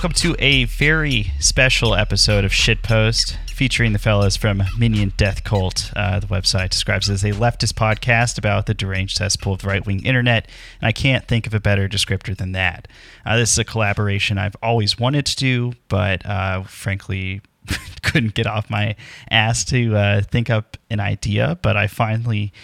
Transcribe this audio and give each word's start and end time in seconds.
welcome 0.00 0.12
to 0.14 0.34
a 0.38 0.64
very 0.64 1.30
special 1.40 1.94
episode 1.94 2.42
of 2.42 2.52
Shitpost 2.52 3.36
featuring 3.50 3.92
the 3.92 3.98
fellas 3.98 4.34
from 4.34 4.62
Minion 4.78 5.12
Death 5.18 5.44
Cult. 5.44 5.92
Uh, 5.94 6.18
the 6.18 6.26
website 6.26 6.70
describes 6.70 7.10
it 7.10 7.12
as 7.12 7.22
a 7.22 7.32
leftist 7.32 7.74
podcast 7.74 8.38
about 8.38 8.64
the 8.64 8.72
deranged 8.72 9.18
cesspool 9.18 9.52
of 9.52 9.60
the 9.60 9.68
right 9.68 9.84
wing 9.84 10.02
internet, 10.06 10.48
and 10.80 10.88
I 10.88 10.92
can't 10.92 11.28
think 11.28 11.46
of 11.46 11.52
a 11.52 11.60
better 11.60 11.86
descriptor 11.86 12.34
than 12.34 12.52
that. 12.52 12.88
Uh, 13.26 13.36
this 13.36 13.52
is 13.52 13.58
a 13.58 13.64
collaboration 13.64 14.38
I've 14.38 14.56
always 14.62 14.98
wanted 14.98 15.26
to 15.26 15.36
do, 15.36 15.72
but 15.88 16.24
uh, 16.24 16.62
frankly, 16.62 17.42
couldn't 18.02 18.32
get 18.32 18.46
off 18.46 18.70
my 18.70 18.96
ass 19.30 19.66
to 19.66 19.94
uh, 19.94 20.22
think 20.22 20.48
up 20.48 20.78
an 20.88 21.00
idea. 21.00 21.58
But 21.60 21.76
I 21.76 21.88
finally, 21.88 22.54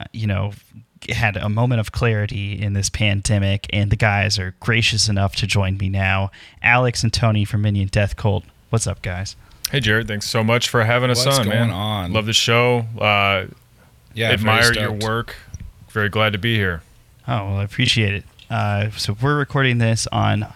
uh, 0.00 0.04
you 0.14 0.26
know, 0.26 0.52
had 1.10 1.36
a 1.36 1.48
moment 1.48 1.80
of 1.80 1.92
clarity 1.92 2.60
in 2.60 2.72
this 2.72 2.88
pandemic, 2.90 3.66
and 3.70 3.90
the 3.90 3.96
guys 3.96 4.38
are 4.38 4.54
gracious 4.60 5.08
enough 5.08 5.36
to 5.36 5.46
join 5.46 5.76
me 5.76 5.88
now. 5.88 6.30
Alex 6.62 7.02
and 7.02 7.12
Tony 7.12 7.44
from 7.44 7.62
Minion 7.62 7.88
Death 7.88 8.16
Cult. 8.16 8.44
What's 8.70 8.86
up, 8.86 9.02
guys? 9.02 9.36
Hey, 9.70 9.80
Jared. 9.80 10.08
Thanks 10.08 10.28
so 10.28 10.42
much 10.44 10.68
for 10.68 10.84
having 10.84 11.10
us 11.10 11.24
What's 11.24 11.38
on, 11.38 11.44
going 11.46 11.58
man. 11.58 11.70
on? 11.70 12.12
Love 12.12 12.26
the 12.26 12.32
show. 12.32 12.86
Uh, 12.98 13.46
Yeah, 14.14 14.30
admire 14.30 14.72
your 14.72 14.92
work. 14.92 15.36
Very 15.90 16.08
glad 16.08 16.32
to 16.32 16.38
be 16.38 16.56
here. 16.56 16.82
Oh, 17.28 17.44
well, 17.46 17.56
I 17.56 17.64
appreciate 17.64 18.14
it. 18.14 18.24
Uh, 18.48 18.90
so 18.90 19.16
we're 19.20 19.36
recording 19.38 19.78
this 19.78 20.06
on 20.12 20.46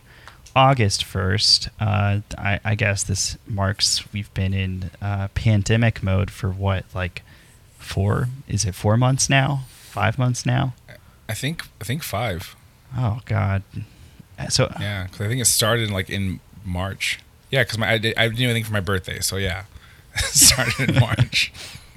August 0.55 1.05
1st. 1.05 1.69
Uh, 1.81 2.21
I, 2.39 2.61
I 2.65 2.75
guess 2.77 3.03
this 3.03 3.37
marks 3.49 4.13
we've 4.13 4.33
been 4.35 4.55
in 4.55 4.91
uh, 5.03 5.29
pandemic 5.35 6.03
mode 6.03 6.31
for 6.31 6.51
what, 6.51 6.85
like 6.95 7.23
four? 7.79 8.29
Is 8.49 8.65
it 8.65 8.75
four 8.75 8.97
months 8.97 9.29
now? 9.29 9.63
Five 9.91 10.19
months 10.19 10.47
now? 10.47 10.75
I 11.29 11.35
think 11.35 11.65
I 11.81 11.85
think 11.85 12.03
five. 12.03 12.55
Oh, 12.97 13.21
God. 13.25 13.63
So, 14.49 14.73
Yeah, 14.81 15.05
because 15.05 15.21
I 15.21 15.29
think 15.29 15.41
it 15.41 15.45
started 15.47 15.89
in, 15.89 15.93
like 15.93 16.09
in 16.09 16.41
March. 16.65 17.21
Yeah, 17.51 17.65
because 17.65 17.81
I, 17.81 17.99
did, 17.99 18.17
I 18.17 18.29
didn't 18.29 18.41
even 18.41 18.55
think 18.55 18.67
for 18.67 18.73
my 18.73 18.81
birthday. 18.81 19.21
So 19.21 19.37
yeah, 19.37 19.65
it 20.15 20.21
started 20.25 20.91
in 20.91 21.01
March. 21.01 21.53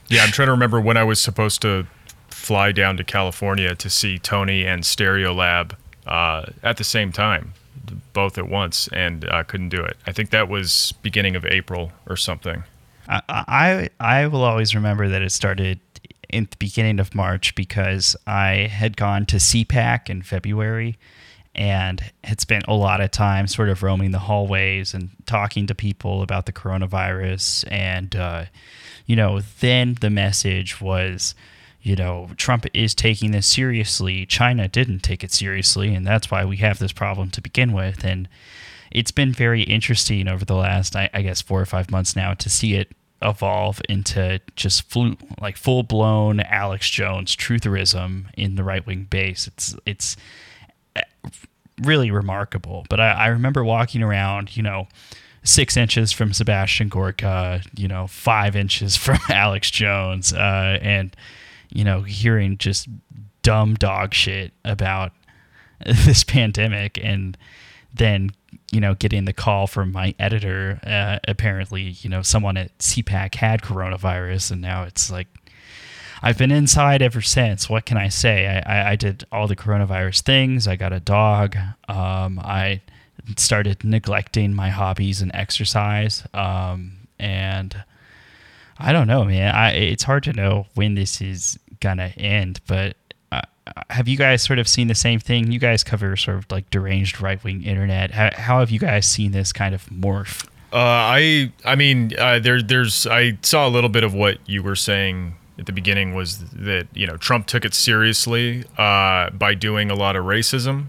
Yeah, 0.07 0.23
I'm 0.23 0.31
trying 0.31 0.47
to 0.47 0.51
remember 0.51 0.81
when 0.81 0.97
I 0.97 1.03
was 1.03 1.21
supposed 1.21 1.61
to 1.61 1.87
fly 2.29 2.71
down 2.71 2.97
to 2.97 3.03
California 3.03 3.75
to 3.75 3.89
see 3.89 4.19
Tony 4.19 4.65
and 4.65 4.83
Stereolab 4.83 5.73
uh, 6.05 6.45
at 6.61 6.77
the 6.77 6.83
same 6.83 7.11
time, 7.11 7.53
both 8.11 8.37
at 8.37 8.49
once, 8.49 8.89
and 8.89 9.25
I 9.29 9.43
couldn't 9.43 9.69
do 9.69 9.81
it. 9.83 9.97
I 10.05 10.11
think 10.11 10.31
that 10.31 10.49
was 10.49 10.93
beginning 11.01 11.35
of 11.35 11.45
April 11.45 11.91
or 12.07 12.17
something. 12.17 12.63
I, 13.07 13.21
I 13.29 13.89
I 13.99 14.27
will 14.27 14.43
always 14.43 14.75
remember 14.75 15.07
that 15.09 15.21
it 15.21 15.31
started 15.31 15.79
in 16.33 16.47
the 16.49 16.57
beginning 16.57 16.99
of 16.99 17.15
March 17.15 17.55
because 17.55 18.15
I 18.25 18.67
had 18.67 18.97
gone 18.97 19.25
to 19.27 19.37
CPAC 19.37 20.09
in 20.09 20.23
February 20.23 20.97
and 21.55 22.11
had 22.23 22.41
spent 22.41 22.65
a 22.67 22.73
lot 22.73 22.99
of 22.99 23.11
time 23.11 23.47
sort 23.47 23.69
of 23.69 23.83
roaming 23.83 24.11
the 24.11 24.19
hallways 24.19 24.93
and 24.93 25.11
talking 25.25 25.67
to 25.67 25.75
people 25.75 26.21
about 26.21 26.45
the 26.45 26.51
coronavirus. 26.51 27.65
And 27.71 28.15
uh, 28.15 28.45
you 29.05 29.15
know 29.15 29.41
then 29.59 29.97
the 30.01 30.09
message 30.09 30.81
was 30.81 31.35
you 31.81 31.95
know 31.95 32.29
Trump 32.37 32.65
is 32.73 32.95
taking 32.95 33.31
this 33.31 33.47
seriously. 33.47 34.25
China 34.25 34.67
didn't 34.67 34.99
take 34.99 35.23
it 35.23 35.31
seriously 35.31 35.93
and 35.93 36.05
that's 36.05 36.31
why 36.31 36.43
we 36.43 36.57
have 36.57 36.79
this 36.79 36.91
problem 36.91 37.29
to 37.31 37.41
begin 37.41 37.73
with. 37.73 38.03
And 38.03 38.27
it's 38.91 39.11
been 39.11 39.31
very 39.31 39.63
interesting 39.63 40.27
over 40.27 40.45
the 40.45 40.55
last 40.55 40.95
I, 40.95 41.09
I 41.13 41.21
guess 41.21 41.41
four 41.41 41.61
or 41.61 41.65
five 41.65 41.91
months 41.91 42.15
now 42.15 42.33
to 42.33 42.49
see 42.49 42.73
it 42.75 42.91
evolve 43.23 43.81
into 43.89 44.39
just 44.55 44.83
flu, 44.83 45.17
like 45.39 45.57
full 45.57 45.83
blown 45.83 46.39
Alex 46.41 46.89
Jones 46.89 47.35
trutherism 47.35 48.25
in 48.35 48.55
the 48.55 48.63
right 48.63 48.85
wing 48.85 49.07
base. 49.09 49.47
It's 49.47 49.75
it's 49.85 50.17
uh, 50.95 51.01
really 51.81 52.11
remarkable. 52.11 52.85
But 52.89 52.99
I, 52.99 53.11
I 53.11 53.27
remember 53.27 53.63
walking 53.63 54.03
around, 54.03 54.55
you 54.55 54.63
know, 54.63 54.87
six 55.43 55.77
inches 55.77 56.11
from 56.11 56.33
Sebastian 56.33 56.89
Gorka, 56.89 57.61
you 57.75 57.87
know, 57.87 58.07
five 58.07 58.55
inches 58.55 58.95
from 58.97 59.19
Alex 59.29 59.71
Jones, 59.71 60.33
uh, 60.33 60.79
and 60.81 61.15
you 61.69 61.83
know, 61.83 62.01
hearing 62.01 62.57
just 62.57 62.87
dumb 63.41 63.75
dog 63.75 64.13
shit 64.13 64.53
about 64.63 65.11
this 65.85 66.23
pandemic 66.23 66.99
and 67.03 67.37
then 67.93 68.31
you 68.73 68.81
know 68.81 68.95
getting 68.95 69.25
the 69.25 69.33
call 69.33 69.67
from 69.67 69.91
my 69.91 70.15
editor 70.17 70.79
uh, 70.85 71.19
apparently 71.27 71.95
you 72.01 72.09
know 72.09 72.21
someone 72.23 72.57
at 72.57 72.75
cpac 72.79 73.35
had 73.35 73.61
coronavirus 73.61 74.51
and 74.51 74.61
now 74.61 74.83
it's 74.83 75.11
like 75.11 75.27
i've 76.23 76.37
been 76.37 76.51
inside 76.51 77.01
ever 77.01 77.21
since. 77.21 77.69
What 77.69 77.85
can 77.85 77.97
i 77.97 78.07
say? 78.07 78.47
I, 78.47 78.79
I, 78.79 78.91
I 78.91 78.95
did 78.95 79.25
all 79.31 79.47
the 79.47 79.55
coronavirus 79.55 80.21
things. 80.21 80.67
I 80.67 80.75
got 80.75 80.93
a 80.93 80.99
dog. 80.99 81.55
Um, 81.87 82.39
i 82.39 82.81
started 83.37 83.83
neglecting 83.83 84.53
my 84.53 84.69
hobbies 84.69 85.21
and 85.21 85.31
exercise. 85.33 86.23
Um, 86.33 87.07
and 87.19 87.83
i 88.79 88.91
don't 88.91 89.07
know 89.07 89.23
man. 89.23 89.53
I, 89.53 89.71
it's 89.73 90.03
hard 90.03 90.23
to 90.23 90.33
know 90.33 90.65
when 90.73 90.95
this 90.95 91.21
is 91.21 91.59
gonna 91.79 92.13
end 92.17 92.61
but 92.65 92.95
uh, 93.33 93.81
have 93.89 94.07
you 94.07 94.17
guys 94.17 94.41
sort 94.41 94.59
of 94.59 94.67
seen 94.67 94.87
the 94.87 94.95
same 94.95 95.19
thing? 95.19 95.51
You 95.51 95.59
guys 95.59 95.83
cover 95.83 96.15
sort 96.15 96.37
of 96.37 96.51
like 96.51 96.69
deranged 96.69 97.21
right 97.21 97.41
wing 97.43 97.63
internet. 97.63 98.11
How, 98.11 98.29
how 98.33 98.59
have 98.59 98.71
you 98.71 98.79
guys 98.79 99.05
seen 99.05 99.31
this 99.31 99.53
kind 99.53 99.73
of 99.73 99.85
morph? 99.87 100.45
Uh, 100.73 100.77
I 100.77 101.51
I 101.63 101.75
mean 101.75 102.11
uh, 102.17 102.39
there 102.39 102.61
there's 102.61 103.05
I 103.05 103.37
saw 103.41 103.67
a 103.67 103.69
little 103.69 103.89
bit 103.89 104.03
of 104.03 104.13
what 104.13 104.37
you 104.47 104.63
were 104.63 104.75
saying 104.75 105.35
at 105.59 105.67
the 105.67 105.71
beginning 105.71 106.15
was 106.15 106.39
that 106.51 106.87
you 106.93 107.05
know 107.05 107.15
Trump 107.17 107.45
took 107.45 107.63
it 107.63 107.73
seriously 107.73 108.65
uh, 108.77 109.29
by 109.29 109.53
doing 109.53 109.91
a 109.91 109.95
lot 109.95 110.15
of 110.15 110.25
racism, 110.25 110.87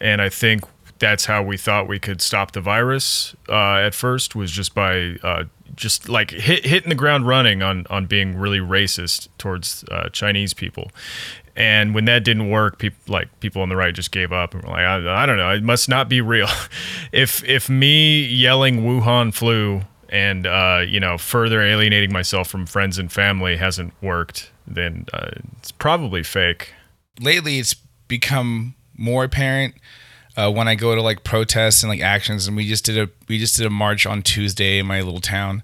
and 0.00 0.22
I 0.22 0.28
think 0.28 0.62
that's 1.00 1.24
how 1.24 1.42
we 1.42 1.56
thought 1.56 1.88
we 1.88 1.98
could 1.98 2.20
stop 2.20 2.52
the 2.52 2.60
virus 2.60 3.34
uh, 3.48 3.76
at 3.76 3.94
first 3.94 4.36
was 4.36 4.52
just 4.52 4.74
by 4.74 5.16
uh, 5.22 5.44
just 5.74 6.08
like 6.08 6.30
hit, 6.30 6.64
hitting 6.64 6.88
the 6.88 6.94
ground 6.94 7.26
running 7.26 7.62
on 7.62 7.86
on 7.90 8.06
being 8.06 8.36
really 8.36 8.58
racist 8.58 9.28
towards 9.38 9.84
uh, 9.90 10.08
Chinese 10.10 10.54
people. 10.54 10.90
And 11.56 11.94
when 11.94 12.04
that 12.06 12.24
didn't 12.24 12.48
work, 12.48 12.78
people 12.78 13.00
like 13.12 13.40
people 13.40 13.62
on 13.62 13.68
the 13.68 13.76
right 13.76 13.94
just 13.94 14.12
gave 14.12 14.32
up 14.32 14.54
and 14.54 14.62
were 14.62 14.70
like, 14.70 14.84
I, 14.84 15.22
I 15.22 15.26
don't 15.26 15.36
know, 15.36 15.50
it 15.50 15.62
must 15.62 15.88
not 15.88 16.08
be 16.08 16.20
real. 16.20 16.48
if 17.12 17.44
if 17.44 17.68
me 17.68 18.24
yelling 18.24 18.82
Wuhan 18.82 19.34
flu 19.34 19.82
and 20.08 20.46
uh, 20.46 20.82
you 20.86 21.00
know 21.00 21.18
further 21.18 21.62
alienating 21.62 22.12
myself 22.12 22.48
from 22.48 22.66
friends 22.66 22.98
and 22.98 23.10
family 23.10 23.56
hasn't 23.56 23.92
worked, 24.02 24.50
then 24.66 25.06
uh, 25.12 25.30
it's 25.58 25.72
probably 25.72 26.22
fake. 26.22 26.72
Lately, 27.20 27.58
it's 27.58 27.74
become 28.08 28.74
more 28.96 29.24
apparent 29.24 29.74
uh, 30.36 30.50
when 30.50 30.68
I 30.68 30.74
go 30.74 30.94
to 30.94 31.02
like 31.02 31.24
protests 31.24 31.82
and 31.82 31.90
like 31.90 32.00
actions. 32.00 32.46
And 32.46 32.56
we 32.56 32.66
just 32.66 32.84
did 32.84 32.98
a 32.98 33.10
we 33.28 33.38
just 33.38 33.56
did 33.56 33.66
a 33.66 33.70
march 33.70 34.06
on 34.06 34.22
Tuesday 34.22 34.78
in 34.78 34.86
my 34.86 35.00
little 35.00 35.20
town, 35.20 35.62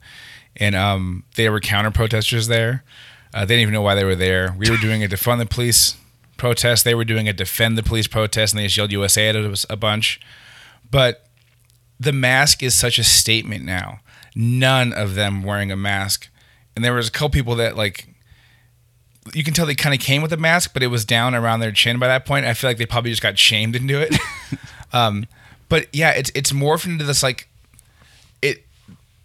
and 0.56 0.75
um, 0.75 1.25
there 1.36 1.52
were 1.52 1.60
counter 1.60 1.91
protesters 1.91 2.48
there. 2.48 2.84
Uh, 3.36 3.41
they 3.44 3.54
didn't 3.54 3.60
even 3.60 3.74
know 3.74 3.82
why 3.82 3.94
they 3.94 4.04
were 4.04 4.14
there. 4.14 4.54
We 4.56 4.70
were 4.70 4.78
doing 4.78 5.04
a 5.04 5.06
defund 5.06 5.41
the 5.41 5.44
police 5.44 5.94
protest. 6.38 6.86
They 6.86 6.94
were 6.94 7.04
doing 7.04 7.28
a 7.28 7.34
defend 7.34 7.76
the 7.76 7.82
police 7.82 8.06
protest, 8.06 8.54
and 8.54 8.58
they 8.58 8.64
just 8.64 8.78
yelled 8.78 8.92
USA 8.92 9.28
at 9.28 9.36
us 9.36 9.66
a 9.69 9.76
bunch. 9.76 10.19
But 10.91 11.26
the 12.00 12.12
mask 12.12 12.62
is 12.62 12.75
such 12.75 12.98
a 12.98 13.04
statement 13.04 13.62
now. 13.62 14.00
None 14.34 14.94
of 14.94 15.16
them 15.16 15.43
wearing 15.43 15.70
a 15.70 15.76
mask, 15.76 16.31
and 16.75 16.82
there 16.82 16.94
was 16.94 17.08
a 17.08 17.11
couple 17.11 17.28
people 17.28 17.55
that 17.56 17.76
like. 17.76 18.08
You 19.34 19.44
can 19.44 19.52
tell 19.52 19.66
they 19.66 19.75
kind 19.75 19.94
of 19.94 20.00
came 20.00 20.22
with 20.22 20.32
a 20.32 20.38
mask, 20.38 20.72
but 20.72 20.82
it 20.82 20.87
was 20.87 21.05
down 21.05 21.34
around 21.34 21.61
their 21.61 21.72
chin 21.72 21.99
by 21.99 22.06
that 22.06 22.25
point. 22.25 22.46
I 22.46 22.55
feel 22.55 22.70
like 22.70 22.78
they 22.78 22.87
probably 22.87 23.11
just 23.11 23.22
got 23.22 23.37
shamed 23.37 23.76
into 23.76 24.00
it. 24.00 24.16
um, 24.94 25.26
but 25.69 25.88
yeah, 25.93 26.12
it's 26.12 26.32
it's 26.34 26.52
morphed 26.52 26.87
into 26.87 27.05
this 27.05 27.22
like 27.22 27.50
it 28.40 28.64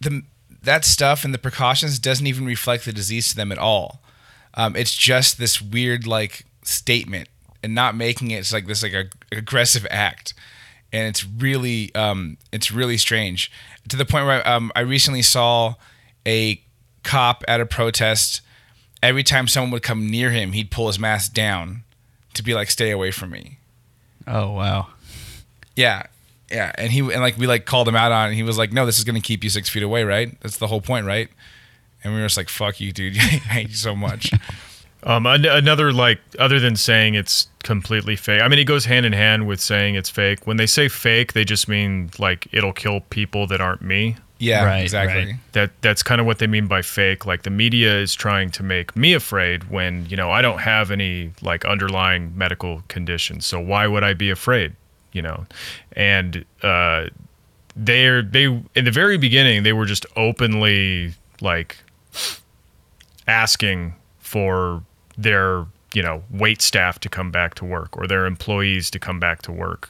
the 0.01 0.24
that 0.63 0.86
stuff 0.86 1.25
and 1.25 1.34
the 1.34 1.38
precautions 1.38 2.00
doesn't 2.00 2.28
even 2.28 2.46
reflect 2.46 2.86
the 2.86 2.94
disease 2.94 3.30
to 3.30 3.36
them 3.36 3.52
at 3.52 3.58
all. 3.58 4.02
Um, 4.54 4.75
it's 4.75 4.94
just 4.94 5.38
this 5.38 5.62
weird 5.62 6.06
like 6.06 6.46
statement 6.63 7.30
and 7.63 7.74
not 7.74 7.96
making 7.96 8.31
it 8.31 8.38
it's 8.38 8.54
like 8.54 8.68
this 8.68 8.84
like 8.84 8.94
a 8.94 9.06
aggressive 9.31 9.88
act, 9.90 10.34
and 10.92 11.08
it's 11.08 11.25
really 11.25 11.94
um, 11.96 12.38
it's 12.52 12.72
really 12.72 12.98
strange 12.98 13.52
to 13.88 13.98
the 13.98 14.06
point 14.06 14.25
where 14.25 14.48
um, 14.48 14.72
I 14.75 14.81
recently 14.81 15.22
saw 15.22 15.75
a 16.25 16.62
cop 17.04 17.44
at 17.48 17.62
a 17.62 17.66
protest. 17.66 18.42
Every 19.04 19.24
time 19.24 19.48
someone 19.48 19.72
would 19.72 19.81
come 19.81 20.08
near 20.08 20.30
him, 20.30 20.52
he'd 20.52 20.69
pull 20.69 20.88
his 20.88 21.00
mask 21.00 21.34
down 21.34 21.84
to 22.36 22.44
be 22.44 22.54
like, 22.54 22.69
"Stay 22.69 22.92
away 22.92 23.12
from 23.12 23.31
me." 23.31 23.58
Oh 24.28 24.52
wow. 24.52 24.88
Yeah, 25.75 26.04
yeah, 26.51 26.71
and 26.75 26.92
he 26.92 27.00
and 27.00 27.21
like 27.21 27.38
we 27.38 27.48
like 27.48 27.65
called 27.65 27.88
him 27.88 27.95
out 27.95 28.12
on, 28.12 28.25
it. 28.25 28.27
and 28.30 28.36
he 28.36 28.44
was 28.44 28.57
like, 28.57 28.71
"No, 28.71 28.86
this 28.86 28.98
is 28.98 29.03
gonna 29.03 29.21
keep 29.21 29.44
you 29.44 29.50
six 29.50 29.69
feet 29.69 29.83
away, 29.83 30.03
right? 30.03 30.39
That's 30.42 30.57
the 30.57 30.68
whole 30.68 30.81
point, 30.81 31.06
right?" 31.06 31.30
And 32.03 32.13
we 32.13 32.19
were 32.19 32.25
just 32.25 32.38
like, 32.38 32.50
"Fuck 32.50 32.80
you, 32.80 32.92
dude! 32.92 33.18
I 33.19 33.21
hate 33.21 33.69
you 33.69 33.75
so 33.75 33.95
much." 33.95 34.31
Um, 35.03 35.25
an- 35.25 35.45
another 35.45 35.92
like 35.92 36.19
other 36.38 36.59
than 36.59 36.75
saying 36.75 37.15
it's 37.15 37.48
completely 37.63 38.15
fake. 38.15 38.42
I 38.42 38.48
mean, 38.48 38.59
it 38.59 38.65
goes 38.65 38.86
hand 38.86 39.06
in 39.06 39.13
hand 39.13 39.48
with 39.48 39.59
saying 39.59 39.95
it's 39.95 40.09
fake. 40.09 40.45
When 40.45 40.57
they 40.57 40.68
say 40.68 40.89
fake, 40.89 41.33
they 41.33 41.44
just 41.44 41.68
mean 41.68 42.12
like 42.19 42.48
it'll 42.51 42.74
kill 42.74 43.01
people 43.09 43.48
that 43.48 43.62
aren't 43.62 43.81
me. 43.81 44.18
Yeah, 44.38 44.65
Right, 44.65 44.80
exactly. 44.81 45.25
right. 45.25 45.36
That 45.51 45.69
that's 45.81 46.01
kind 46.01 46.19
of 46.19 46.25
what 46.27 46.39
they 46.39 46.48
mean 46.48 46.65
by 46.68 46.81
fake. 46.81 47.25
Like 47.27 47.44
the 47.44 47.51
media 47.51 48.00
is 48.00 48.13
trying 48.15 48.50
to 48.51 48.63
make 48.63 48.95
me 48.95 49.13
afraid 49.13 49.69
when 49.69 50.06
you 50.07 50.18
know 50.18 50.31
I 50.31 50.42
don't 50.42 50.59
have 50.59 50.89
any 50.92 51.31
like 51.42 51.63
underlying 51.65 52.36
medical 52.38 52.81
conditions. 52.88 53.45
So 53.45 53.59
why 53.59 53.86
would 53.88 54.03
I 54.03 54.13
be 54.13 54.30
afraid? 54.31 54.75
You 55.13 55.22
know, 55.22 55.46
and 55.94 56.46
uh, 56.63 57.08
they're 57.75 58.22
they 58.22 58.46
in 58.46 58.86
the 58.86 58.92
very 58.92 59.18
beginning 59.18 59.63
they 59.63 59.74
were 59.74 59.86
just 59.86 60.06
openly 60.16 61.13
like 61.42 61.78
asking 63.28 63.94
for 64.19 64.84
their 65.18 65.66
you 65.94 66.02
know 66.02 66.24
wait 66.30 66.62
staff 66.62 67.00
to 67.00 67.10
come 67.10 67.31
back 67.31 67.56
to 67.56 67.66
work 67.66 67.96
or 67.98 68.08
their 68.08 68.25
employees 68.25 68.90
to 68.90 69.00
come 69.00 69.19
back 69.19 69.42
to 69.42 69.52
work 69.52 69.90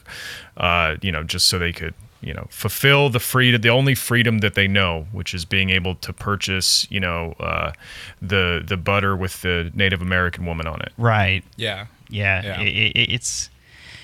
uh, 0.56 0.96
you 1.02 1.12
know 1.12 1.22
just 1.22 1.46
so 1.46 1.58
they 1.58 1.72
could 1.72 1.94
you 2.20 2.34
know 2.34 2.46
fulfill 2.50 3.08
the 3.08 3.20
freedom 3.20 3.60
the 3.60 3.68
only 3.70 3.94
freedom 3.94 4.38
that 4.38 4.54
they 4.54 4.68
know 4.68 5.06
which 5.12 5.34
is 5.34 5.44
being 5.44 5.70
able 5.70 5.94
to 5.96 6.12
purchase 6.12 6.86
you 6.90 7.00
know 7.00 7.34
uh, 7.40 7.72
the 8.20 8.62
the 8.66 8.76
butter 8.76 9.16
with 9.16 9.42
the 9.42 9.70
native 9.74 10.02
american 10.02 10.44
woman 10.44 10.66
on 10.66 10.80
it 10.82 10.92
Right. 10.98 11.44
Yeah. 11.56 11.86
Yeah. 12.08 12.42
Yeah. 12.44 12.60
It, 12.60 12.96
it, 12.96 13.12
it's 13.12 13.48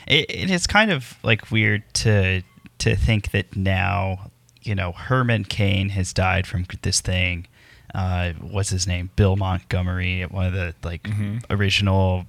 it, 0.08 0.30
it 0.30 0.50
is 0.50 0.66
kind 0.66 0.90
of 0.90 1.16
like 1.22 1.50
weird 1.50 1.82
to 1.94 2.42
to 2.78 2.96
think 2.96 3.30
that 3.32 3.54
now 3.56 4.30
you 4.62 4.74
know 4.74 4.92
Herman 4.92 5.44
Cain 5.44 5.90
has 5.90 6.12
died 6.12 6.46
from 6.46 6.66
this 6.82 7.00
thing. 7.00 7.46
Uh, 7.94 8.32
what's 8.40 8.70
his 8.70 8.86
name? 8.86 9.10
Bill 9.16 9.36
Montgomery, 9.36 10.22
one 10.22 10.46
of 10.46 10.52
the 10.52 10.74
like 10.82 11.06
original 11.50 12.26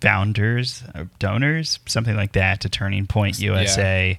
founders, 0.00 0.82
or 0.94 1.08
donors, 1.18 1.78
something 1.86 2.16
like 2.16 2.32
that, 2.32 2.60
to 2.60 2.68
Turning 2.68 3.06
Point 3.06 3.40
USA. 3.40 4.18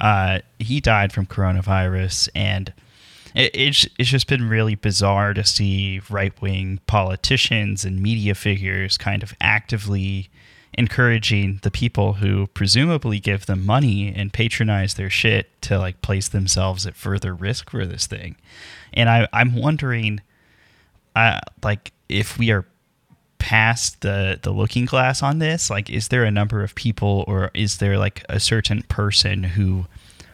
Uh, 0.00 0.40
he 0.58 0.80
died 0.80 1.12
from 1.12 1.26
coronavirus, 1.26 2.28
and 2.34 2.72
it, 3.34 3.50
it's 3.54 3.86
it's 3.98 4.10
just 4.10 4.26
been 4.26 4.48
really 4.48 4.74
bizarre 4.74 5.34
to 5.34 5.44
see 5.44 6.00
right 6.10 6.40
wing 6.42 6.80
politicians 6.86 7.84
and 7.84 8.00
media 8.00 8.34
figures 8.34 8.98
kind 8.98 9.22
of 9.22 9.34
actively 9.40 10.28
encouraging 10.74 11.60
the 11.62 11.70
people 11.70 12.14
who 12.14 12.46
presumably 12.48 13.20
give 13.20 13.46
them 13.46 13.64
money 13.64 14.12
and 14.14 14.32
patronize 14.32 14.94
their 14.94 15.10
shit 15.10 15.60
to 15.62 15.78
like 15.78 16.00
place 16.00 16.28
themselves 16.28 16.86
at 16.86 16.96
further 16.96 17.34
risk 17.34 17.70
for 17.70 17.84
this 17.84 18.06
thing. 18.06 18.36
And 18.94 19.08
I, 19.08 19.28
I'm 19.32 19.54
wondering, 19.54 20.20
uh, 21.14 21.40
like, 21.62 21.92
if 22.08 22.38
we 22.38 22.50
are 22.50 22.64
past 23.38 24.02
the 24.02 24.38
the 24.40 24.52
looking 24.52 24.84
glass 24.84 25.22
on 25.22 25.38
this, 25.40 25.68
like, 25.68 25.90
is 25.90 26.08
there 26.08 26.24
a 26.24 26.30
number 26.30 26.62
of 26.62 26.74
people 26.74 27.24
or 27.26 27.50
is 27.54 27.78
there 27.78 27.98
like 27.98 28.24
a 28.28 28.40
certain 28.40 28.82
person 28.84 29.42
who 29.42 29.86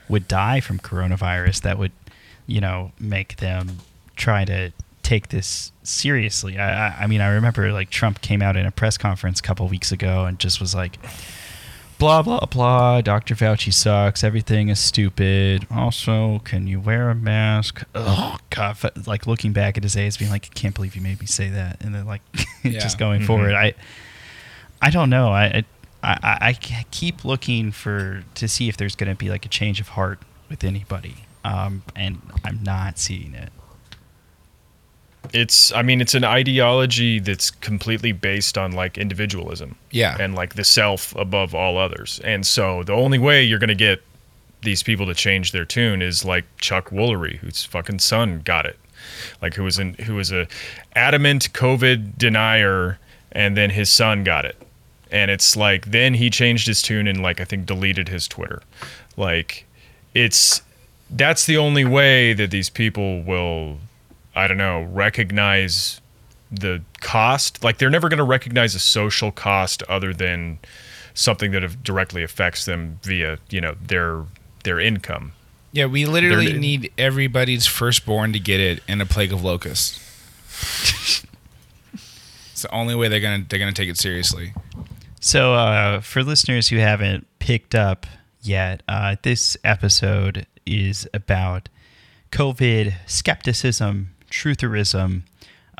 would 0.09 0.29
die 0.29 0.61
from 0.61 0.79
coronavirus 0.79 1.63
that 1.63 1.79
would, 1.79 1.93
you 2.47 2.61
know, 2.61 2.93
make 3.01 3.37
them 3.37 3.79
try 4.17 4.45
to 4.45 4.73
take 5.09 5.29
this 5.29 5.73
seriously. 5.83 6.59
I, 6.59 6.89
I, 6.89 6.97
I 7.05 7.07
mean, 7.07 7.21
I 7.23 7.29
remember 7.29 7.73
like 7.73 7.89
Trump 7.89 8.21
came 8.21 8.43
out 8.43 8.57
in 8.57 8.67
a 8.67 8.71
press 8.71 8.99
conference 8.99 9.41
a 9.41 9.43
couple 9.43 9.67
weeks 9.69 9.91
ago 9.91 10.27
and 10.27 10.39
just 10.39 10.61
was 10.61 10.75
like, 10.75 10.99
blah 11.99 12.23
blah 12.23 12.45
blah. 12.47 13.01
Dr. 13.01 13.35
Fauci 13.35 13.73
sucks. 13.73 14.23
Everything 14.23 14.69
is 14.69 14.79
stupid. 14.79 15.67
Also, 15.71 16.41
can 16.41 16.67
you 16.67 16.79
wear 16.79 17.09
a 17.11 17.15
mask? 17.15 17.83
Oh 17.95 18.37
God! 18.51 18.77
Like 19.07 19.27
looking 19.27 19.53
back 19.53 19.77
at 19.79 19.83
his 19.83 19.97
age, 19.97 20.19
being 20.19 20.31
like, 20.31 20.47
I 20.51 20.55
can't 20.55 20.75
believe 20.75 20.95
you 20.95 21.03
made 21.03 21.21
me 21.21 21.27
say 21.27 21.49
that. 21.49 21.83
And 21.83 21.95
then 21.95 22.07
like 22.07 22.23
Yeah. 22.63 22.79
just 22.79 22.99
going 22.99 23.23
Mhm. 23.23 23.27
forward, 23.27 23.55
I 23.55 23.75
I 24.83 24.91
don't 24.91 25.11
know. 25.11 25.31
I 25.33 25.65
I, 26.03 26.19
I 26.23 26.39
I 26.49 26.85
keep 26.91 27.25
looking 27.25 27.73
for 27.73 28.23
to 28.35 28.47
see 28.47 28.69
if 28.69 28.77
there's 28.77 28.95
going 28.95 29.11
to 29.11 29.17
be 29.17 29.31
like 29.31 29.47
a 29.47 29.49
change 29.49 29.81
of 29.81 29.89
heart 29.89 30.21
with 30.51 30.65
anybody. 30.65 31.17
Um, 31.45 31.83
and 31.97 32.21
I'm 32.45 32.63
not 32.63 32.99
seeing 32.99 33.33
it. 33.35 33.51
It's 35.33 35.73
i 35.73 35.83
mean 35.83 36.01
it's 36.01 36.15
an 36.15 36.25
ideology 36.25 37.19
that's 37.19 37.51
completely 37.51 38.13
based 38.13 38.57
on 38.57 38.73
like 38.73 38.99
individualism. 38.99 39.77
Yeah. 39.91 40.17
and 40.21 40.35
like 40.35 40.55
the 40.55 40.65
self 40.65 41.15
above 41.17 41.55
all 41.55 41.79
others. 41.79 42.21
And 42.25 42.47
so 42.47 42.83
the 42.83 42.93
only 42.93 43.19
way 43.19 43.43
you're 43.43 43.59
going 43.59 43.69
to 43.69 43.75
get 43.75 44.03
these 44.63 44.83
people 44.83 45.07
to 45.07 45.15
change 45.15 45.53
their 45.53 45.65
tune 45.65 46.03
is 46.03 46.25
like 46.25 46.45
chuck 46.59 46.91
woolery 46.91 47.39
whose 47.39 47.65
fucking 47.65 48.01
son 48.01 48.41
got 48.45 48.67
it. 48.67 48.79
Like 49.41 49.55
who 49.55 49.63
was 49.63 49.79
in 49.79 49.95
who 49.95 50.15
was 50.15 50.33
a 50.33 50.47
adamant 50.95 51.53
covid 51.53 52.19
denier 52.19 52.99
and 53.33 53.57
then 53.57 53.71
his 53.71 53.91
son 53.91 54.25
got 54.25 54.45
it. 54.45 54.57
And 55.11 55.31
it's 55.31 55.57
like 55.57 55.91
then 55.91 56.15
he 56.15 56.29
changed 56.29 56.67
his 56.67 56.83
tune 56.83 57.07
and 57.07 57.23
like 57.23 57.41
i 57.41 57.45
think 57.45 57.67
deleted 57.67 58.09
his 58.09 58.29
twitter. 58.29 58.63
Like 59.17 59.67
it's 60.15 60.63
that's 61.11 61.47
the 61.47 61.57
only 61.57 61.85
way 61.85 62.35
that 62.35 62.51
these 62.51 62.69
people 62.69 63.23
will 63.23 63.79
i 64.39 64.47
don't 64.47 64.57
know 64.57 64.83
recognize 64.83 66.01
the 66.51 66.81
cost 67.01 67.63
like 67.63 67.77
they're 67.79 67.91
never 67.91 68.09
going 68.09 68.19
to 68.19 68.25
recognize 68.25 68.75
a 68.75 68.79
social 68.79 69.31
cost 69.31 69.83
other 69.85 70.15
than 70.15 70.59
something 71.15 71.51
that 71.51 71.63
have- 71.63 71.83
directly 71.83 72.23
affects 72.23 72.65
them 72.65 72.99
via 73.03 73.39
you 73.51 73.61
know 73.61 73.75
their 73.87 74.25
their 74.65 74.79
income 74.81 75.33
Yeah, 75.73 75.85
we 75.87 76.07
literally 76.07 76.53
They're- 76.53 76.59
need 76.59 76.93
everybody's 76.97 77.67
firstborn 77.67 78.33
to 78.33 78.39
get 78.39 78.61
it 78.61 78.83
in 78.89 79.01
a 79.03 79.07
plague 79.07 79.33
of 79.33 79.45
locusts. 79.45 80.01
it's 82.53 82.63
the 82.63 82.71
only 82.75 82.95
way 82.95 83.09
they're 83.09 83.21
gonna 83.21 83.45
they're 83.49 83.59
gonna 83.59 83.73
take 83.73 83.89
it 83.89 83.99
seriously. 83.99 84.53
So, 85.21 85.55
uh, 85.55 86.01
for 86.01 86.23
listeners 86.23 86.69
who 86.69 86.77
haven't 86.79 87.27
picked 87.41 87.75
up 87.75 88.07
yet, 88.43 88.83
uh, 88.89 89.17
this 89.23 89.57
episode 89.65 90.47
is 90.65 91.09
about 91.13 91.69
COVID 92.33 92.95
skepticism, 93.07 94.11
trutherism, 94.31 95.23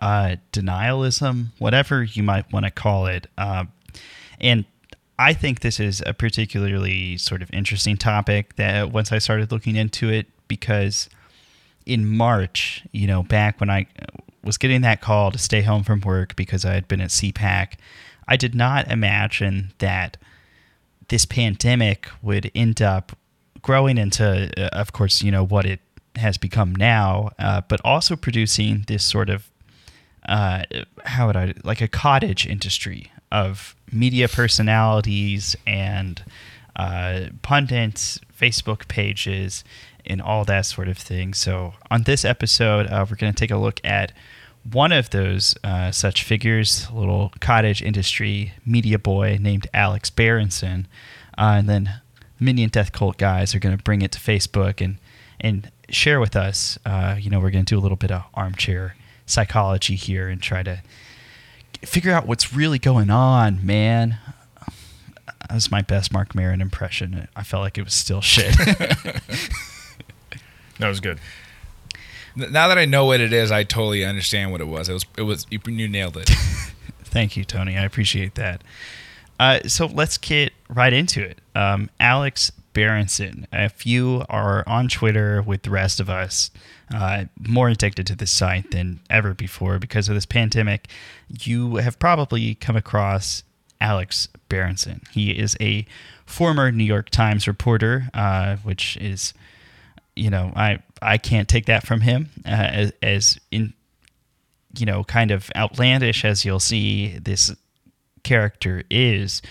uh, 0.01 0.37
denialism, 0.53 1.49
whatever 1.59 2.03
you 2.03 2.23
might 2.23 2.51
want 2.53 2.65
to 2.65 2.71
call 2.71 3.07
it. 3.07 3.27
Uh, 3.37 3.65
and 4.41 4.65
I 5.19 5.35
think 5.35 5.61
this 5.61 5.81
is 5.81 6.03
a 6.07 6.15
particularly 6.15 7.17
sort 7.19 7.43
of 7.43 7.51
interesting 7.53 7.97
topic 7.97 8.57
that 8.57 8.93
once 8.93 9.11
I 9.11 9.19
started 9.19 9.51
looking 9.51 9.75
into 9.75 10.09
it, 10.11 10.27
because 10.47 11.09
in 11.87 12.07
March, 12.07 12.85
you 12.93 13.07
know, 13.07 13.23
back 13.23 13.61
when 13.61 13.71
I 13.71 13.87
was 14.45 14.57
getting 14.57 14.83
that 14.83 15.01
call 15.01 15.31
to 15.33 15.39
stay 15.39 15.63
home 15.63 15.83
from 15.83 16.01
work 16.01 16.37
because 16.37 16.65
I 16.65 16.75
had 16.75 16.87
been 16.87 17.01
at 17.01 17.11
CPAC, 17.11 17.75
I 18.29 18.37
did 18.37 18.55
not 18.55 18.91
imagine 18.91 19.73
that 19.79 20.17
this 21.09 21.25
pandemic 21.25 22.09
would 22.23 22.51
end 22.55 22.81
up 22.81 23.13
growing 23.63 23.99
into, 23.99 24.53
uh, 24.57 24.69
of 24.73 24.93
course, 24.93 25.23
you 25.23 25.33
know, 25.33 25.45
what 25.45 25.67
it 25.67 25.81
has 26.19 26.39
become 26.39 26.75
now, 26.75 27.31
uh, 27.39 27.63
but 27.69 27.81
also 27.85 28.17
producing 28.17 28.85
this 28.87 29.05
sort 29.05 29.31
of, 29.31 29.51
uh, 30.29 30.65
how 31.05 31.27
would 31.27 31.37
I, 31.37 31.55
like 31.65 31.81
a 31.81 31.89
cottage 31.89 32.47
industry 32.47 33.11
of 33.33 33.75
media 33.93 34.29
personalities 34.29 35.57
and 35.67 36.23
uh, 36.77 37.27
pundits, 37.43 38.19
Facebook 38.39 38.89
pages, 38.89 39.65
and 40.07 40.23
all 40.23 40.45
that 40.45 40.67
sort 40.67 40.89
of 40.89 40.97
thing. 40.97 41.35
So, 41.35 41.75
on 41.91 42.05
this 42.05 42.25
episode, 42.25 42.87
uh, 42.87 43.05
we're 43.09 43.17
going 43.17 43.33
to 43.33 43.39
take 43.39 43.51
a 43.51 43.57
look 43.57 43.81
at 43.85 44.13
one 44.73 44.93
of 44.93 45.11
those 45.11 45.55
uh, 45.65 45.91
such 45.91 46.25
figures, 46.25 46.89
a 46.91 46.95
little 46.95 47.33
cottage 47.41 47.83
industry 47.83 48.53
media 48.65 48.99
boy 48.99 49.39
named 49.41 49.67
Alex 49.73 50.11
Berenson. 50.11 50.87
Uh, 51.37 51.57
and 51.59 51.69
then 51.69 52.01
Minion 52.41 52.71
Death 52.71 52.93
Cult 52.93 53.19
guys 53.19 53.55
are 53.55 53.59
going 53.59 53.77
to 53.77 53.83
bring 53.83 54.03
it 54.03 54.13
to 54.13 54.21
Facebook 54.21 54.85
and, 54.85 54.99
and 55.41 55.71
share 55.91 56.21
with 56.21 56.37
us. 56.37 56.79
Uh, 56.85 57.17
you 57.19 57.31
know, 57.31 57.41
we're 57.41 57.51
going 57.51 57.65
to 57.65 57.75
do 57.75 57.79
a 57.79 57.83
little 57.83 57.97
bit 57.97 58.11
of 58.11 58.23
armchair 58.35 58.97
psychology 59.27 59.95
here 59.95 60.29
and 60.29 60.43
try 60.43 60.63
to 60.63 60.83
figure 61.83 62.13
out 62.13 62.27
what's 62.27 62.53
really 62.53 62.79
going 62.79 63.11
on, 63.11 63.65
man. 63.65 64.19
That 65.49 65.55
was 65.55 65.71
my 65.71 65.83
best 65.83 66.13
Marc 66.13 66.35
Maron 66.35 66.61
impression. 66.61 67.29
I 67.35 67.43
felt 67.43 67.63
like 67.63 67.79
it 67.79 67.85
was 67.85 67.95
still 67.95 68.21
shit. 68.21 68.55
that 70.79 70.89
was 70.89 71.01
good 71.01 71.19
Now 72.37 72.69
that 72.69 72.77
I 72.79 72.85
know 72.85 73.07
what 73.07 73.21
it 73.21 73.33
is, 73.33 73.51
I 73.51 73.65
totally 73.65 74.05
understand 74.05 74.53
what 74.53 74.61
it 74.61 74.67
was. 74.67 74.89
It 74.89 74.93
was 74.93 75.07
it 75.17 75.23
was 75.23 75.47
you, 75.51 75.59
you 75.67 75.89
nailed 75.89 76.17
it. 76.17 76.29
Thank 77.05 77.37
you, 77.37 77.45
Tony. 77.45 77.77
I 77.79 77.85
appreciate 77.85 78.35
that. 78.35 78.63
Uh, 79.41 79.61
so 79.67 79.87
let's 79.87 80.19
get 80.19 80.53
right 80.69 80.93
into 80.93 81.23
it. 81.23 81.39
Um, 81.55 81.89
Alex 81.99 82.53
Berenson, 82.73 83.47
if 83.53 83.87
you 83.87 84.25
are 84.29 84.65
on 84.67 84.89
Twitter 84.89 85.43
with 85.43 85.63
the 85.63 85.71
rest 85.71 86.01
of 86.01 86.09
us, 86.09 86.51
uh, 86.95 87.25
more 87.39 87.69
addicted 87.69 88.07
to 88.07 88.15
this 88.15 88.31
site 88.31 88.71
than 88.71 89.01
ever 89.11 89.35
before 89.35 89.79
because 89.79 90.09
of 90.09 90.15
this 90.15 90.27
pandemic, 90.27 90.89
you 91.29 91.77
have 91.77 91.99
probably 91.99 92.55
come 92.55 92.77
across 92.77 93.43
Alex 93.81 94.29
Berenson. 94.49 95.03
He 95.11 95.31
is 95.31 95.57
a 95.61 95.87
former 96.27 96.71
New 96.71 96.85
York 96.85 97.11
Times 97.11 97.47
reporter, 97.47 98.09
uh, 98.15 98.57
which 98.57 98.97
is, 98.99 99.35
you 100.17 100.31
know, 100.31 100.53
I 100.57 100.81
I 101.01 101.19
can't 101.19 101.49
take 101.49 101.67
that 101.67 101.87
from 101.87 102.01
him 102.01 102.31
uh, 102.45 102.51
as, 102.51 102.93
as 103.03 103.41
in 103.51 103.75
you 104.77 104.87
know, 104.87 105.05
kind 105.05 105.31
of 105.31 105.51
outlandish 105.57 106.25
as 106.25 106.45
you'll 106.45 106.61
see 106.61 107.19
this 107.19 107.55
character 108.23 108.83
is, 108.91 109.43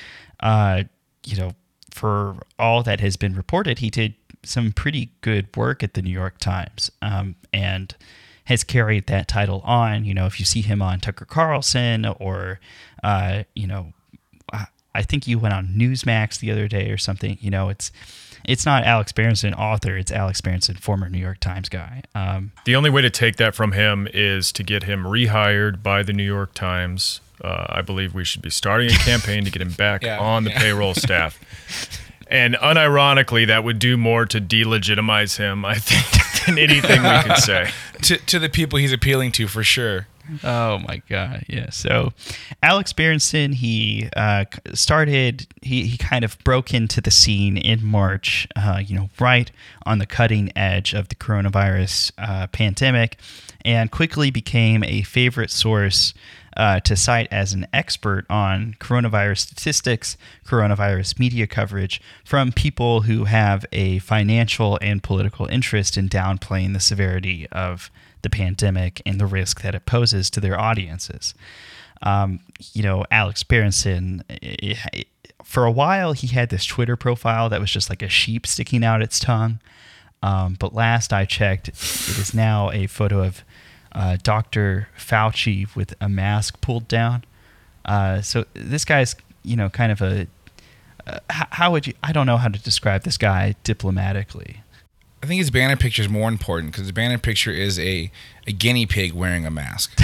uh, 0.41 0.83
you 1.25 1.37
know, 1.37 1.51
for 1.97 2.37
all 2.57 2.83
that 2.83 2.99
has 3.01 3.17
been 3.17 3.35
reported, 3.35 3.79
he 3.79 3.89
did 3.89 4.13
some 4.43 4.71
pretty 4.71 5.09
good 5.21 5.47
work 5.57 5.83
at 5.83 5.93
the 5.95 6.01
New 6.01 6.11
York 6.11 6.37
Times 6.37 6.91
um, 7.01 7.35
and 7.51 7.95
has 8.45 8.63
carried 8.63 9.07
that 9.07 9.27
title 9.27 9.61
on. 9.65 10.05
You 10.05 10.13
know, 10.13 10.25
if 10.25 10.39
you 10.39 10.45
see 10.45 10.61
him 10.61 10.81
on 10.81 10.99
Tucker 10.99 11.25
Carlson 11.25 12.05
or, 12.05 12.59
uh, 13.03 13.43
you 13.55 13.67
know, 13.67 13.93
I- 14.53 15.03
think 15.03 15.27
you 15.27 15.37
went 15.37 15.53
on 15.53 15.67
Newsmax 15.67 16.39
the 16.39 16.49
other 16.51 16.67
day 16.67 16.89
or 16.89 16.97
something. 16.97 17.37
You 17.39 17.51
know, 17.51 17.69
it's 17.69 17.91
it's 18.43 18.65
not 18.65 18.83
Alex 18.83 19.11
Berenson, 19.11 19.53
author. 19.53 19.95
It's 19.95 20.11
Alex 20.11 20.41
Berenson, 20.41 20.75
former 20.77 21.07
New 21.07 21.19
York 21.19 21.39
Times 21.39 21.69
guy. 21.69 22.01
Um, 22.15 22.51
The 22.65 22.75
only 22.75 22.89
way 22.89 23.03
to 23.03 23.09
take 23.11 23.35
that 23.35 23.53
from 23.53 23.73
him 23.73 24.07
is 24.11 24.51
to 24.53 24.63
get 24.63 24.83
him 24.83 25.03
rehired 25.03 25.83
by 25.83 26.01
the 26.01 26.13
New 26.13 26.23
York 26.23 26.53
Times. 26.55 27.21
Uh, 27.43 27.65
I 27.69 27.81
believe 27.81 28.13
we 28.13 28.23
should 28.23 28.41
be 28.41 28.49
starting 28.49 28.89
a 28.89 28.97
campaign 29.05 29.43
to 29.45 29.51
get 29.51 29.61
him 29.61 29.71
back 29.71 30.03
Yeah, 30.03 30.19
on 30.19 30.43
the 30.43 30.49
yeah. 30.51 30.59
payroll 30.59 30.93
staff. 30.93 31.39
And 32.29 32.55
unironically, 32.55 33.47
that 33.47 33.63
would 33.63 33.79
do 33.79 33.95
more 33.95 34.25
to 34.25 34.41
delegitimize 34.41 35.37
him, 35.37 35.63
I 35.63 35.75
think, 35.75 36.05
than 36.45 36.57
anything 36.57 37.01
we 37.01 37.23
could 37.23 37.37
say. 37.37 37.69
to 38.01 38.17
to 38.17 38.37
the 38.37 38.49
people 38.49 38.77
he's 38.79 38.91
appealing 38.91 39.31
to 39.33 39.47
for 39.47 39.63
sure. 39.63 40.07
Oh 40.43 40.77
my 40.79 41.01
god, 41.07 41.45
yeah. 41.47 41.69
So 41.69 42.11
Alex 42.61 42.91
Berenson, 42.91 43.53
he 43.53 44.09
uh, 44.13 44.43
started. 44.73 45.47
He 45.61 45.83
he 45.87 45.97
kind 45.97 46.25
of 46.25 46.37
broke 46.43 46.73
into 46.73 46.99
the 46.99 47.11
scene 47.11 47.55
in 47.55 47.85
March. 47.85 48.45
Uh, 48.57 48.81
you 48.85 48.93
know, 48.93 49.09
right 49.21 49.49
on 49.85 49.99
the 49.99 50.05
cutting 50.05 50.51
edge 50.53 50.93
of 50.93 51.07
the 51.07 51.15
coronavirus 51.15 52.11
uh, 52.17 52.47
pandemic, 52.47 53.17
and 53.63 53.89
quickly 53.89 54.31
became 54.31 54.83
a 54.83 55.01
favorite 55.03 55.49
source. 55.49 56.13
Uh, 56.57 56.79
to 56.79 56.95
cite 56.95 57.27
as 57.31 57.53
an 57.53 57.67
expert 57.71 58.25
on 58.31 58.75
coronavirus 58.79 59.37
statistics, 59.37 60.17
coronavirus 60.43 61.19
media 61.19 61.45
coverage 61.45 62.01
from 62.25 62.51
people 62.51 63.01
who 63.01 63.25
have 63.25 63.63
a 63.71 63.99
financial 63.99 64.79
and 64.81 65.03
political 65.03 65.45
interest 65.45 65.97
in 65.97 66.09
downplaying 66.09 66.73
the 66.73 66.79
severity 66.79 67.45
of 67.51 67.91
the 68.23 68.29
pandemic 68.31 69.03
and 69.05 69.19
the 69.21 69.27
risk 69.27 69.61
that 69.61 69.75
it 69.75 69.85
poses 69.85 70.31
to 70.31 70.39
their 70.39 70.59
audiences. 70.59 71.35
Um, 72.01 72.39
you 72.73 72.81
know, 72.81 73.05
Alex 73.11 73.43
Berenson, 73.43 74.23
i- 74.31 75.03
for 75.43 75.63
a 75.65 75.71
while, 75.71 76.13
he 76.13 76.25
had 76.25 76.49
this 76.49 76.65
Twitter 76.65 76.95
profile 76.95 77.49
that 77.49 77.59
was 77.59 77.71
just 77.71 77.87
like 77.87 78.01
a 78.01 78.09
sheep 78.09 78.47
sticking 78.47 78.83
out 78.83 79.03
its 79.03 79.19
tongue. 79.19 79.59
Um, 80.23 80.55
but 80.59 80.73
last 80.73 81.13
I 81.13 81.25
checked, 81.25 81.67
it 81.67 82.17
is 82.17 82.33
now 82.33 82.71
a 82.71 82.87
photo 82.87 83.23
of 83.23 83.43
uh, 83.97 84.15
Dr. 84.21 84.87
Fauci 84.95 85.75
with 85.75 85.95
a 85.99 86.07
mask 86.07 86.61
pulled 86.61 86.87
down. 86.87 87.23
Uh, 87.83 88.21
so 88.21 88.45
this 88.53 88.85
guy's, 88.85 89.15
you 89.43 89.55
know, 89.55 89.69
kind 89.69 89.91
of 89.91 90.01
a. 90.01 90.27
Uh, 91.05 91.19
how 91.29 91.71
would 91.71 91.87
you? 91.87 91.93
I 92.03 92.11
don't 92.11 92.27
know 92.27 92.37
how 92.37 92.47
to 92.47 92.59
describe 92.59 93.03
this 93.03 93.17
guy 93.17 93.55
diplomatically. 93.63 94.61
I 95.23 95.25
think 95.25 95.39
his 95.39 95.49
banner 95.49 95.75
picture 95.75 96.03
is 96.03 96.09
more 96.09 96.29
important 96.29 96.73
because 96.73 96.85
the 96.85 96.93
banner 96.93 97.17
picture 97.17 97.51
is 97.51 97.79
a, 97.79 98.11
a 98.45 98.51
guinea 98.51 98.85
pig 98.85 99.13
wearing 99.13 99.47
a 99.47 99.51
mask, 99.51 99.99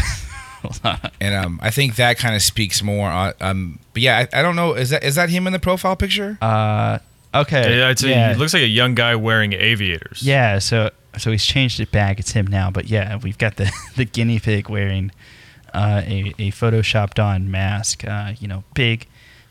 and 1.22 1.36
um, 1.36 1.60
I 1.62 1.70
think 1.70 1.98
that 1.98 2.18
kind 2.18 2.36
of 2.36 2.42
speaks 2.42 2.82
more. 2.82 3.10
On, 3.10 3.34
um, 3.42 3.80
but 3.94 4.02
yeah, 4.02 4.26
I, 4.34 4.40
I 4.40 4.42
don't 4.42 4.56
know. 4.56 4.74
Is 4.74 4.90
that 4.90 5.04
is 5.04 5.16
that 5.16 5.30
him 5.30 5.46
in 5.46 5.54
the 5.54 5.60
profile 5.60 5.96
picture? 5.96 6.40
Uh, 6.42 6.98
okay. 7.34 7.78
Yeah, 7.78 7.90
it's 7.90 8.04
a, 8.04 8.10
yeah. 8.10 8.34
He 8.34 8.40
looks 8.40 8.54
like 8.54 8.64
a 8.64 8.68
young 8.68 8.96
guy 8.96 9.16
wearing 9.16 9.54
aviators. 9.54 10.22
Yeah, 10.24 10.60
so 10.60 10.92
so 11.18 11.32
he's 11.32 11.46
changed 11.46 11.80
it 11.80 11.92
back. 11.92 12.20
It's 12.20 12.32
him 12.32 12.48
now. 12.48 12.72
But 12.72 12.86
yeah, 12.86 13.18
we've 13.18 13.38
got 13.38 13.58
the 13.58 13.72
the 13.96 14.06
guinea 14.06 14.40
pig 14.40 14.70
wearing 14.70 15.12
uh, 15.74 16.02
a 16.06 16.34
a 16.40 16.52
photoshopped 16.52 17.24
on 17.24 17.50
mask. 17.52 18.06
Uh, 18.06 18.34
you 18.40 18.48
know, 18.48 18.64
big, 18.74 19.08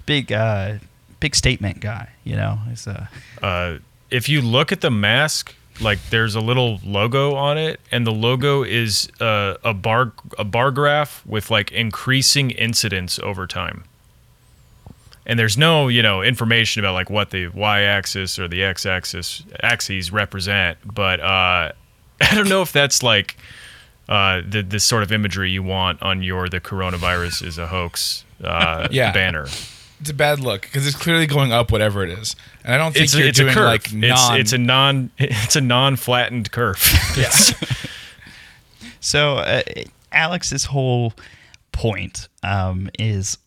big, 0.06 0.32
uh, 0.32 0.74
big 1.20 1.34
statement 1.34 1.80
guy. 1.80 2.10
You 2.24 2.36
know, 2.36 2.58
is 2.70 2.86
uh, 2.86 3.06
uh, 3.42 3.78
if 4.10 4.28
you 4.28 4.40
look 4.40 4.72
at 4.72 4.80
the 4.80 4.90
mask, 4.90 5.54
like 5.80 5.98
there's 6.10 6.34
a 6.34 6.40
little 6.40 6.80
logo 6.84 7.34
on 7.34 7.58
it, 7.58 7.80
and 7.90 8.06
the 8.06 8.12
logo 8.12 8.62
is 8.62 9.08
uh, 9.20 9.56
a 9.64 9.74
bar 9.74 10.12
a 10.38 10.44
bar 10.44 10.70
graph 10.70 11.24
with 11.26 11.50
like 11.50 11.72
increasing 11.72 12.50
incidence 12.50 13.18
over 13.18 13.46
time. 13.46 13.84
And 15.24 15.38
there's 15.38 15.56
no, 15.56 15.86
you 15.88 16.02
know, 16.02 16.22
information 16.22 16.80
about 16.82 16.94
like 16.94 17.08
what 17.10 17.30
the 17.30 17.46
y-axis 17.48 18.38
or 18.38 18.48
the 18.48 18.64
x-axis 18.64 19.44
axes 19.62 20.10
represent, 20.12 20.78
but 20.84 21.20
uh, 21.20 21.72
I 22.20 22.34
don't 22.34 22.48
know 22.48 22.62
if 22.62 22.72
that's 22.72 23.02
like 23.02 23.36
uh, 24.08 24.42
the 24.48 24.62
the 24.62 24.80
sort 24.80 25.02
of 25.04 25.12
imagery 25.12 25.50
you 25.50 25.62
want 25.62 26.02
on 26.02 26.22
your 26.22 26.48
the 26.48 26.60
coronavirus 26.60 27.46
is 27.46 27.56
a 27.58 27.68
hoax 27.68 28.24
uh, 28.42 28.88
Yeah. 28.92 29.12
banner. 29.12 29.46
It's 30.00 30.10
a 30.10 30.14
bad 30.14 30.40
look 30.40 30.62
because 30.62 30.84
it's 30.84 30.96
clearly 30.96 31.26
going 31.28 31.52
up, 31.52 31.70
whatever 31.70 32.02
it 32.02 32.10
is. 32.10 32.34
And 32.64 32.74
I 32.74 32.78
don't 32.78 32.92
think 32.92 33.04
it's, 33.04 33.14
you're 33.14 33.28
it's 33.28 33.38
a 33.38 33.42
doing 33.42 33.54
curve. 33.54 33.66
like 33.66 33.92
non. 33.92 34.10
it's, 34.34 34.40
it's 34.40 34.52
a 34.52 34.58
non 34.58 35.10
it's 35.18 35.54
a 35.54 35.60
non 35.60 35.94
flattened 36.06 36.50
curve. 36.50 36.82
It's- 37.16 37.54
So 39.00 39.36
uh, 39.38 39.62
Alex's 40.12 40.64
whole 40.64 41.12
point 41.72 42.28
um, 42.42 42.90
is 42.98 43.38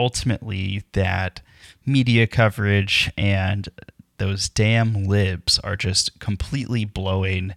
ultimately 0.00 0.82
that 0.92 1.42
media 1.84 2.26
coverage 2.26 3.10
and 3.18 3.68
those 4.16 4.48
damn 4.48 5.04
libs 5.04 5.58
are 5.58 5.76
just 5.76 6.18
completely 6.18 6.86
blowing 6.86 7.54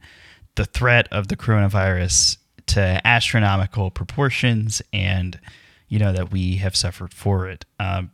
the 0.56 0.66
threat 0.66 1.08
of 1.12 1.30
the 1.30 1.38
coronavirus 1.38 2.38
to 2.66 3.02
astronomical 3.06 3.90
proportions 3.92 4.82
and 4.92 5.40
you 5.88 6.00
know 6.00 6.12
that 6.12 6.32
we 6.32 6.58
have 6.58 6.76
suffered 6.76 7.14
for 7.14 7.48
it. 7.48 7.66
Um, 7.80 8.12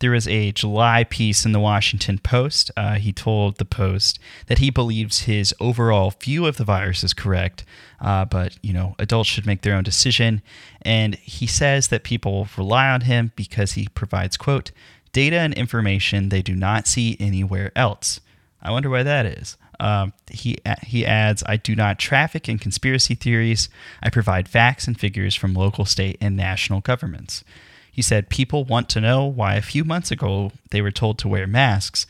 there 0.00 0.10
was 0.10 0.26
a 0.26 0.52
July 0.52 1.04
piece 1.04 1.44
in 1.44 1.52
the 1.52 1.60
Washington 1.60 2.18
Post. 2.18 2.70
Uh, 2.76 2.94
he 2.94 3.12
told 3.12 3.56
the 3.56 3.64
Post 3.64 4.18
that 4.46 4.58
he 4.58 4.70
believes 4.70 5.20
his 5.20 5.54
overall 5.60 6.12
view 6.20 6.46
of 6.46 6.56
the 6.56 6.64
virus 6.64 7.04
is 7.04 7.14
correct, 7.14 7.64
uh, 8.00 8.24
but 8.24 8.58
you 8.62 8.72
know 8.72 8.96
adults 8.98 9.28
should 9.28 9.46
make 9.46 9.62
their 9.62 9.74
own 9.74 9.84
decision. 9.84 10.42
And 10.82 11.14
he 11.16 11.46
says 11.46 11.88
that 11.88 12.02
people 12.02 12.48
rely 12.56 12.88
on 12.88 13.02
him 13.02 13.32
because 13.36 13.72
he 13.72 13.88
provides 13.94 14.36
quote 14.36 14.72
data 15.12 15.38
and 15.38 15.54
information 15.54 16.28
they 16.28 16.42
do 16.42 16.54
not 16.54 16.86
see 16.86 17.16
anywhere 17.20 17.72
else. 17.76 18.20
I 18.62 18.70
wonder 18.70 18.90
why 18.90 19.02
that 19.02 19.26
is. 19.26 19.56
Um, 19.78 20.12
he 20.30 20.58
he 20.82 21.06
adds, 21.06 21.42
I 21.46 21.56
do 21.56 21.74
not 21.74 21.98
traffic 21.98 22.48
in 22.48 22.58
conspiracy 22.58 23.14
theories. 23.14 23.68
I 24.02 24.10
provide 24.10 24.48
facts 24.48 24.86
and 24.86 24.98
figures 24.98 25.34
from 25.34 25.54
local, 25.54 25.84
state, 25.86 26.18
and 26.20 26.36
national 26.36 26.80
governments. 26.80 27.44
He 27.92 28.02
said 28.02 28.28
people 28.28 28.64
want 28.64 28.88
to 28.90 29.00
know 29.00 29.24
why 29.26 29.54
a 29.54 29.62
few 29.62 29.84
months 29.84 30.10
ago 30.10 30.52
they 30.70 30.80
were 30.80 30.90
told 30.90 31.18
to 31.18 31.28
wear 31.28 31.46
masks, 31.46 32.06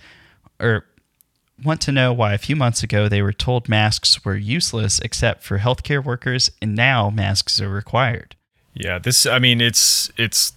or 0.58 0.84
want 1.62 1.80
to 1.82 1.92
know 1.92 2.12
why 2.12 2.32
a 2.32 2.38
few 2.38 2.56
months 2.56 2.82
ago 2.82 3.08
they 3.08 3.22
were 3.22 3.32
told 3.32 3.68
masks 3.68 4.24
were 4.24 4.36
useless 4.36 4.98
except 5.00 5.42
for 5.42 5.58
healthcare 5.58 6.02
workers, 6.04 6.50
and 6.60 6.74
now 6.74 7.10
masks 7.10 7.60
are 7.60 7.68
required. 7.68 8.36
yeah, 8.74 8.98
this 8.98 9.26
I 9.26 9.38
mean 9.38 9.60
it's 9.60 10.10
it's 10.16 10.52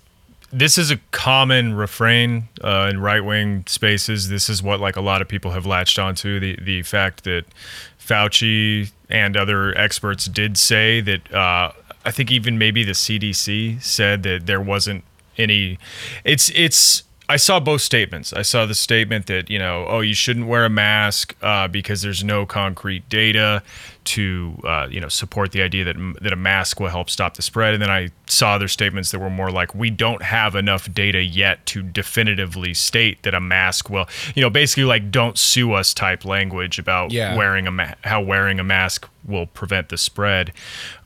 this 0.51 0.77
is 0.77 0.91
a 0.91 0.97
common 1.09 1.73
refrain 1.73 2.47
uh, 2.63 2.87
in 2.91 2.99
right 3.01 3.25
wing 3.25 3.63
spaces. 3.67 4.29
This 4.29 4.49
is 4.49 4.61
what 4.61 4.79
like 4.79 4.95
a 4.95 5.01
lot 5.01 5.21
of 5.21 5.27
people 5.27 5.51
have 5.51 5.65
latched 5.65 5.97
onto 5.97 6.39
the 6.39 6.57
the 6.61 6.83
fact 6.83 7.23
that 7.23 7.45
Fauci 7.99 8.91
and 9.09 9.35
other 9.35 9.75
experts 9.77 10.25
did 10.25 10.57
say 10.57 11.01
that 11.01 11.33
uh, 11.33 11.71
I 12.05 12.11
think 12.11 12.31
even 12.31 12.57
maybe 12.57 12.83
the 12.83 12.91
CDC 12.91 13.81
said 13.81 14.23
that 14.23 14.45
there 14.45 14.61
wasn't 14.61 15.03
any. 15.37 15.77
It's 16.23 16.49
it's. 16.51 17.03
I 17.29 17.37
saw 17.37 17.61
both 17.61 17.79
statements. 17.81 18.33
I 18.33 18.41
saw 18.41 18.65
the 18.65 18.75
statement 18.75 19.27
that 19.27 19.49
you 19.49 19.57
know, 19.57 19.85
oh, 19.87 20.01
you 20.01 20.13
shouldn't 20.13 20.45
wear 20.45 20.65
a 20.65 20.69
mask 20.69 21.33
uh, 21.41 21.69
because 21.69 22.01
there's 22.01 22.21
no 22.21 22.45
concrete 22.45 23.07
data 23.07 23.63
to 24.03 24.59
uh, 24.65 24.87
you 24.91 24.99
know 24.99 25.07
support 25.07 25.53
the 25.53 25.61
idea 25.61 25.85
that 25.85 25.95
that 26.21 26.33
a 26.33 26.35
mask 26.35 26.81
will 26.81 26.89
help 26.89 27.09
stop 27.09 27.35
the 27.35 27.41
spread. 27.41 27.73
And 27.73 27.81
then 27.81 27.89
I 27.89 28.09
saw 28.27 28.53
other 28.55 28.67
statements 28.67 29.11
that 29.11 29.19
were 29.19 29.29
more 29.29 29.51
like, 29.51 29.73
we 29.73 29.89
don't 29.89 30.21
have 30.21 30.53
enough 30.53 30.91
data 30.93 31.23
yet 31.23 31.65
to 31.67 31.81
definitively 31.81 32.73
state 32.73 33.23
that 33.23 33.33
a 33.33 33.39
mask 33.39 33.89
will, 33.89 34.07
you 34.35 34.41
know, 34.41 34.49
basically 34.49 34.83
like 34.83 35.09
don't 35.09 35.37
sue 35.37 35.71
us 35.71 35.93
type 35.93 36.25
language 36.25 36.77
about 36.77 37.13
Yeah. 37.13 37.37
wearing 37.37 37.67
a 37.67 37.71
ma- 37.71 37.93
how 38.03 38.21
wearing 38.21 38.59
a 38.59 38.63
mask 38.65 39.07
will 39.25 39.45
prevent 39.45 39.87
the 39.87 39.97
spread. 39.97 40.51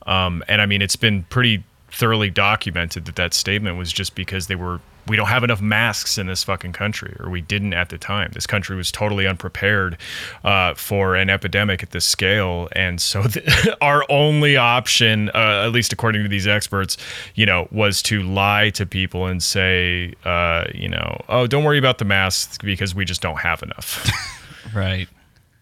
Um, 0.04 0.42
and 0.48 0.60
I 0.60 0.66
mean, 0.66 0.82
it's 0.82 0.96
been 0.96 1.22
pretty 1.24 1.62
thoroughly 1.90 2.30
documented 2.30 3.06
that 3.06 3.16
that 3.16 3.34
statement 3.34 3.76
was 3.78 3.92
just 3.92 4.14
because 4.14 4.46
they 4.46 4.54
were 4.54 4.80
we 5.06 5.16
don't 5.16 5.28
have 5.28 5.42
enough 5.42 5.62
masks 5.62 6.18
in 6.18 6.26
this 6.26 6.44
fucking 6.44 6.74
country, 6.74 7.16
or 7.18 7.30
we 7.30 7.40
didn't 7.40 7.72
at 7.72 7.88
the 7.88 7.96
time. 7.96 8.30
This 8.34 8.46
country 8.46 8.76
was 8.76 8.92
totally 8.92 9.26
unprepared 9.26 9.96
uh, 10.44 10.74
for 10.74 11.16
an 11.16 11.30
epidemic 11.30 11.82
at 11.82 11.90
this 11.90 12.04
scale, 12.04 12.68
and 12.72 13.00
so 13.00 13.22
th- 13.22 13.68
our 13.80 14.04
only 14.10 14.56
option, 14.56 15.30
uh, 15.30 15.64
at 15.64 15.72
least 15.72 15.92
according 15.92 16.22
to 16.22 16.28
these 16.28 16.46
experts, 16.46 16.96
you 17.34 17.46
know, 17.46 17.68
was 17.72 18.02
to 18.02 18.22
lie 18.22 18.70
to 18.70 18.84
people 18.84 19.26
and 19.26 19.42
say, 19.42 20.12
uh, 20.24 20.64
you 20.74 20.88
know, 20.88 21.20
oh, 21.28 21.46
don't 21.46 21.64
worry 21.64 21.78
about 21.78 21.98
the 21.98 22.04
masks 22.04 22.58
because 22.58 22.94
we 22.94 23.04
just 23.04 23.22
don't 23.22 23.38
have 23.38 23.62
enough. 23.62 24.10
Right. 24.74 25.08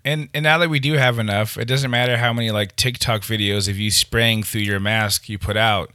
And 0.05 0.29
and 0.35 0.43
now 0.43 0.59
that 0.59 0.71
we 0.71 0.81
do 0.81 0.95
have 0.95 1.19
enough, 1.19 1.57
it 1.57 1.67
doesn't 1.67 1.91
matter 1.91 2.17
how 2.17 2.33
many 2.33 2.51
like 2.51 2.77
TikTok 2.77 3.23
videos 3.23 3.69
of 3.69 3.79
you 3.79 3.91
spraying 3.91 4.43
through 4.43 4.63
your 4.63 4.81
mask 4.81 5.29
you 5.29 5.39
put 5.39 5.57
out. 5.57 5.93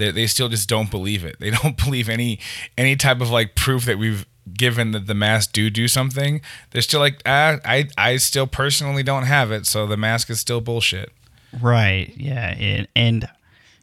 They, 0.00 0.10
they 0.10 0.26
still 0.26 0.48
just 0.48 0.68
don't 0.68 0.90
believe 0.90 1.24
it. 1.24 1.36
They 1.38 1.50
don't 1.62 1.76
believe 1.76 2.08
any 2.08 2.40
any 2.76 2.96
type 2.96 3.20
of 3.20 3.30
like 3.30 3.54
proof 3.54 3.84
that 3.84 3.98
we've 3.98 4.26
given 4.52 4.90
that 4.92 5.06
the 5.06 5.14
mask 5.14 5.52
do 5.52 5.70
do 5.70 5.86
something. 5.86 6.40
They're 6.70 6.82
still 6.82 7.00
like, 7.00 7.22
ah, 7.26 7.58
I 7.64 7.88
I 7.96 8.16
still 8.16 8.46
personally 8.46 9.02
don't 9.02 9.24
have 9.24 9.52
it, 9.52 9.66
so 9.66 9.86
the 9.86 9.96
mask 9.96 10.30
is 10.30 10.40
still 10.40 10.60
bullshit. 10.60 11.12
Right. 11.60 12.12
Yeah. 12.16 12.54
And, 12.58 12.88
and 12.94 13.28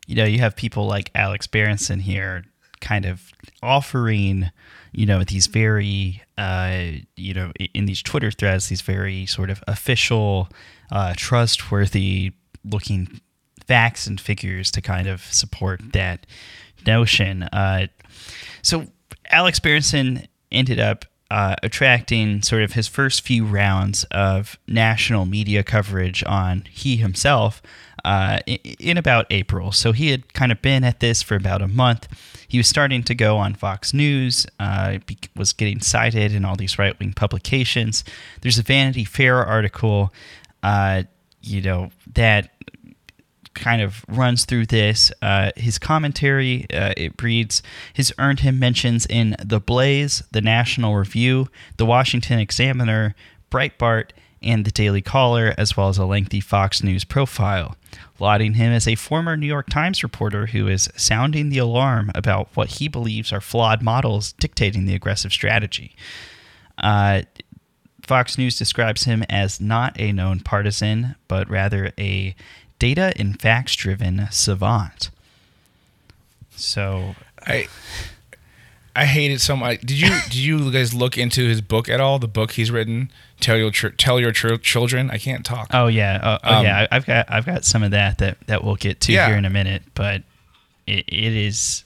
you 0.05 0.15
know, 0.15 0.25
you 0.25 0.39
have 0.39 0.55
people 0.55 0.88
like 0.88 1.12
Alex 1.15 1.47
Berenson 1.47 2.00
here 2.00 2.45
kind 2.79 3.05
of 3.05 3.31
offering, 3.62 4.51
you 4.93 5.05
know, 5.05 5.24
these 5.24 5.47
very, 5.47 6.24
uh, 6.38 6.81
you 7.15 7.33
know, 7.33 7.51
in 7.74 7.86
these 7.86 8.01
Twitter 8.01 8.31
threads, 8.31 8.69
these 8.69 8.81
very 8.81 9.25
sort 9.25 9.50
of 9.50 9.63
official, 9.67 10.50
uh, 10.91 11.13
trustworthy 11.17 12.31
looking 12.63 13.19
facts 13.67 14.07
and 14.07 14.19
figures 14.19 14.71
to 14.71 14.81
kind 14.81 15.07
of 15.07 15.21
support 15.21 15.81
that 15.93 16.25
notion. 16.86 17.43
Uh, 17.43 17.88
so 18.62 18.88
Alex 19.29 19.59
Berenson 19.59 20.27
ended 20.51 20.79
up 20.79 21.05
uh, 21.29 21.55
attracting 21.62 22.41
sort 22.41 22.62
of 22.62 22.74
his 22.74 22.88
first 22.88 23.21
few 23.21 23.45
rounds 23.45 24.05
of 24.05 24.57
national 24.67 25.25
media 25.25 25.62
coverage 25.63 26.24
on 26.25 26.63
he 26.69 26.95
himself 26.97 27.62
uh, 28.05 28.39
in 28.45 28.97
about 28.97 29.25
April. 29.29 29.74
So 29.74 29.91
he 29.91 30.12
had 30.12 30.33
kind 30.33 30.51
of 30.51 30.62
been 30.62 30.86
at 30.86 31.01
this 31.01 31.21
for 31.21 31.36
about 31.36 31.62
a 31.62 31.67
month. 31.67 32.07
He 32.47 32.57
was 32.57 32.67
starting 32.67 33.03
to 33.03 33.13
go 33.13 33.38
on 33.38 33.55
Fox 33.55 33.93
News, 33.93 34.47
uh, 34.57 35.00
was 35.36 35.51
getting 35.51 35.81
cited 35.81 36.33
in 36.33 36.45
all 36.45 36.55
these 36.55 36.79
right 36.79 36.97
wing 36.97 37.12
publications. 37.12 38.05
There's 38.39 38.57
a 38.57 38.63
Vanity 38.63 39.03
Fair 39.03 39.43
article, 39.43 40.13
uh, 40.63 41.03
you 41.41 41.62
know, 41.62 41.91
that 42.13 42.51
kind 43.57 43.81
of 43.81 44.05
runs 44.07 44.45
through 44.45 44.67
this. 44.67 45.11
Uh, 45.21 45.51
his 45.55 45.77
commentary, 45.77 46.65
uh, 46.73 46.93
it 46.95 47.21
reads, 47.21 47.61
has 47.95 48.11
earned 48.19 48.41
him 48.41 48.59
mentions 48.59 49.05
in 49.05 49.35
The 49.43 49.59
Blaze, 49.59 50.23
The 50.31 50.41
National 50.41 50.95
Review, 50.95 51.47
The 51.77 51.85
Washington 51.85 52.39
Examiner, 52.39 53.15
Breitbart, 53.51 54.11
and 54.41 54.65
The 54.65 54.71
Daily 54.71 55.01
Caller, 55.01 55.53
as 55.57 55.75
well 55.75 55.89
as 55.89 55.97
a 55.97 56.05
lengthy 56.05 56.39
Fox 56.39 56.83
News 56.83 57.03
profile, 57.03 57.75
lauding 58.19 58.53
him 58.53 58.71
as 58.71 58.87
a 58.87 58.95
former 58.95 59.35
New 59.35 59.47
York 59.47 59.69
Times 59.69 60.03
reporter 60.03 60.47
who 60.47 60.67
is 60.67 60.89
sounding 60.95 61.49
the 61.49 61.57
alarm 61.57 62.11
about 62.13 62.49
what 62.53 62.69
he 62.73 62.87
believes 62.87 63.33
are 63.33 63.41
flawed 63.41 63.81
models 63.81 64.33
dictating 64.33 64.85
the 64.85 64.95
aggressive 64.95 65.31
strategy. 65.31 65.95
Uh, 66.77 67.23
Fox 68.07 68.37
News 68.37 68.57
describes 68.57 69.03
him 69.03 69.23
as 69.27 69.59
not 69.59 69.99
a 69.99 70.13
known 70.13 70.39
partisan, 70.39 71.15
but 71.27 71.49
rather 71.49 71.91
a 71.99 72.35
data 72.79 73.13
and 73.17 73.39
facts 73.41 73.75
driven 73.75 74.27
savant. 74.31 75.10
So, 76.55 77.15
I 77.46 77.67
I 78.96 79.05
hate 79.05 79.31
it 79.31 79.41
so 79.41 79.55
much. 79.55 79.81
Did 79.81 80.00
you 80.00 80.10
did 80.24 80.36
you 80.36 80.72
guys 80.72 80.93
look 80.93 81.17
into 81.17 81.48
his 81.48 81.62
book 81.62 81.88
at 81.88 82.00
all? 82.00 82.17
The 82.19 82.27
book 82.27 82.51
he's 82.51 82.72
written, 82.72 83.12
tell 83.39 83.57
your 83.57 83.69
Tr- 83.72 83.89
tell 83.89 84.19
your 84.19 84.31
Tr- 84.31 84.55
children. 84.55 85.12
I 85.12 85.17
can't 85.19 85.46
talk. 85.46 85.69
oh 85.74 85.88
yeah, 85.88 86.19
oh, 86.24 86.38
oh, 86.43 86.55
Um, 86.57 86.65
yeah, 86.65 86.88
I've 86.91 87.05
got 87.05 87.29
I've 87.29 87.46
got 87.46 87.63
some 87.63 87.84
of 87.84 87.91
that 87.91 88.17
that 88.17 88.38
that 88.48 88.63
we'll 88.63 88.75
get 88.75 89.00
to 89.01 89.13
Yeah. 89.13 89.27
here 89.27 89.38
in 89.38 89.46
a 89.46 89.50
minute, 89.51 89.84
but 89.93 90.24
it, 90.88 91.05
it 91.07 91.34
is 91.36 91.84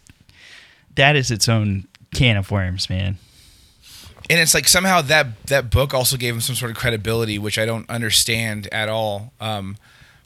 that 0.95 1.15
is 1.17 1.31
its 1.31 1.50
own 1.50 1.88
can 2.13 2.38
of 2.38 2.50
worms, 2.51 2.89
man. 2.89 3.17
and 4.29 4.39
it's 4.39 4.53
like 4.53 4.67
somehow 4.69 5.01
that 5.01 5.45
that 5.48 5.69
book 5.69 5.93
also 5.93 6.15
gave 6.15 6.33
him 6.33 6.41
some 6.41 6.55
sort 6.55 6.71
of 6.71 6.77
credibility, 6.77 7.38
which 7.38 7.57
I 7.57 7.65
don't 7.65 7.89
understand 7.89 8.67
at 8.71 8.88
all. 8.88 9.33
Um, 9.41 9.75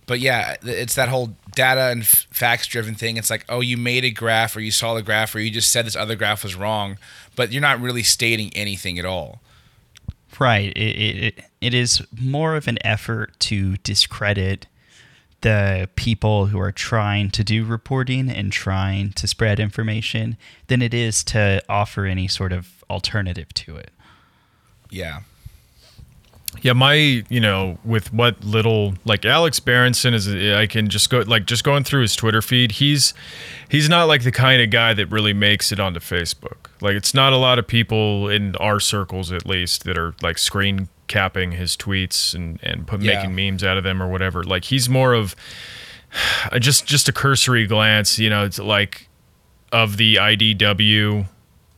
but 0.06 0.20
yeah, 0.20 0.56
it's 0.64 0.96
that 0.96 1.10
whole 1.10 1.36
data 1.56 1.92
and 1.92 2.02
f- 2.02 2.28
facts 2.30 2.68
driven 2.68 2.96
thing. 2.96 3.18
It's 3.18 3.30
like, 3.30 3.46
oh, 3.50 3.62
you 3.62 3.78
made 3.78 4.06
a 4.06 4.12
graph, 4.12 4.56
or 4.56 4.62
you 4.62 4.72
saw 4.72 4.94
the 4.94 5.02
graph, 5.02 5.34
or 5.36 5.40
you 5.40 5.52
just 5.52 5.72
said 5.72 5.86
this 5.86 5.96
other 5.96 6.16
graph 6.16 6.44
was 6.44 6.56
wrong, 6.56 6.98
but 7.36 7.52
you're 7.52 7.62
not 7.62 7.80
really 7.80 8.04
stating 8.04 8.52
anything 8.56 9.00
at 9.00 9.06
all. 9.06 9.42
Right. 10.40 10.76
It, 10.76 10.80
it, 10.80 11.46
it 11.62 11.74
is 11.74 12.02
more 12.20 12.56
of 12.56 12.68
an 12.68 12.78
effort 12.84 13.40
to 13.42 13.78
discredit 13.78 14.68
the 15.42 15.90
people 15.96 16.48
who 16.48 16.60
are 16.60 16.72
trying 16.72 17.30
to 17.30 17.44
do 17.44 17.64
reporting 17.64 18.30
and 18.30 18.52
trying 18.52 19.12
to 19.12 19.28
spread 19.28 19.60
information 19.60 20.38
than 20.68 20.82
it 20.82 20.94
is 20.94 21.24
to 21.24 21.64
offer 21.70 22.06
any 22.06 22.28
sort 22.28 22.52
of 22.52 22.84
alternative 22.90 23.54
to 23.54 23.76
it. 23.76 23.92
Yeah, 24.90 25.22
Yeah, 26.62 26.74
my 26.74 26.94
you 27.30 27.40
know 27.40 27.78
with 27.84 28.12
what 28.14 28.44
little 28.44 28.96
like 29.06 29.26
Alex 29.26 29.60
Berenson 29.60 30.14
is, 30.14 30.28
I 30.28 30.68
can 30.68 30.90
just 30.90 31.10
go 31.10 31.20
like 31.20 31.46
just 31.46 31.64
going 31.64 31.84
through 31.84 32.02
his 32.02 32.16
Twitter 32.16 32.42
feed. 32.42 32.74
He's 32.74 33.14
he's 33.70 33.88
not 33.90 34.06
like 34.08 34.24
the 34.24 34.32
kind 34.32 34.62
of 34.62 34.70
guy 34.70 34.94
that 34.94 35.08
really 35.08 35.34
makes 35.34 35.72
it 35.72 35.80
onto 35.80 36.00
Facebook. 36.00 36.70
Like 36.82 36.96
it's 36.96 37.14
not 37.14 37.34
a 37.34 37.38
lot 37.38 37.60
of 37.60 37.68
people 37.68 38.30
in 38.30 38.56
our 38.58 38.80
circles 38.80 39.32
at 39.32 39.46
least 39.46 39.84
that 39.86 39.98
are 39.98 40.16
like 40.22 40.38
screen 40.38 40.88
capping 41.08 41.52
his 41.54 41.76
tweets 41.78 42.34
and 42.34 42.60
and 42.64 42.88
put, 42.88 43.02
Yeah. 43.02 43.16
making 43.18 43.36
memes 43.36 43.64
out 43.64 43.78
of 43.78 43.84
them 43.84 44.02
or 44.02 44.08
whatever. 44.10 44.44
Like 44.44 44.66
he's 44.66 44.90
more 44.90 45.14
of 45.14 45.36
just 46.60 46.86
just 46.86 47.08
a 47.08 47.14
cursory 47.14 47.68
glance. 47.68 48.18
You 48.20 48.30
know, 48.30 48.44
it's 48.46 48.60
like 48.60 49.08
of 49.72 49.98
the 49.98 50.16
IDW 50.16 51.26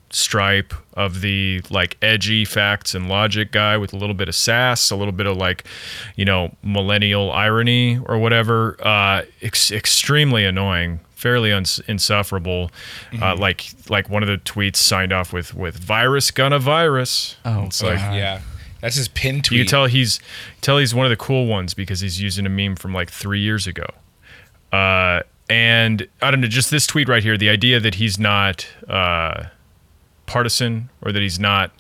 stripe 0.10 0.74
of 0.98 1.22
the 1.22 1.62
like 1.70 1.96
edgy 2.02 2.44
facts 2.44 2.94
and 2.96 3.08
logic 3.08 3.52
guy 3.52 3.78
with 3.78 3.94
a 3.94 3.96
little 3.96 4.16
bit 4.16 4.28
of 4.28 4.36
sass, 4.36 4.90
a 4.92 4.96
little 4.96 5.12
bit 5.14 5.28
of 5.28 5.38
like, 5.38 5.64
you 6.16 6.26
know, 6.26 6.54
millennial 6.64 7.32
irony 7.32 8.00
or 8.08 8.18
whatever. 8.18 8.76
Uh, 8.86 9.22
ex- 9.42 9.72
extremely 9.72 10.44
annoying, 10.44 11.00
fairly 11.16 11.54
uns- 11.54 11.80
insufferable. 11.88 12.72
Uh, 13.22 13.36
like 13.36 13.66
like 13.90 14.10
one 14.10 14.24
of 14.24 14.28
the 14.28 14.38
tweets 14.40 14.78
signed 14.78 15.14
off 15.14 15.32
with 15.32 15.54
with 15.54 15.78
virus 15.78 16.32
gonna 16.32 16.60
virus. 16.60 17.36
Oh, 17.46 17.66
it's 17.66 17.82
like 17.84 18.00
God. 18.00 18.16
yeah, 18.16 18.42
that's 18.82 18.96
his 18.96 19.08
pin 19.08 19.42
tweet. 19.44 19.60
you 19.60 19.64
can 19.66 19.70
tell 19.70 19.86
he's 19.86 20.20
tell 20.62 20.80
he's 20.80 20.96
one 20.96 21.06
of 21.06 21.12
the 21.12 21.16
cool 21.16 21.46
ones 21.46 21.76
because 21.76 22.00
he's 22.00 22.20
using 22.20 22.46
a 22.48 22.50
meme 22.50 22.76
from 22.76 22.92
like 22.94 23.12
three 23.12 23.40
years 23.40 23.68
ago. 23.68 23.86
Uh, 24.74 25.22
and 25.50 26.08
I 26.22 26.32
don't 26.32 26.42
know, 26.42 26.48
just 26.48 26.72
this 26.72 26.86
tweet 26.88 27.08
right 27.08 27.24
here, 27.24 27.38
the 27.38 27.50
idea 27.50 27.80
that 27.80 27.96
he's 27.96 28.20
not 28.20 28.68
uh, 28.90 29.46
partisan 30.28 30.90
or 31.02 31.12
that 31.12 31.22
he's 31.22 31.40
not 31.40 31.72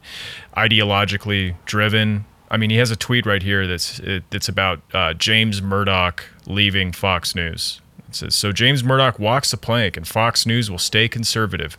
ideologically 0.55 1.55
driven. 1.65 2.25
I 2.49 2.57
mean, 2.57 2.71
he 2.71 2.77
has 2.77 2.89
a 2.89 2.95
tweet 2.95 3.27
right 3.27 3.43
here 3.43 3.67
that's 3.67 3.99
it, 3.99 4.23
that's 4.31 4.49
about 4.49 4.81
uh, 4.93 5.13
James 5.13 5.61
Murdoch 5.61 6.23
leaving 6.47 6.91
Fox 6.91 7.35
News. 7.35 7.81
It 8.09 8.15
says, 8.15 8.35
so 8.35 8.51
James 8.53 8.83
Murdoch 8.83 9.19
walks 9.19 9.51
the 9.51 9.57
plank 9.57 9.97
and 9.97 10.07
Fox 10.07 10.45
News 10.45 10.71
will 10.71 10.79
stay 10.79 11.09
conservative. 11.09 11.77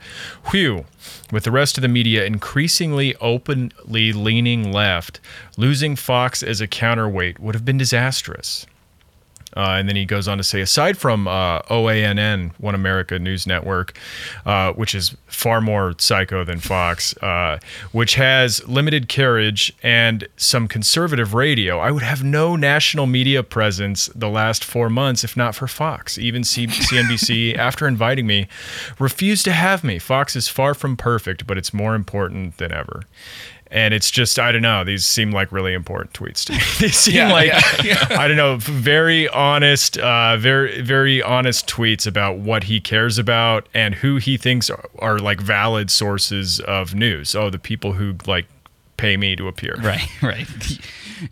Whew. 0.51 0.85
With 1.33 1.45
the 1.45 1.51
rest 1.51 1.79
of 1.79 1.83
the 1.83 1.89
media 1.89 2.27
increasingly 2.27 3.17
openly 3.17 4.13
leaning 4.13 4.71
left, 4.71 5.21
losing 5.57 5.97
Fox 5.97 6.43
as 6.43 6.61
a 6.61 6.67
counterweight 6.67 7.39
would 7.41 7.55
have 7.55 7.65
been 7.65 7.79
disastrous. 7.79 8.67
Uh, 9.57 9.77
and 9.79 9.89
then 9.89 9.97
he 9.97 10.05
goes 10.05 10.29
on 10.29 10.39
to 10.39 10.45
say, 10.45 10.61
aside 10.61 10.99
from 10.99 11.27
uh, 11.27 11.61
OANN, 11.63 12.53
One 12.59 12.75
America 12.75 13.19
News 13.19 13.47
Network, 13.47 13.99
uh, 14.45 14.73
which 14.73 14.95
is 14.95 15.17
far 15.27 15.61
more 15.61 15.95
psycho 15.99 16.45
than 16.45 16.59
Fox, 16.59 17.17
uh, 17.19 17.59
which 17.93 18.15
has 18.15 18.67
limited 18.69 19.09
carriage 19.09 19.73
and 19.83 20.29
some 20.37 20.69
conservative 20.69 21.35
radio, 21.35 21.79
I 21.79 21.91
would 21.91 22.03
have 22.03 22.23
no 22.23 22.57
national 22.57 23.07
media 23.07 23.43
presence 23.43 24.09
the 24.15 24.29
last 24.29 24.65
four 24.65 24.91
months 24.91 25.25
if 25.25 25.37
not 25.37 25.55
for 25.55 25.67
Fox. 25.67 26.19
Even 26.19 26.45
C- 26.45 26.67
CNBC, 26.67 27.57
after 27.59 27.89
inviting 27.89 28.27
me, 28.27 28.49
refused 28.99 29.45
to 29.45 29.53
have 29.53 29.83
me. 29.83 29.99
Fox 29.99 30.37
is 30.37 30.49
far 30.49 30.75
from 30.75 30.97
perfect, 30.97 31.47
but 31.47 31.57
it's 31.57 31.73
more 31.73 31.95
important 31.95 32.59
than 32.59 32.73
ever. 32.73 33.03
And 33.71 33.93
it's 33.93 34.11
just, 34.11 34.39
I 34.39 34.51
don't 34.51 34.63
know, 34.63 34.83
these 34.83 35.05
seem 35.05 35.31
like 35.31 35.53
really 35.53 35.75
important 35.75 36.15
tweets 36.15 36.45
to 36.47 36.53
me. 36.55 36.59
they 36.81 36.89
seem 36.89 37.17
Yeah, 37.17 37.33
like, 37.33 37.53
yeah, 37.85 38.07
I 38.11 38.27
don't 38.27 38.37
know, 38.39 38.57
very 38.57 39.29
honest, 39.29 39.99
uh, 39.99 40.37
very, 40.39 40.81
very 40.81 41.23
honest 41.23 41.67
tweets 41.69 42.07
about 42.07 42.39
what 42.39 42.65
he 42.65 42.81
cares 42.81 43.19
about 43.19 43.69
and 43.75 43.97
who 43.97 44.17
he 44.17 44.37
thinks 44.39 44.71
are, 44.71 44.89
are 44.99 45.19
like 45.19 45.41
valid 45.41 45.91
sources 45.91 46.61
of 46.61 46.95
news. 46.95 47.35
Oh, 47.35 47.51
the 47.51 47.59
people 47.59 47.93
who 47.93 48.17
like 48.27 48.47
pay 48.97 49.17
me 49.17 49.37
to 49.37 49.49
appear. 49.49 49.77
Right, 49.83 50.09
right. 50.23 50.49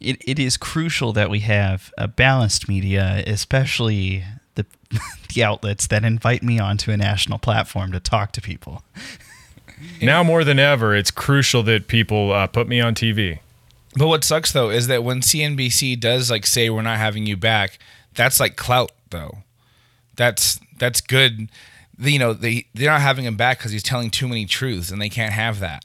It, 0.00 0.16
it 0.26 0.38
is 0.38 0.56
crucial 0.56 1.12
that 1.12 1.30
we 1.30 1.40
have 1.40 1.92
a 1.98 2.08
balanced 2.08 2.68
media, 2.68 3.22
especially 3.26 4.24
the, 4.54 4.64
the 5.34 5.44
outlets 5.44 5.86
that 5.88 6.04
invite 6.04 6.42
me 6.42 6.58
onto 6.58 6.90
a 6.90 6.96
national 6.96 7.38
platform 7.38 7.92
to 7.92 8.00
talk 8.00 8.32
to 8.32 8.40
people. 8.40 8.82
Now 10.00 10.22
more 10.22 10.44
than 10.44 10.58
ever, 10.58 10.94
it's 10.94 11.10
crucial 11.10 11.62
that 11.64 11.88
people 11.88 12.32
uh, 12.32 12.46
put 12.46 12.66
me 12.68 12.80
on 12.80 12.94
TV. 12.94 13.40
But 13.96 14.08
what 14.08 14.24
sucks 14.24 14.52
though 14.52 14.70
is 14.70 14.86
that 14.88 15.04
when 15.04 15.20
CNBC 15.20 15.98
does 16.00 16.30
like 16.30 16.46
say 16.46 16.68
we're 16.70 16.82
not 16.82 16.98
having 16.98 17.26
you 17.26 17.36
back, 17.36 17.78
that's 18.14 18.38
like 18.40 18.56
clout 18.56 18.92
though. 19.10 19.38
That's 20.16 20.60
that's 20.78 21.00
good. 21.00 21.48
The- 21.98 22.12
You 22.12 22.18
know 22.18 22.32
they 22.34 22.66
they're 22.74 22.90
not 22.90 23.00
having 23.00 23.24
him 23.24 23.36
back 23.36 23.58
because 23.58 23.72
he's 23.72 23.82
telling 23.82 24.10
too 24.10 24.28
many 24.28 24.44
truths, 24.46 24.90
and 24.90 25.00
they 25.00 25.08
can't 25.08 25.32
have 25.32 25.60
that. 25.60 25.84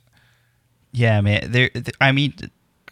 Yeah, 0.92 1.22
man. 1.22 1.52
There, 1.52 1.70
I 2.02 2.12
mean, 2.12 2.34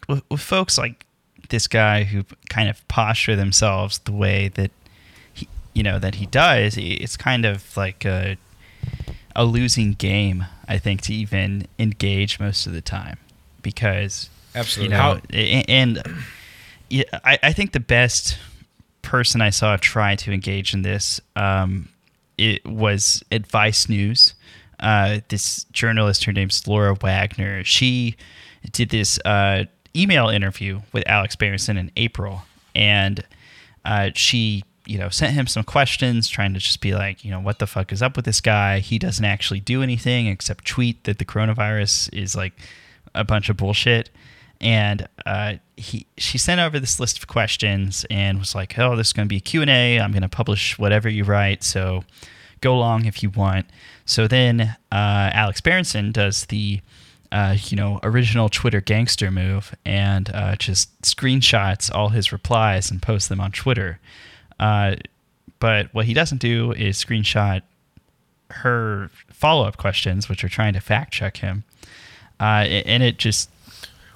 with, 0.08 0.22
with 0.30 0.40
folks 0.40 0.78
like 0.78 1.04
this 1.50 1.66
guy 1.68 2.04
who 2.04 2.24
kind 2.48 2.68
of 2.70 2.86
posture 2.88 3.36
themselves 3.36 3.98
the 4.00 4.12
way 4.12 4.48
that 4.48 4.70
he, 5.34 5.46
you 5.74 5.82
know, 5.82 5.98
that 5.98 6.14
he 6.14 6.24
does, 6.24 6.76
it's 6.78 7.18
kind 7.18 7.44
of 7.44 7.76
like 7.76 8.06
a, 8.06 8.38
a 9.36 9.44
losing 9.44 9.92
game. 9.94 10.46
I 10.68 10.78
think 10.78 11.00
to 11.02 11.14
even 11.14 11.66
engage 11.78 12.38
most 12.40 12.66
of 12.66 12.72
the 12.72 12.80
time 12.80 13.18
because 13.62 14.28
you 14.54 14.60
Absolutely. 14.60 14.96
know, 14.96 15.20
a- 15.32 15.64
and 15.68 16.02
yeah, 16.88 17.04
I, 17.24 17.38
I 17.42 17.52
think 17.52 17.72
the 17.72 17.80
best 17.80 18.38
person 19.02 19.40
I 19.40 19.50
saw 19.50 19.76
try 19.76 20.14
to 20.16 20.32
engage 20.32 20.74
in 20.74 20.82
this 20.82 21.20
um, 21.36 21.88
it 22.38 22.64
was 22.66 23.22
a 23.30 23.38
Vice 23.38 23.88
News. 23.88 24.34
uh, 24.80 25.20
this 25.28 25.64
journalist, 25.72 26.24
her 26.24 26.32
name's 26.32 26.66
Laura 26.66 26.94
Wagner. 26.94 27.62
She 27.64 28.16
did 28.72 28.88
this 28.90 29.18
uh, 29.24 29.64
email 29.94 30.28
interview 30.28 30.80
with 30.92 31.06
Alex 31.06 31.36
Berenson 31.36 31.76
in 31.76 31.90
April, 31.96 32.42
and 32.74 33.22
uh, 33.84 34.10
she, 34.14 34.62
you 34.90 34.98
know, 34.98 35.08
sent 35.08 35.34
him 35.34 35.46
some 35.46 35.62
questions, 35.62 36.28
trying 36.28 36.52
to 36.52 36.58
just 36.58 36.80
be 36.80 36.94
like, 36.94 37.24
you 37.24 37.30
know, 37.30 37.38
what 37.38 37.60
the 37.60 37.66
fuck 37.68 37.92
is 37.92 38.02
up 38.02 38.16
with 38.16 38.24
this 38.24 38.40
guy? 38.40 38.80
He 38.80 38.98
doesn't 38.98 39.24
actually 39.24 39.60
do 39.60 39.84
anything 39.84 40.26
except 40.26 40.64
tweet 40.64 41.04
that 41.04 41.20
the 41.20 41.24
coronavirus 41.24 42.12
is 42.12 42.34
like 42.34 42.54
a 43.14 43.22
bunch 43.22 43.48
of 43.48 43.56
bullshit. 43.56 44.10
And 44.60 45.08
uh, 45.24 45.54
he, 45.76 46.08
she 46.18 46.38
sent 46.38 46.60
over 46.60 46.80
this 46.80 46.98
list 46.98 47.18
of 47.18 47.28
questions 47.28 48.04
and 48.10 48.40
was 48.40 48.56
like, 48.56 48.76
"Oh, 48.80 48.96
this 48.96 49.06
is 49.06 49.12
going 49.12 49.26
to 49.26 49.32
be 49.32 49.36
a 49.36 49.40
Q 49.40 49.62
and 49.62 49.70
A. 49.70 50.00
I'm 50.00 50.10
going 50.10 50.22
to 50.22 50.28
publish 50.28 50.76
whatever 50.76 51.08
you 51.08 51.22
write, 51.22 51.62
so 51.62 52.02
go 52.60 52.74
along 52.74 53.06
if 53.06 53.22
you 53.22 53.30
want." 53.30 53.66
So 54.04 54.26
then 54.26 54.76
uh, 54.90 55.30
Alex 55.32 55.60
Berenson 55.60 56.10
does 56.10 56.46
the 56.46 56.80
uh, 57.32 57.56
you 57.66 57.76
know, 57.76 58.00
original 58.02 58.48
Twitter 58.48 58.80
gangster 58.80 59.30
move 59.30 59.72
and 59.84 60.30
uh, 60.34 60.56
just 60.56 61.00
screenshots 61.02 61.94
all 61.94 62.08
his 62.08 62.32
replies 62.32 62.90
and 62.90 63.00
posts 63.00 63.28
them 63.28 63.40
on 63.40 63.52
Twitter. 63.52 64.00
Uh, 64.60 64.94
but 65.58 65.92
what 65.92 66.04
he 66.04 66.14
doesn't 66.14 66.38
do 66.38 66.72
is 66.72 67.02
screenshot 67.02 67.62
her 68.50 69.10
follow 69.32 69.66
up 69.66 69.76
questions, 69.76 70.28
which 70.28 70.44
are 70.44 70.48
trying 70.48 70.74
to 70.74 70.80
fact 70.80 71.12
check 71.12 71.38
him. 71.38 71.64
Uh, 72.38 72.64
and 72.86 73.02
it 73.02 73.18
just. 73.18 73.50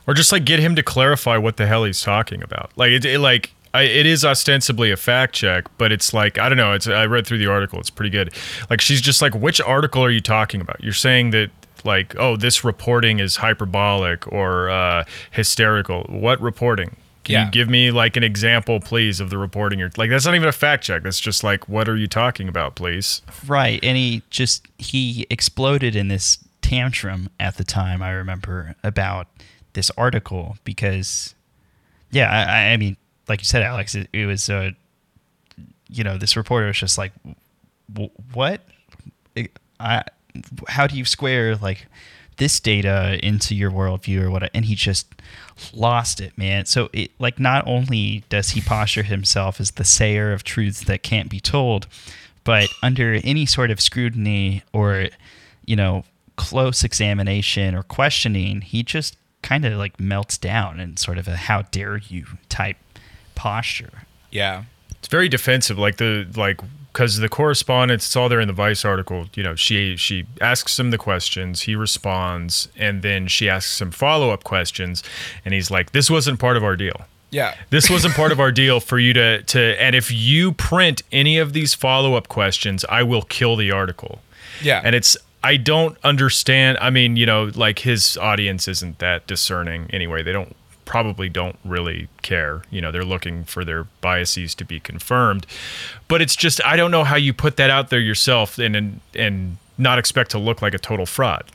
Or 0.06 0.12
just 0.12 0.32
like 0.32 0.44
get 0.44 0.60
him 0.60 0.76
to 0.76 0.82
clarify 0.82 1.38
what 1.38 1.56
the 1.56 1.66
hell 1.66 1.84
he's 1.84 2.02
talking 2.02 2.42
about. 2.42 2.70
Like, 2.76 2.90
it, 2.90 3.06
it 3.06 3.20
like, 3.20 3.54
I, 3.72 3.82
it 3.82 4.04
is 4.06 4.22
ostensibly 4.24 4.90
a 4.90 4.96
fact 4.96 5.34
check, 5.34 5.64
but 5.78 5.90
it's 5.90 6.14
like 6.14 6.38
I 6.38 6.48
don't 6.48 6.58
know. 6.58 6.72
It's 6.72 6.86
I 6.86 7.06
read 7.06 7.26
through 7.26 7.38
the 7.38 7.48
article. 7.48 7.80
It's 7.80 7.90
pretty 7.90 8.10
good. 8.10 8.32
Like 8.70 8.80
she's 8.80 9.00
just 9.00 9.20
like, 9.20 9.34
which 9.34 9.60
article 9.60 10.04
are 10.04 10.10
you 10.10 10.20
talking 10.20 10.60
about? 10.60 10.82
You're 10.82 10.92
saying 10.92 11.30
that 11.30 11.50
like, 11.84 12.14
oh, 12.16 12.36
this 12.36 12.62
reporting 12.62 13.18
is 13.18 13.36
hyperbolic 13.36 14.30
or 14.32 14.70
uh, 14.70 15.04
hysterical. 15.32 16.04
What 16.04 16.40
reporting? 16.40 16.96
Can 17.24 17.32
Yeah. 17.32 17.44
you 17.46 17.50
give 17.50 17.68
me 17.70 17.90
like 17.90 18.16
an 18.16 18.22
example, 18.22 18.80
please, 18.80 19.18
of 19.20 19.30
the 19.30 19.38
reporting? 19.38 19.78
You're 19.78 19.90
like, 19.96 20.10
that's 20.10 20.26
not 20.26 20.34
even 20.34 20.48
a 20.48 20.52
fact 20.52 20.84
check. 20.84 21.02
That's 21.02 21.18
just 21.20 21.42
like, 21.42 21.68
what 21.68 21.88
are 21.88 21.96
you 21.96 22.06
talking 22.06 22.48
about, 22.48 22.74
please? 22.76 23.22
Right. 23.46 23.80
And 23.82 23.96
he 23.96 24.22
just, 24.30 24.66
he 24.78 25.26
exploded 25.30 25.96
in 25.96 26.08
this 26.08 26.38
tantrum 26.62 27.28
at 27.40 27.56
the 27.56 27.64
time, 27.64 28.02
I 28.02 28.10
remember, 28.10 28.74
about 28.84 29.26
this 29.72 29.90
article 29.96 30.56
because, 30.64 31.34
yeah, 32.10 32.30
I, 32.30 32.72
I 32.72 32.76
mean, 32.76 32.96
like 33.28 33.40
you 33.40 33.46
said, 33.46 33.62
Alex, 33.62 33.94
it, 33.94 34.08
it 34.12 34.26
was, 34.26 34.48
uh, 34.50 34.70
you 35.88 36.04
know, 36.04 36.16
this 36.18 36.36
reporter 36.36 36.66
was 36.66 36.78
just 36.78 36.98
like, 36.98 37.12
"Wh- 37.96 38.34
what? 38.34 38.60
I, 39.80 40.04
how 40.68 40.86
do 40.86 40.96
you 40.96 41.04
square 41.04 41.56
like 41.56 41.86
this 42.36 42.60
data 42.60 43.18
into 43.22 43.54
your 43.54 43.70
worldview 43.70 44.22
or 44.22 44.30
what? 44.30 44.50
And 44.54 44.64
he 44.64 44.74
just 44.74 45.06
lost 45.72 46.20
it, 46.20 46.36
man. 46.36 46.66
So 46.66 46.90
it 46.92 47.10
like 47.18 47.38
not 47.38 47.66
only 47.66 48.24
does 48.28 48.50
he 48.50 48.60
posture 48.60 49.02
himself 49.02 49.60
as 49.60 49.72
the 49.72 49.84
sayer 49.84 50.32
of 50.32 50.44
truths 50.44 50.84
that 50.84 51.02
can't 51.02 51.28
be 51.28 51.40
told, 51.40 51.86
but 52.44 52.68
under 52.82 53.20
any 53.24 53.46
sort 53.46 53.70
of 53.70 53.80
scrutiny 53.80 54.62
or 54.72 55.08
you 55.64 55.76
know 55.76 56.04
close 56.36 56.84
examination 56.84 57.74
or 57.74 57.82
questioning, 57.82 58.60
he 58.60 58.82
just 58.82 59.16
kind 59.42 59.64
of 59.64 59.74
like 59.74 60.00
melts 60.00 60.38
down 60.38 60.80
in 60.80 60.96
sort 60.96 61.18
of 61.18 61.28
a 61.28 61.36
"how 61.36 61.62
dare 61.62 61.98
you" 61.98 62.26
type 62.48 62.76
posture. 63.34 64.02
Yeah. 64.30 64.64
It's 64.98 65.08
very 65.08 65.28
defensive, 65.28 65.78
like 65.78 65.98
the 65.98 66.26
like 66.34 66.60
because 66.94 67.18
the 67.18 67.28
correspondence. 67.28 68.06
It's 68.06 68.16
all 68.16 68.28
there 68.28 68.40
in 68.40 68.46
the 68.46 68.54
Vice 68.54 68.84
article. 68.84 69.26
You 69.34 69.42
know, 69.42 69.54
she 69.56 69.96
she 69.96 70.24
asks 70.40 70.78
him 70.78 70.90
the 70.90 70.98
questions, 70.98 71.62
he 71.62 71.74
responds, 71.74 72.68
and 72.76 73.02
then 73.02 73.26
she 73.26 73.50
asks 73.50 73.80
him 73.80 73.90
follow 73.90 74.30
up 74.30 74.44
questions, 74.44 75.02
and 75.44 75.52
he's 75.52 75.70
like, 75.70 75.92
"This 75.92 76.08
wasn't 76.08 76.38
part 76.38 76.56
of 76.56 76.64
our 76.64 76.76
deal." 76.76 77.02
Yeah. 77.30 77.56
This 77.70 77.90
wasn't 77.90 78.14
part 78.14 78.30
of 78.30 78.38
our 78.38 78.52
deal 78.62 78.78
for 78.78 78.98
you 78.98 79.12
to 79.12 79.42
to 79.42 79.82
and 79.82 79.96
if 79.96 80.10
you 80.10 80.52
print 80.52 81.02
any 81.10 81.36
of 81.36 81.52
these 81.52 81.74
follow-up 81.74 82.28
questions, 82.28 82.84
I 82.88 83.02
will 83.02 83.22
kill 83.22 83.56
the 83.56 83.72
article. 83.72 84.20
Yeah. 84.62 84.80
And 84.84 84.94
it's 84.94 85.16
I 85.42 85.56
don't 85.56 85.98
understand. 86.04 86.78
I 86.80 86.90
mean, 86.90 87.16
you 87.16 87.26
know, 87.26 87.50
like 87.54 87.80
his 87.80 88.16
audience 88.16 88.68
isn't 88.68 89.00
that 89.00 89.26
discerning 89.26 89.90
anyway. 89.90 90.22
They 90.22 90.32
don't 90.32 90.56
probably 90.84 91.28
don't 91.28 91.58
really 91.64 92.08
care. 92.22 92.62
You 92.70 92.80
know, 92.80 92.92
they're 92.92 93.04
looking 93.04 93.44
for 93.44 93.64
their 93.64 93.84
biases 94.00 94.54
to 94.56 94.64
be 94.64 94.80
confirmed. 94.80 95.46
But 96.08 96.22
it's 96.22 96.36
just 96.36 96.64
I 96.64 96.76
don't 96.76 96.90
know 96.90 97.04
how 97.04 97.16
you 97.16 97.32
put 97.32 97.56
that 97.56 97.70
out 97.70 97.90
there 97.90 98.00
yourself 98.00 98.58
and 98.58 98.76
and, 98.76 99.00
and 99.14 99.56
not 99.78 99.98
expect 99.98 100.30
to 100.32 100.38
look 100.38 100.62
like 100.62 100.74
a 100.74 100.78
total 100.78 101.06
fraud. 101.06 101.50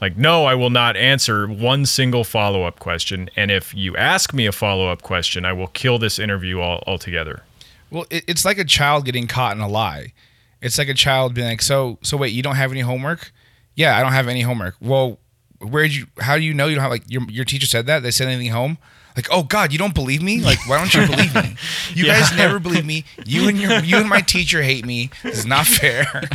Like, 0.00 0.16
no, 0.16 0.46
I 0.46 0.56
will 0.56 0.70
not 0.70 0.96
answer 0.96 1.46
one 1.46 1.86
single 1.86 2.24
follow 2.24 2.64
up 2.64 2.80
question. 2.80 3.30
And 3.36 3.52
if 3.52 3.72
you 3.72 3.96
ask 3.96 4.34
me 4.34 4.46
a 4.46 4.52
follow 4.52 4.88
up 4.88 5.02
question, 5.02 5.44
I 5.44 5.52
will 5.52 5.68
kill 5.68 5.96
this 6.00 6.18
interview 6.18 6.58
all, 6.58 6.82
altogether. 6.88 7.44
Well, 7.88 8.06
it, 8.10 8.24
it's 8.26 8.44
like 8.44 8.58
a 8.58 8.64
child 8.64 9.04
getting 9.04 9.28
caught 9.28 9.54
in 9.54 9.62
a 9.62 9.68
lie. 9.68 10.12
It's 10.60 10.76
like 10.76 10.88
a 10.88 10.94
child 10.94 11.34
being 11.34 11.46
like, 11.46 11.62
"So, 11.62 11.98
so 12.02 12.16
wait, 12.16 12.32
you 12.32 12.42
don't 12.42 12.56
have 12.56 12.72
any 12.72 12.80
homework?" 12.80 13.32
Yeah, 13.76 13.96
I 13.96 14.02
don't 14.02 14.12
have 14.12 14.28
any 14.28 14.42
homework. 14.42 14.74
Well, 14.80 15.18
where 15.62 15.84
did 15.84 15.94
you? 15.96 16.06
How 16.20 16.36
do 16.36 16.42
you 16.42 16.54
know 16.54 16.66
you 16.66 16.74
don't 16.74 16.82
have 16.82 16.90
like 16.92 17.04
your 17.08 17.22
your 17.30 17.44
teacher 17.44 17.66
said 17.66 17.86
that 17.86 18.02
they 18.02 18.10
sent 18.10 18.30
anything 18.30 18.52
home? 18.52 18.78
Like, 19.16 19.28
oh 19.30 19.42
God, 19.42 19.72
you 19.72 19.78
don't 19.78 19.94
believe 19.94 20.22
me? 20.22 20.40
Like, 20.40 20.58
why 20.66 20.78
don't 20.78 20.92
you 20.94 21.06
believe 21.06 21.34
me? 21.34 21.56
You 21.94 22.06
Yeah. 22.06 22.18
guys 22.20 22.34
never 22.36 22.58
believe 22.58 22.86
me. 22.86 23.04
You 23.26 23.48
and 23.48 23.58
your 23.58 23.80
you 23.80 23.96
and 23.98 24.08
my 24.08 24.20
teacher 24.22 24.62
hate 24.62 24.86
me. 24.86 25.10
This 25.22 25.38
is 25.38 25.46
not 25.46 25.66
fair. 25.66 26.06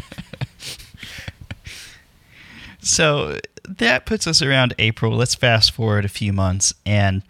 So 2.79 3.39
that 3.67 4.05
puts 4.05 4.27
us 4.27 4.41
around 4.41 4.73
April. 4.79 5.11
Let's 5.15 5.35
fast 5.35 5.71
forward 5.71 6.05
a 6.05 6.09
few 6.09 6.31
months, 6.31 6.73
and 6.85 7.21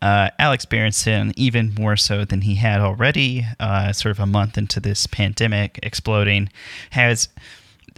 uh, 0.00 0.30
Alex 0.38 0.64
Berenson, 0.66 1.32
even 1.36 1.74
more 1.74 1.96
so 1.96 2.24
than 2.24 2.42
he 2.42 2.56
had 2.56 2.80
already, 2.80 3.44
uh, 3.58 3.92
sort 3.92 4.10
of 4.12 4.20
a 4.20 4.26
month 4.26 4.56
into 4.56 4.78
this 4.80 5.06
pandemic 5.06 5.80
exploding, 5.82 6.48
has 6.90 7.28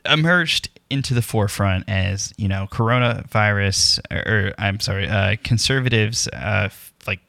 emerged 0.09 0.70
into 0.88 1.14
the 1.14 1.22
forefront 1.22 1.85
as 1.88 2.33
you 2.37 2.49
know 2.49 2.66
coronavirus, 2.70 4.01
or, 4.11 4.18
or 4.18 4.55
I'm 4.59 4.81
sorry, 4.81 5.09
uh, 5.09 5.37
conservatives' 5.42 6.29
uh, 6.29 6.66
f- 6.66 6.92
like 7.07 7.20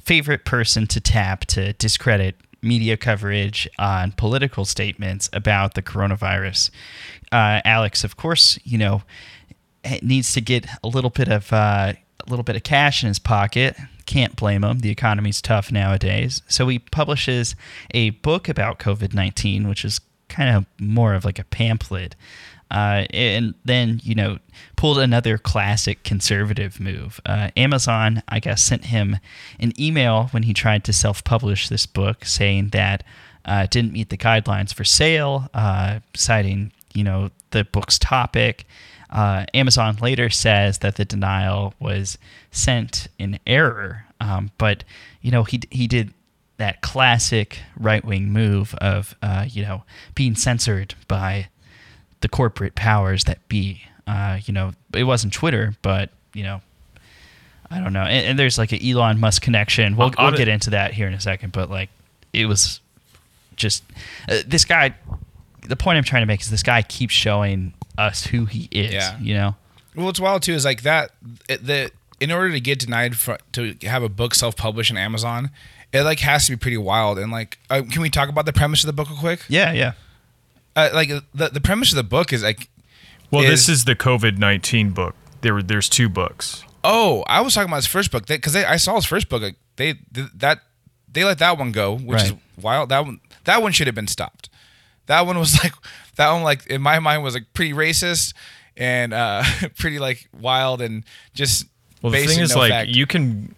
favorite 0.00 0.44
person 0.44 0.86
to 0.88 1.00
tap 1.00 1.44
to 1.46 1.72
discredit 1.74 2.36
media 2.60 2.96
coverage 2.96 3.68
on 3.78 4.12
political 4.12 4.64
statements 4.64 5.28
about 5.32 5.74
the 5.74 5.82
coronavirus. 5.82 6.70
Uh, 7.30 7.60
Alex, 7.64 8.04
of 8.04 8.16
course, 8.16 8.58
you 8.64 8.78
know, 8.78 9.02
needs 10.02 10.32
to 10.32 10.40
get 10.40 10.66
a 10.82 10.88
little 10.88 11.10
bit 11.10 11.28
of 11.28 11.52
uh, 11.52 11.92
a 12.26 12.30
little 12.30 12.42
bit 12.42 12.56
of 12.56 12.62
cash 12.62 13.02
in 13.02 13.08
his 13.08 13.18
pocket. 13.18 13.76
Can't 14.06 14.34
blame 14.36 14.64
him. 14.64 14.80
The 14.80 14.90
economy's 14.90 15.40
tough 15.40 15.70
nowadays. 15.70 16.42
So 16.48 16.68
he 16.68 16.78
publishes 16.78 17.54
a 17.92 18.10
book 18.10 18.48
about 18.48 18.78
COVID 18.78 19.14
nineteen, 19.14 19.68
which 19.68 19.84
is 19.84 20.00
kind 20.28 20.56
of 20.56 20.66
more 20.80 21.14
of 21.14 21.24
like 21.24 21.38
a 21.38 21.44
pamphlet. 21.44 22.16
Uh, 22.70 23.04
and 23.10 23.54
then 23.64 24.00
you 24.02 24.14
know 24.14 24.38
pulled 24.76 24.98
another 24.98 25.38
classic 25.38 26.02
conservative 26.02 26.80
move. 26.80 27.20
Uh, 27.26 27.50
Amazon, 27.56 28.22
I 28.28 28.40
guess, 28.40 28.62
sent 28.62 28.86
him 28.86 29.18
an 29.60 29.72
email 29.80 30.28
when 30.30 30.44
he 30.44 30.54
tried 30.54 30.84
to 30.84 30.92
self-publish 30.92 31.68
this 31.68 31.86
book, 31.86 32.24
saying 32.24 32.70
that 32.70 33.04
uh, 33.44 33.62
it 33.64 33.70
didn't 33.70 33.92
meet 33.92 34.08
the 34.08 34.16
guidelines 34.16 34.72
for 34.72 34.84
sale, 34.84 35.48
uh, 35.54 36.00
citing 36.14 36.72
you 36.94 37.04
know 37.04 37.30
the 37.50 37.64
book's 37.64 37.98
topic. 37.98 38.64
Uh, 39.10 39.44
Amazon 39.54 39.96
later 40.00 40.30
says 40.30 40.78
that 40.78 40.96
the 40.96 41.04
denial 41.04 41.74
was 41.78 42.18
sent 42.50 43.08
in 43.18 43.38
error, 43.46 44.06
um, 44.20 44.50
but 44.58 44.84
you 45.20 45.30
know 45.30 45.44
he 45.44 45.60
he 45.70 45.86
did 45.86 46.12
that 46.56 46.80
classic 46.80 47.58
right 47.78 48.04
wing 48.04 48.32
move 48.32 48.74
of 48.76 49.14
uh, 49.22 49.44
you 49.48 49.62
know 49.62 49.82
being 50.14 50.34
censored 50.34 50.94
by 51.08 51.48
the 52.24 52.28
corporate 52.30 52.74
powers 52.74 53.24
that 53.24 53.46
be. 53.48 53.82
Uh, 54.06 54.38
you 54.46 54.54
know, 54.54 54.72
it 54.94 55.04
wasn't 55.04 55.32
Twitter, 55.32 55.74
but 55.82 56.08
you 56.32 56.42
know, 56.42 56.62
I 57.70 57.80
don't 57.80 57.92
know. 57.92 58.02
And, 58.02 58.26
and 58.26 58.38
there's 58.38 58.56
like 58.56 58.72
an 58.72 58.80
Elon 58.82 59.20
Musk 59.20 59.42
connection. 59.42 59.94
We'll, 59.94 60.10
On 60.16 60.26
we'll 60.26 60.36
get 60.36 60.48
into 60.48 60.70
that 60.70 60.94
here 60.94 61.06
in 61.06 61.12
a 61.12 61.20
second. 61.20 61.52
But 61.52 61.68
like, 61.68 61.90
it 62.32 62.46
was 62.46 62.80
just 63.56 63.84
uh, 64.28 64.38
this 64.46 64.64
guy. 64.64 64.94
The 65.66 65.76
point 65.76 65.98
I'm 65.98 66.04
trying 66.04 66.22
to 66.22 66.26
make 66.26 66.40
is 66.40 66.50
this 66.50 66.62
guy 66.62 66.80
keeps 66.80 67.14
showing 67.14 67.74
us 67.96 68.26
who 68.26 68.46
he 68.46 68.68
is. 68.70 68.94
Yeah. 68.94 69.18
You 69.18 69.34
know. 69.34 69.56
Well, 69.94 70.06
what's 70.06 70.20
wild 70.20 70.42
too 70.42 70.54
is 70.54 70.64
like 70.64 70.82
that. 70.82 71.12
The 71.46 71.90
in 72.20 72.32
order 72.32 72.52
to 72.52 72.60
get 72.60 72.78
denied 72.78 73.18
for, 73.18 73.38
to 73.52 73.74
have 73.82 74.02
a 74.02 74.08
book 74.08 74.34
self 74.34 74.56
published 74.56 74.90
on 74.90 74.96
Amazon, 74.96 75.50
it 75.92 76.02
like 76.02 76.20
has 76.20 76.46
to 76.46 76.52
be 76.52 76.56
pretty 76.56 76.78
wild. 76.78 77.18
And 77.18 77.30
like, 77.30 77.58
uh, 77.68 77.82
can 77.90 78.00
we 78.00 78.08
talk 78.08 78.30
about 78.30 78.46
the 78.46 78.52
premise 78.52 78.82
of 78.82 78.86
the 78.86 78.94
book 78.94 79.10
real 79.10 79.18
quick? 79.18 79.44
Yeah. 79.48 79.72
Yeah. 79.72 79.92
Uh, 80.76 80.90
like 80.92 81.08
the 81.34 81.48
the 81.48 81.60
premise 81.60 81.92
of 81.92 81.96
the 81.96 82.02
book 82.02 82.32
is 82.32 82.42
like, 82.42 82.68
Well, 83.30 83.42
Is- 83.44 83.50
this 83.50 83.68
is 83.68 83.84
the 83.84 83.94
COVID 83.94 84.38
19 84.38 84.90
book. 84.90 85.14
There, 85.42 85.54
were 85.54 85.62
There's 85.62 85.88
two 85.88 86.08
books. 86.08 86.64
oh, 86.82 87.22
I 87.26 87.40
was 87.42 87.54
talking 87.54 87.68
about 87.68 87.76
his 87.76 87.86
first 87.86 88.10
book 88.10 88.26
because 88.26 88.56
I 88.56 88.76
saw 88.76 88.94
his 88.96 89.04
first 89.04 89.28
book. 89.28 89.42
Like 89.42 89.56
they 89.76 89.94
th- 90.14 90.28
that 90.36 90.60
they 91.10 91.22
let 91.24 91.38
that 91.38 91.58
one 91.58 91.70
go, 91.72 91.96
which 91.96 92.22
is 92.22 92.32
wild. 92.60 92.88
That 92.88 93.04
one 93.04 93.20
that 93.44 93.60
one 93.62 93.72
should 93.72 93.86
have 93.86 93.94
been 93.94 94.06
stopped. 94.08 94.48
that 95.06 95.26
one 95.26 95.38
was 95.38 95.52
like 95.64 95.74
that 96.16 96.32
one 96.32 96.42
like 96.42 96.66
in 96.66 96.80
my 96.80 96.98
mind 96.98 97.22
was 97.22 97.34
like 97.34 97.44
pretty 97.52 97.72
racist 97.74 98.32
and 98.76 99.12
uh 99.12 99.44
pretty 99.78 99.98
like 99.98 100.28
wild 100.40 100.80
and 100.80 101.04
just 101.34 101.66
Well, 102.02 102.10
the 102.12 102.26
thing 102.26 102.40
is, 102.40 102.54
no 102.54 102.58
like, 102.60 102.70
fact. 102.72 102.88
you 102.90 103.06
can 103.06 103.54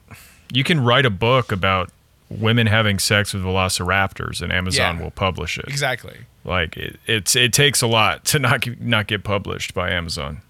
you 0.53 0.65
can 0.65 0.81
write 0.85 1.07
a 1.07 1.11
book 1.11 1.53
about 1.53 1.91
women 2.29 2.67
having 2.67 2.99
sex 2.99 3.33
with 3.33 3.43
velociraptors, 3.45 4.43
and 4.43 4.53
Amazon 4.53 4.97
Yeah. 4.99 5.03
will 5.05 5.11
publish 5.13 5.59
it. 5.59 5.65
exactly 5.69 6.19
Like, 6.45 6.77
it, 6.77 6.99
it's 7.07 7.37
it 7.37 7.53
takes 7.53 7.83
a 7.83 7.87
lot 7.87 8.25
to 8.27 8.39
not 8.39 8.61
get, 8.63 8.81
not 8.81 9.07
get 9.07 9.23
published 9.25 9.75
by 9.75 9.91
Amazon. 9.91 10.43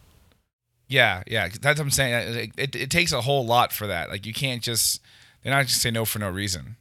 yeah 0.88 1.22
yeah 1.26 1.48
that's 1.60 1.78
what 1.80 1.84
i'm 1.86 1.90
saying 1.90 2.14
it, 2.36 2.50
it, 2.56 2.76
it 2.76 2.90
takes 2.90 3.12
a 3.12 3.20
whole 3.22 3.44
lot 3.44 3.72
for 3.72 3.86
that 3.88 4.08
like 4.08 4.24
you 4.24 4.32
can't 4.32 4.62
just 4.62 5.00
they're 5.42 5.52
not 5.52 5.66
just 5.66 5.82
say 5.82 5.90
no 5.90 6.04
for 6.04 6.18
no 6.20 6.30
reason 6.30 6.76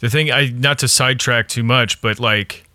The 0.00 0.10
thing, 0.10 0.30
I 0.30 0.48
not 0.48 0.78
to 0.80 0.88
sidetrack 0.88 1.48
too 1.48 1.62
much, 1.62 2.00
but 2.02 2.18
like, 2.20 2.65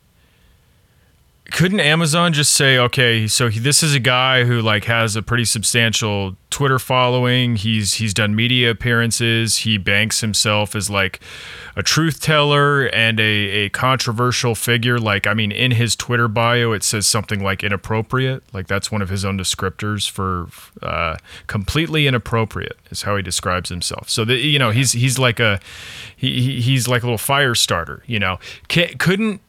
couldn't 1.51 1.79
Amazon 1.79 2.33
just 2.33 2.53
say, 2.53 2.77
okay, 2.77 3.27
so 3.27 3.49
he, 3.49 3.59
this 3.59 3.83
is 3.83 3.93
a 3.93 3.99
guy 3.99 4.45
who 4.45 4.61
like 4.61 4.85
has 4.85 5.15
a 5.15 5.21
pretty 5.21 5.45
substantial 5.45 6.35
Twitter 6.49 6.79
following. 6.79 7.55
He's 7.55 7.95
he's 7.95 8.13
done 8.13 8.35
media 8.35 8.71
appearances. 8.71 9.57
He 9.57 9.77
banks 9.77 10.21
himself 10.21 10.75
as 10.75 10.89
like 10.89 11.19
a 11.75 11.83
truth 11.83 12.19
teller 12.19 12.85
and 12.87 13.19
a, 13.19 13.23
a 13.23 13.69
controversial 13.69 14.55
figure. 14.55 14.99
Like, 14.99 15.27
I 15.27 15.33
mean, 15.33 15.51
in 15.51 15.71
his 15.71 15.95
Twitter 15.95 16.27
bio, 16.27 16.71
it 16.71 16.83
says 16.83 17.07
something 17.07 17.43
like 17.43 17.63
inappropriate. 17.63 18.43
Like 18.53 18.67
that's 18.67 18.91
one 18.91 19.01
of 19.01 19.09
his 19.09 19.23
own 19.23 19.37
descriptors 19.37 20.09
for 20.09 20.47
uh, 20.81 21.17
completely 21.47 22.07
inappropriate 22.07 22.77
is 22.89 23.03
how 23.03 23.15
he 23.15 23.21
describes 23.21 23.69
himself. 23.69 24.09
So 24.09 24.25
that 24.25 24.37
you 24.37 24.59
know, 24.59 24.71
he's 24.71 24.93
he's 24.93 25.19
like 25.19 25.39
a 25.39 25.59
he, 26.15 26.41
he 26.41 26.61
he's 26.61 26.87
like 26.87 27.03
a 27.03 27.05
little 27.05 27.17
fire 27.17 27.55
starter. 27.55 28.03
You 28.07 28.19
know, 28.19 28.39
Ca 28.69 28.95
couldn't 28.95 29.41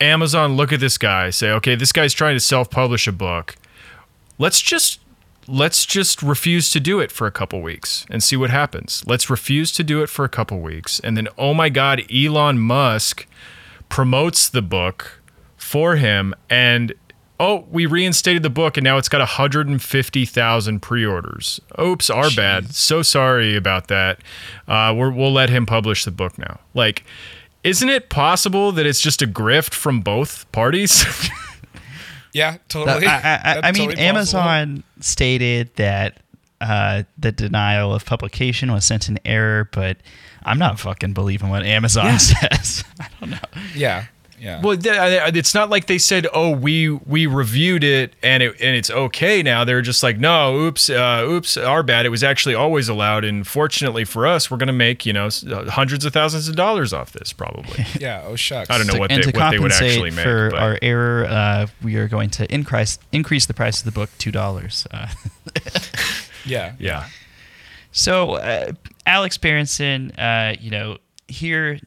Amazon 0.00 0.56
look 0.56 0.72
at 0.72 0.80
this 0.80 0.98
guy, 0.98 1.30
say, 1.30 1.50
okay, 1.50 1.74
this 1.74 1.92
guy's 1.92 2.12
trying 2.12 2.36
to 2.36 2.40
self-publish 2.40 3.06
a 3.06 3.12
book. 3.12 3.56
Let's 4.38 4.60
just 4.60 5.00
let's 5.46 5.86
just 5.86 6.22
refuse 6.22 6.70
to 6.70 6.78
do 6.78 7.00
it 7.00 7.10
for 7.10 7.26
a 7.26 7.32
couple 7.32 7.62
weeks 7.62 8.04
and 8.10 8.22
see 8.22 8.36
what 8.36 8.50
happens. 8.50 9.02
Let's 9.06 9.30
refuse 9.30 9.72
to 9.72 9.82
do 9.82 10.02
it 10.02 10.08
for 10.08 10.24
a 10.24 10.28
couple 10.28 10.60
weeks, 10.60 11.00
and 11.00 11.16
then 11.16 11.28
oh 11.36 11.54
my 11.54 11.68
God, 11.68 12.02
Elon 12.12 12.58
Musk 12.58 13.26
promotes 13.88 14.48
the 14.48 14.62
book 14.62 15.20
for 15.56 15.96
him, 15.96 16.34
and 16.48 16.94
oh, 17.40 17.66
we 17.70 17.86
reinstated 17.86 18.42
the 18.42 18.50
book, 18.50 18.76
and 18.76 18.84
now 18.84 18.98
it's 18.98 19.08
got 19.08 19.20
150,000 19.20 20.80
pre-orders. 20.80 21.60
Oops, 21.80 22.10
our 22.10 22.30
bad. 22.30 22.74
So 22.74 23.02
sorry 23.02 23.56
about 23.56 23.88
that. 23.88 24.20
Uh, 24.66 24.94
we're, 24.96 25.10
we'll 25.10 25.32
let 25.32 25.50
him 25.50 25.66
publish 25.66 26.04
the 26.04 26.10
book 26.10 26.38
now. 26.38 26.60
Like 26.74 27.04
isn't 27.68 27.88
it 27.88 28.08
possible 28.08 28.72
that 28.72 28.86
it's 28.86 29.00
just 29.00 29.22
a 29.22 29.26
grift 29.26 29.74
from 29.74 30.00
both 30.00 30.50
parties? 30.52 31.04
yeah 32.32 32.56
totally 32.68 33.06
I, 33.06 33.16
I- 33.16 33.40
I, 33.44 33.60
I 33.68 33.72
mean, 33.72 33.88
totally. 33.88 34.06
Amazon 34.06 34.84
stated 35.00 35.74
that 35.76 36.20
uh, 36.60 37.04
the 37.16 37.30
denial 37.32 37.94
of 37.94 38.04
publication 38.04 38.72
was 38.72 38.84
sent 38.84 39.08
in 39.08 39.18
error, 39.24 39.68
but 39.72 39.96
I'm 40.42 40.58
not 40.58 40.78
fucking 40.80 41.12
believing 41.12 41.48
what 41.50 41.62
Amazon 41.64 42.18
says. 42.18 42.84
I 43.00 43.06
don't 43.20 43.30
know. 43.30 43.38
yeah 43.74 44.06
yeah 44.40 44.60
well, 44.62 44.76
it's 44.82 45.54
not 45.54 45.70
like 45.70 45.86
they 45.86 45.98
said, 45.98 46.26
"Oh, 46.32 46.50
we 46.50 46.90
we 46.90 47.26
reviewed 47.26 47.84
it 47.84 48.14
and 48.22 48.42
it 48.42 48.52
and 48.60 48.76
it's 48.76 48.90
okay 48.90 49.42
now." 49.42 49.64
They're 49.64 49.82
just 49.82 50.02
like, 50.02 50.18
"No, 50.18 50.56
oops, 50.58 50.88
uh, 50.90 51.24
oops, 51.28 51.56
our 51.56 51.82
bad. 51.82 52.06
It 52.06 52.10
was 52.10 52.22
actually 52.24 52.54
always 52.54 52.88
allowed, 52.88 53.24
and 53.24 53.46
fortunately 53.46 54.04
for 54.04 54.26
us, 54.26 54.50
we're 54.50 54.56
gonna 54.56 54.72
make 54.72 55.04
you 55.06 55.12
know 55.12 55.26
uh, 55.26 55.70
hundreds 55.70 56.04
of 56.04 56.12
thousands 56.12 56.48
of 56.48 56.56
dollars 56.56 56.92
off 56.92 57.12
this, 57.12 57.32
probably." 57.32 57.84
yeah 58.00 58.22
oh 58.26 58.36
shucks 58.36 58.70
I 58.70 58.78
don't 58.78 58.86
know 58.86 58.94
To- 58.94 58.98
what 59.00 59.10
and 59.12 59.22
they 59.24 59.30
to 59.32 59.38
what 59.38 59.50
they 59.50 59.58
would 59.58 59.72
compensate 59.72 59.90
actually 59.92 60.10
make. 60.10 60.24
for 60.24 60.50
but- 60.50 60.62
our 60.62 60.78
error, 60.82 61.24
uh, 61.26 61.66
we 61.82 61.96
are 61.96 62.08
going 62.08 62.30
to 62.30 62.52
increase 62.54 62.98
increase 63.12 63.46
the 63.46 63.54
price 63.54 63.78
of 63.80 63.84
the 63.84 63.92
book 63.92 64.10
two 64.18 64.30
dollars. 64.32 64.86
Uh, 64.90 65.08
yeah 66.44 66.74
yeah, 66.78 67.08
So, 67.90 68.32
uh, 68.34 68.72
Alex 69.06 69.38
Berenson, 69.38 70.12
uh, 70.12 70.54
you 70.60 70.70
know, 70.70 70.98
here 71.26 71.78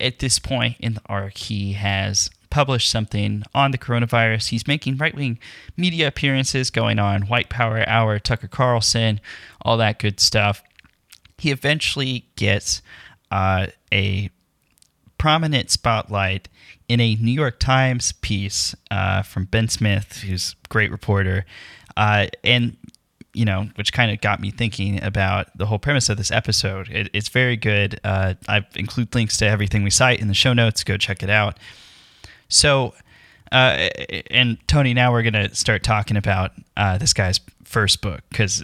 at 0.00 0.18
this 0.18 0.38
point 0.38 0.76
in 0.80 0.94
the 0.94 1.02
arc, 1.06 1.36
he 1.36 1.72
has 1.72 2.30
published 2.50 2.90
something 2.90 3.42
on 3.54 3.70
the 3.70 3.78
coronavirus. 3.78 4.48
He's 4.48 4.66
making 4.66 4.96
right 4.96 5.14
wing 5.14 5.38
media 5.76 6.08
appearances 6.08 6.70
going 6.70 6.98
on 6.98 7.22
White 7.22 7.48
Power 7.48 7.86
Hour, 7.88 8.18
Tucker 8.18 8.48
Carlson, 8.48 9.20
all 9.62 9.76
that 9.76 9.98
good 9.98 10.20
stuff. 10.20 10.62
He 11.36 11.50
eventually 11.50 12.26
gets 12.36 12.82
uh, 13.30 13.66
a 13.92 14.30
prominent 15.18 15.70
spotlight 15.70 16.48
in 16.88 17.00
a 17.00 17.16
New 17.16 17.32
York 17.32 17.58
Times 17.58 18.12
piece 18.12 18.74
uh, 18.90 19.22
from 19.22 19.44
Ben 19.44 19.68
Smith, 19.68 20.22
who's 20.22 20.56
a 20.64 20.68
great 20.68 20.90
reporter, 20.90 21.44
uh, 21.96 22.28
and 22.42 22.76
you 23.34 23.44
know, 23.44 23.68
which 23.76 23.92
kind 23.92 24.10
of 24.10 24.20
got 24.20 24.40
me 24.40 24.50
thinking 24.50 25.02
about 25.02 25.56
the 25.56 25.66
whole 25.66 25.78
premise 25.78 26.08
of 26.08 26.16
this 26.16 26.30
episode. 26.30 26.88
It, 26.90 27.10
it's 27.12 27.28
very 27.28 27.56
good. 27.56 28.00
Uh, 28.02 28.34
I 28.48 28.64
include 28.74 29.14
links 29.14 29.36
to 29.38 29.46
everything 29.46 29.82
we 29.82 29.90
cite 29.90 30.20
in 30.20 30.28
the 30.28 30.34
show 30.34 30.52
notes. 30.52 30.84
Go 30.84 30.96
check 30.96 31.22
it 31.22 31.30
out. 31.30 31.58
So, 32.48 32.94
uh, 33.52 33.88
and 34.30 34.58
Tony, 34.66 34.94
now 34.94 35.12
we're 35.12 35.22
gonna 35.22 35.54
start 35.54 35.82
talking 35.82 36.16
about 36.16 36.52
uh, 36.76 36.98
this 36.98 37.12
guy's 37.12 37.40
first 37.64 38.00
book 38.00 38.20
because. 38.30 38.62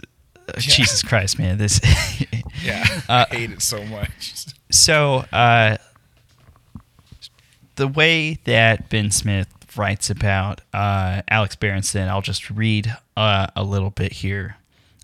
Jesus 0.59 1.01
Christ, 1.01 1.39
man! 1.39 1.57
This 1.57 1.81
yeah 2.63 2.85
Uh, 3.09 3.25
i 3.31 3.35
hate 3.35 3.49
it 3.49 3.63
so 3.63 3.83
much 3.85 4.45
so 4.69 5.25
uh, 5.31 5.77
the 7.75 7.87
way 7.87 8.39
that 8.45 8.89
Ben 8.89 9.11
Smith 9.11 9.47
writes 9.77 10.09
about 10.09 10.61
uh, 10.73 11.21
Alex 11.29 11.55
Berenson, 11.55 12.07
I'll 12.07 12.21
just 12.21 12.49
read 12.49 12.95
uh, 13.15 13.47
a 13.55 13.63
little 13.63 13.89
bit 13.89 14.13
here. 14.13 14.57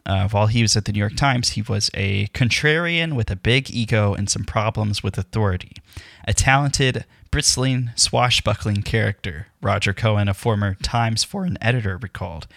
Uh, 0.05 0.27
while 0.29 0.47
he 0.47 0.61
was 0.63 0.75
at 0.75 0.85
the 0.85 0.91
New 0.91 0.99
York 0.99 1.15
Times, 1.15 1.49
he 1.49 1.61
was 1.61 1.91
a 1.93 2.27
contrarian 2.27 3.13
with 3.13 3.29
a 3.29 3.35
big 3.35 3.69
ego 3.69 4.13
and 4.13 4.29
some 4.29 4.43
problems 4.43 5.03
with 5.03 5.17
authority. 5.17 5.75
A 6.27 6.33
talented, 6.33 7.05
bristling, 7.29 7.91
swashbuckling 7.95 8.81
character, 8.81 9.47
Roger 9.61 9.93
Cohen, 9.93 10.27
a 10.27 10.33
former 10.33 10.73
Times 10.75 11.23
foreign 11.23 11.57
editor, 11.61 11.97
recalled. 11.97 12.47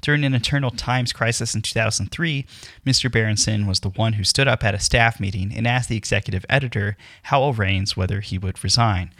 During 0.00 0.24
an 0.24 0.34
internal 0.34 0.72
Times 0.72 1.12
crisis 1.12 1.54
in 1.54 1.62
2003, 1.62 2.44
Mr. 2.84 3.10
Berenson 3.10 3.66
was 3.66 3.80
the 3.80 3.88
one 3.88 4.14
who 4.14 4.24
stood 4.24 4.48
up 4.48 4.64
at 4.64 4.74
a 4.74 4.80
staff 4.80 5.20
meeting 5.20 5.52
and 5.54 5.66
asked 5.66 5.88
the 5.88 5.96
executive 5.96 6.44
editor, 6.48 6.96
Howell 7.24 7.52
Raines, 7.54 7.96
whether 7.96 8.20
he 8.20 8.36
would 8.36 8.62
resign. 8.64 9.12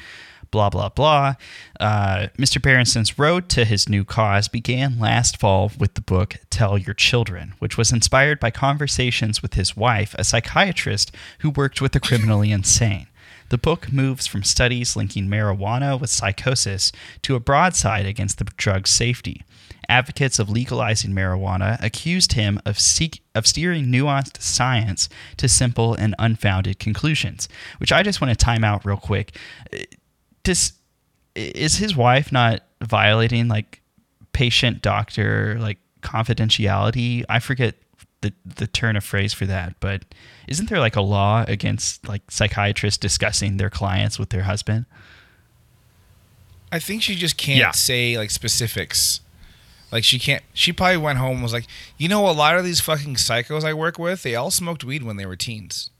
Blah, 0.53 0.69
blah, 0.69 0.91
blah. 0.91 1.35
Uh, 1.81 2.29
Mr. 2.39 2.61
Berenson's 2.61 3.19
road 3.19 3.49
to 3.49 3.65
his 3.65 3.89
new 3.89 4.05
cause 4.05 4.49
began 4.49 4.99
last 4.99 5.39
fall 5.39 5.73
with 5.79 5.95
the 5.95 6.03
book 6.03 6.37
Tell 6.51 6.77
Your 6.77 6.93
Children, 6.93 7.55
which 7.59 7.79
was 7.79 7.91
inspired 7.91 8.39
by 8.39 8.51
conversations 8.51 9.41
with 9.41 9.55
his 9.55 9.75
wife, 9.75 10.15
a 10.19 10.25
psychiatrist 10.25 11.11
who 11.39 11.49
worked 11.49 11.81
with 11.81 11.93
the 11.93 12.01
criminally 12.01 12.53
insane. 12.53 13.07
The 13.49 13.57
book 13.57 13.91
moves 13.93 14.27
from 14.27 14.43
studies 14.43 14.95
linking 14.95 15.27
marijuana 15.27 15.99
with 15.99 16.11
psychosis 16.11 16.93
to 17.23 17.35
a 17.35 17.41
broadside 17.41 18.05
against 18.05 18.37
the 18.37 18.45
drug's 18.45 18.91
safety. 18.91 19.43
Advocates 19.89 20.39
of 20.39 20.51
legalizing 20.51 21.13
marijuana 21.13 21.83
accused 21.83 22.35
him 22.35 22.61
of, 22.65 22.79
seek, 22.79 23.23
of 23.35 23.47
steering 23.47 23.87
nuanced 23.87 24.41
science 24.41 25.09
to 25.39 25.49
simple 25.49 25.95
and 25.95 26.15
unfounded 26.19 26.79
conclusions, 26.79 27.49
which 27.79 27.93
I 27.93 28.03
just 28.03 28.21
want 28.21 28.31
to 28.31 28.37
time 28.37 28.65
out 28.65 28.85
real 28.85 28.97
quick. 28.97 29.37
Does, 30.45 30.73
is 31.35 31.77
his 31.77 31.95
wife 31.97 32.33
not 32.33 32.63
violating 32.83 33.49
like 33.49 33.81
patient 34.33 34.83
doctor 34.83 35.57
like 35.61 35.79
confidentiality? 36.03 37.25
I 37.29 37.39
forget 37.39 37.75
the 38.23 38.33
the 38.45 38.67
turn 38.67 38.97
of 38.97 39.05
phrase 39.05 39.33
for 39.33 39.47
that, 39.47 39.75
but 39.81 40.05
isn't 40.49 40.69
there 40.69 40.81
like 40.81 40.97
a 40.97 41.01
law 41.01 41.45
against 41.49 42.07
like 42.09 42.23
psychiatrists 42.31 42.99
discussing 42.99 43.57
their 43.57 43.71
clients 43.71 44.19
with 44.19 44.31
their 44.31 44.43
husband? 44.45 44.87
I 46.71 46.79
think 46.79 47.03
she 47.03 47.15
just 47.15 47.37
can't 47.37 47.59
Yeah. 47.59 47.71
say 47.73 48.17
like 48.17 48.31
specifics. 48.31 49.21
Like 49.91 50.05
she 50.05 50.19
can't. 50.19 50.43
She 50.55 50.73
probably 50.73 50.97
went 50.97 51.19
home 51.19 51.33
and 51.35 51.43
was 51.43 51.53
like, 51.53 51.67
you 51.99 52.09
know, 52.09 52.29
a 52.29 52.33
lot 52.33 52.57
of 52.57 52.65
these 52.65 52.81
fucking 52.81 53.17
psychos 53.17 53.63
I 53.63 53.75
work 53.75 53.99
with, 53.99 54.23
they 54.23 54.35
all 54.35 54.51
smoked 54.51 54.85
weed 54.85 55.03
when 55.03 55.17
they 55.17 55.27
were 55.27 55.37
teens, 55.37 55.91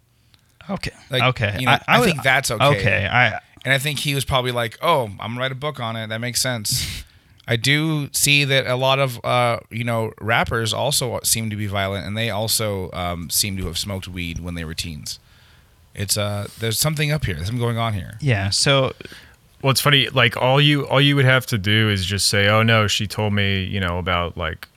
Okay. 0.71 0.93
Like, 1.11 1.23
okay. 1.25 1.57
you 1.61 1.67
know, 1.67 1.77
I 1.87 1.99
would- 1.99 2.07
think 2.07 2.23
that's 2.23 2.51
okay. 2.51 2.65
Okay. 2.65 3.07
I 3.07 3.39
and 3.65 3.73
I 3.73 3.79
think 3.79 4.01
he 4.01 4.15
was 4.15 4.25
probably 4.25 4.53
like, 4.53 4.79
oh, 4.83 5.05
I'm 5.21 5.33
gonna 5.33 5.41
write 5.41 5.53
a 5.53 5.57
book 5.57 5.81
on 5.81 5.97
it. 5.97 6.09
That 6.09 6.21
makes 6.21 6.41
sense. 6.41 7.05
I 7.49 7.57
do 7.57 8.09
see 8.13 8.45
that 8.45 8.67
a 8.69 8.77
lot 8.77 8.99
of 9.01 9.23
uh, 9.25 9.59
you 9.71 9.85
know 9.85 10.13
rappers 10.21 10.73
also 10.73 11.19
seem 11.25 11.51
to 11.51 11.57
be 11.57 11.67
violent, 11.67 12.07
and 12.07 12.17
they 12.17 12.31
also 12.31 12.91
um, 12.93 13.31
seem 13.31 13.57
to 13.57 13.67
have 13.67 13.77
smoked 13.77 14.07
weed 14.07 14.39
when 14.39 14.55
they 14.55 14.65
were 14.65 14.75
teens. 14.75 15.19
It's 15.95 16.17
uh, 16.17 16.49
there's 16.61 16.79
something 16.79 17.11
up 17.11 17.25
here. 17.25 17.35
There's 17.35 17.49
something 17.49 17.63
going 17.63 17.79
on 17.79 17.95
here. 17.95 18.17
yeah. 18.21 18.51
So 18.51 18.93
Well, 19.61 19.73
it's 19.73 19.81
funny. 19.81 20.09
Like 20.09 20.37
all 20.37 20.61
you 20.61 20.87
all 20.87 21.01
you 21.01 21.17
would 21.17 21.25
have 21.25 21.47
to 21.47 21.59
do 21.59 21.91
is 21.91 22.07
just 22.07 22.29
say, 22.29 22.49
"Oh 22.49 22.63
no, 22.63 22.87
she 22.87 23.07
told 23.07 23.33
me," 23.33 23.65
you 23.65 23.81
know, 23.81 23.99
about 23.99 24.37
like 24.37 24.69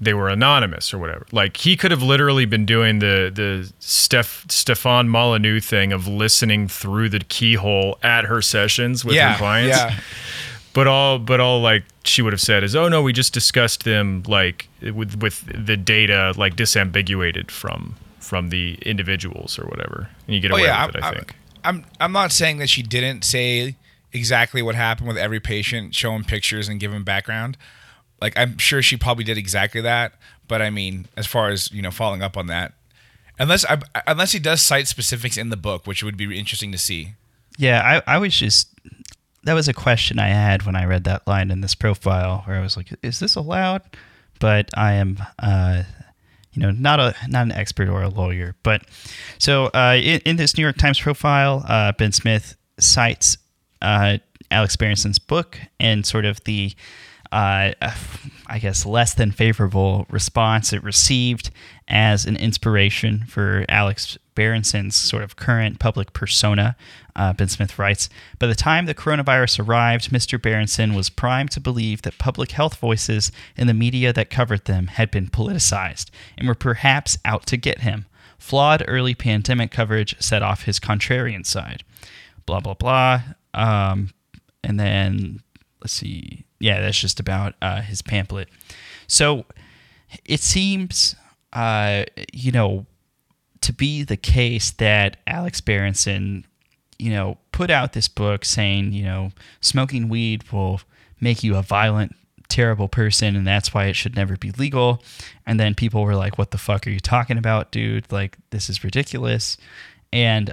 they 0.00 0.14
were 0.14 0.28
anonymous 0.28 0.92
or 0.92 0.98
whatever. 0.98 1.26
Like 1.32 1.56
he 1.56 1.76
could 1.76 1.90
have 1.90 2.02
literally 2.02 2.44
been 2.44 2.66
doing 2.66 2.98
the 2.98 3.30
the 3.34 3.72
Steph 3.80 4.44
Stefan 4.48 5.08
Molyneux 5.08 5.60
thing 5.60 5.92
of 5.92 6.06
listening 6.06 6.68
through 6.68 7.08
the 7.08 7.20
keyhole 7.20 7.98
at 8.02 8.24
her 8.24 8.42
sessions 8.42 9.04
with 9.04 9.14
yeah, 9.14 9.32
her 9.32 9.38
clients. 9.38 9.76
yeah. 9.76 9.98
But 10.72 10.86
all 10.86 11.18
but 11.18 11.40
all 11.40 11.60
like 11.60 11.84
she 12.04 12.20
would 12.20 12.34
have 12.34 12.40
said 12.40 12.62
is, 12.62 12.76
"Oh 12.76 12.88
no, 12.88 13.02
we 13.02 13.14
just 13.14 13.32
discussed 13.32 13.84
them 13.84 14.22
like 14.26 14.68
with 14.82 15.20
with 15.22 15.44
the 15.46 15.76
data 15.76 16.34
like 16.36 16.56
disambiguated 16.56 17.50
from 17.50 17.96
from 18.18 18.50
the 18.50 18.74
individuals 18.82 19.58
or 19.58 19.64
whatever." 19.66 20.10
And 20.26 20.34
you 20.34 20.40
get 20.40 20.50
Oh 20.50 20.56
away 20.56 20.64
yeah, 20.64 20.86
with 20.86 20.96
I'm, 20.96 21.02
it, 21.02 21.06
I 21.06 21.12
think. 21.14 21.36
I'm 21.64 21.84
I'm 21.98 22.12
not 22.12 22.30
saying 22.30 22.58
that 22.58 22.68
she 22.68 22.82
didn't 22.82 23.24
say 23.24 23.76
exactly 24.12 24.60
what 24.60 24.74
happened 24.74 25.08
with 25.08 25.16
every 25.16 25.40
patient, 25.40 25.94
show 25.94 26.12
him 26.12 26.24
pictures 26.24 26.68
and 26.68 26.78
give 26.78 26.92
him 26.92 27.04
background. 27.04 27.56
Like 28.20 28.36
I'm 28.36 28.58
sure 28.58 28.82
she 28.82 28.96
probably 28.96 29.24
did 29.24 29.38
exactly 29.38 29.80
that, 29.82 30.14
but 30.48 30.62
I 30.62 30.70
mean, 30.70 31.06
as 31.16 31.26
far 31.26 31.50
as 31.50 31.70
you 31.72 31.82
know, 31.82 31.90
following 31.90 32.22
up 32.22 32.36
on 32.36 32.46
that, 32.46 32.72
unless 33.38 33.64
I, 33.66 33.78
unless 34.06 34.32
he 34.32 34.38
does 34.38 34.62
cite 34.62 34.88
specifics 34.88 35.36
in 35.36 35.50
the 35.50 35.56
book, 35.56 35.86
which 35.86 36.02
would 36.02 36.16
be 36.16 36.38
interesting 36.38 36.72
to 36.72 36.78
see. 36.78 37.14
Yeah, 37.58 38.02
I, 38.06 38.14
I 38.16 38.18
was 38.18 38.36
just 38.36 38.68
that 39.44 39.54
was 39.54 39.68
a 39.68 39.74
question 39.74 40.18
I 40.18 40.28
had 40.28 40.64
when 40.64 40.76
I 40.76 40.84
read 40.84 41.04
that 41.04 41.26
line 41.26 41.50
in 41.50 41.60
this 41.60 41.74
profile 41.74 42.42
where 42.46 42.56
I 42.56 42.60
was 42.60 42.76
like, 42.76 42.88
is 43.02 43.20
this 43.20 43.36
allowed? 43.36 43.82
But 44.40 44.70
I 44.76 44.94
am 44.94 45.18
uh 45.38 45.84
you 46.56 46.62
know, 46.62 46.70
not 46.70 46.98
a 46.98 47.14
not 47.28 47.42
an 47.42 47.52
expert 47.52 47.88
or 47.88 48.02
a 48.02 48.08
lawyer. 48.08 48.56
But 48.62 48.82
so 49.38 49.66
uh, 49.66 49.98
in, 50.02 50.20
in 50.24 50.36
this 50.36 50.56
New 50.56 50.62
York 50.62 50.78
Times 50.78 50.98
profile, 50.98 51.62
uh, 51.68 51.92
Ben 51.92 52.12
Smith 52.12 52.56
cites 52.78 53.36
uh, 53.82 54.18
Alex 54.50 54.74
Berenson's 54.74 55.18
book 55.18 55.60
and 55.78 56.06
sort 56.06 56.24
of 56.24 56.42
the 56.44 56.72
uh, 57.32 57.72
I 58.46 58.58
guess, 58.60 58.86
less 58.86 59.14
than 59.14 59.32
favorable 59.32 60.06
response 60.10 60.72
it 60.72 60.82
received 60.82 61.50
as 61.88 62.24
an 62.24 62.36
inspiration 62.36 63.24
for 63.26 63.64
Alex 63.68 64.18
Berenson's 64.34 64.94
sort 64.94 65.22
of 65.22 65.36
current 65.36 65.78
public 65.78 66.12
persona. 66.12 66.76
Uh, 67.14 67.32
ben 67.32 67.48
Smith 67.48 67.78
writes 67.78 68.08
By 68.38 68.46
the 68.46 68.54
time 68.54 68.86
the 68.86 68.94
coronavirus 68.94 69.66
arrived, 69.66 70.10
Mr. 70.10 70.40
Berenson 70.40 70.94
was 70.94 71.10
primed 71.10 71.50
to 71.52 71.60
believe 71.60 72.02
that 72.02 72.18
public 72.18 72.52
health 72.52 72.76
voices 72.76 73.32
in 73.56 73.66
the 73.66 73.74
media 73.74 74.12
that 74.12 74.30
covered 74.30 74.66
them 74.66 74.88
had 74.88 75.10
been 75.10 75.28
politicized 75.28 76.10
and 76.36 76.46
were 76.46 76.54
perhaps 76.54 77.18
out 77.24 77.46
to 77.46 77.56
get 77.56 77.80
him. 77.80 78.06
Flawed 78.38 78.84
early 78.86 79.14
pandemic 79.14 79.70
coverage 79.70 80.14
set 80.20 80.42
off 80.42 80.64
his 80.64 80.78
contrarian 80.78 81.44
side. 81.44 81.82
Blah, 82.44 82.60
blah, 82.60 82.74
blah. 82.74 83.22
Um, 83.54 84.10
and 84.62 84.78
then, 84.78 85.40
let's 85.80 85.94
see 85.94 86.45
yeah, 86.58 86.80
that's 86.80 86.98
just 86.98 87.20
about 87.20 87.54
uh, 87.60 87.82
his 87.82 88.02
pamphlet. 88.02 88.48
So 89.06 89.44
it 90.24 90.40
seems, 90.40 91.14
uh, 91.52 92.04
you 92.32 92.52
know, 92.52 92.86
to 93.62 93.72
be 93.72 94.02
the 94.02 94.16
case 94.16 94.70
that 94.72 95.16
Alex 95.26 95.60
Berenson, 95.60 96.46
you 96.98 97.10
know, 97.10 97.38
put 97.52 97.70
out 97.70 97.92
this 97.92 98.08
book 98.08 98.44
saying, 98.44 98.92
you 98.92 99.04
know, 99.04 99.32
smoking 99.60 100.08
weed 100.08 100.50
will 100.52 100.80
make 101.20 101.42
you 101.42 101.56
a 101.56 101.62
violent, 101.62 102.14
terrible 102.48 102.88
person, 102.88 103.34
and 103.34 103.46
that's 103.46 103.74
why 103.74 103.86
it 103.86 103.96
should 103.96 104.14
never 104.14 104.36
be 104.36 104.52
legal. 104.52 105.02
And 105.44 105.58
then 105.58 105.74
people 105.74 106.04
were 106.04 106.14
like, 106.14 106.38
"What 106.38 106.52
the 106.52 106.58
fuck 106.58 106.86
are 106.86 106.90
you 106.90 107.00
talking 107.00 107.38
about, 107.38 107.72
dude? 107.72 108.10
Like, 108.12 108.36
this 108.50 108.70
is 108.70 108.84
ridiculous," 108.84 109.56
and 110.12 110.52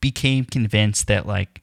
became 0.00 0.44
convinced 0.44 1.06
that 1.08 1.26
like 1.26 1.61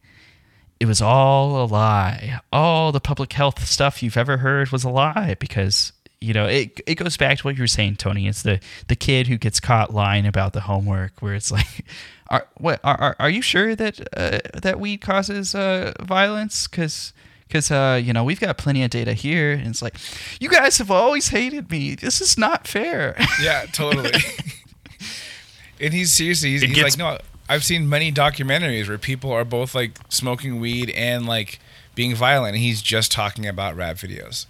it 0.80 0.86
was 0.86 1.02
all 1.02 1.64
a 1.64 1.66
lie. 1.66 2.40
All 2.54 2.92
the 2.92 3.02
public 3.02 3.34
health 3.34 3.66
stuff 3.66 4.02
you've 4.02 4.18
ever 4.18 4.38
heard 4.38 4.70
was 4.72 4.84
a 4.84 4.90
lie 4.90 5.36
because 5.40 5.92
you 6.22 6.34
know 6.34 6.46
it 6.46 6.80
it 6.88 6.96
goes 6.96 7.18
back 7.18 7.38
to 7.40 7.44
what 7.44 7.56
you 7.58 7.64
were 7.64 7.68
saying, 7.68 7.96
Tony. 7.98 8.28
It's 8.28 8.44
the 8.44 8.60
the 8.88 8.96
kid 8.96 9.28
who 9.28 9.38
gets 9.38 9.60
caught 9.60 9.94
lying 9.94 10.26
about 10.26 10.54
the 10.54 10.62
homework, 10.62 11.22
where 11.22 11.34
it's 11.36 11.52
like, 11.58 11.86
are 12.30 12.48
what 12.58 12.80
are 12.84 13.00
are 13.00 13.16
are 13.20 13.30
you 13.30 13.42
sure 13.42 13.76
that 13.76 14.00
uh, 14.16 14.40
that 14.62 14.80
weed 14.80 15.00
causes 15.02 15.54
uh, 15.56 15.94
violence? 16.02 16.68
Because 16.68 17.14
because 17.48 17.72
uh, 17.72 18.00
you 18.04 18.14
know 18.14 18.24
we've 18.24 18.40
got 18.40 18.58
plenty 18.58 18.84
of 18.84 18.90
data 18.92 19.14
here, 19.14 19.52
and 19.54 19.68
it's 19.68 19.82
like, 19.82 19.96
you 20.40 20.50
guys 20.50 20.78
have 20.78 20.92
always 20.92 21.30
hated 21.30 21.70
me. 21.72 21.96
This 21.96 22.22
is 22.22 22.38
not 22.38 22.68
fair. 22.68 23.16
Yeah, 23.42 23.66
totally. 23.72 24.12
and 25.82 25.94
he's 25.94 26.12
seriously, 26.12 26.52
he's, 26.52 26.64
It 26.64 26.68
he's 26.70 26.76
gets- 26.76 26.98
like, 26.98 27.20
no, 27.22 27.26
I've 27.50 27.64
seen 27.64 27.90
many 27.90 28.12
documentaries 28.12 28.88
where 28.88 29.00
people 29.00 29.32
are 29.32 29.44
both 29.44 29.74
like 29.74 29.98
smoking 30.08 30.60
weed 30.60 30.92
and 30.92 31.26
like 31.26 31.60
being 31.96 32.14
violent, 32.16 32.56
and 32.56 32.64
he's 32.64 32.82
just 32.82 33.12
talking 33.12 33.48
about 33.48 33.76
rap 33.76 33.96
videos. 33.96 34.46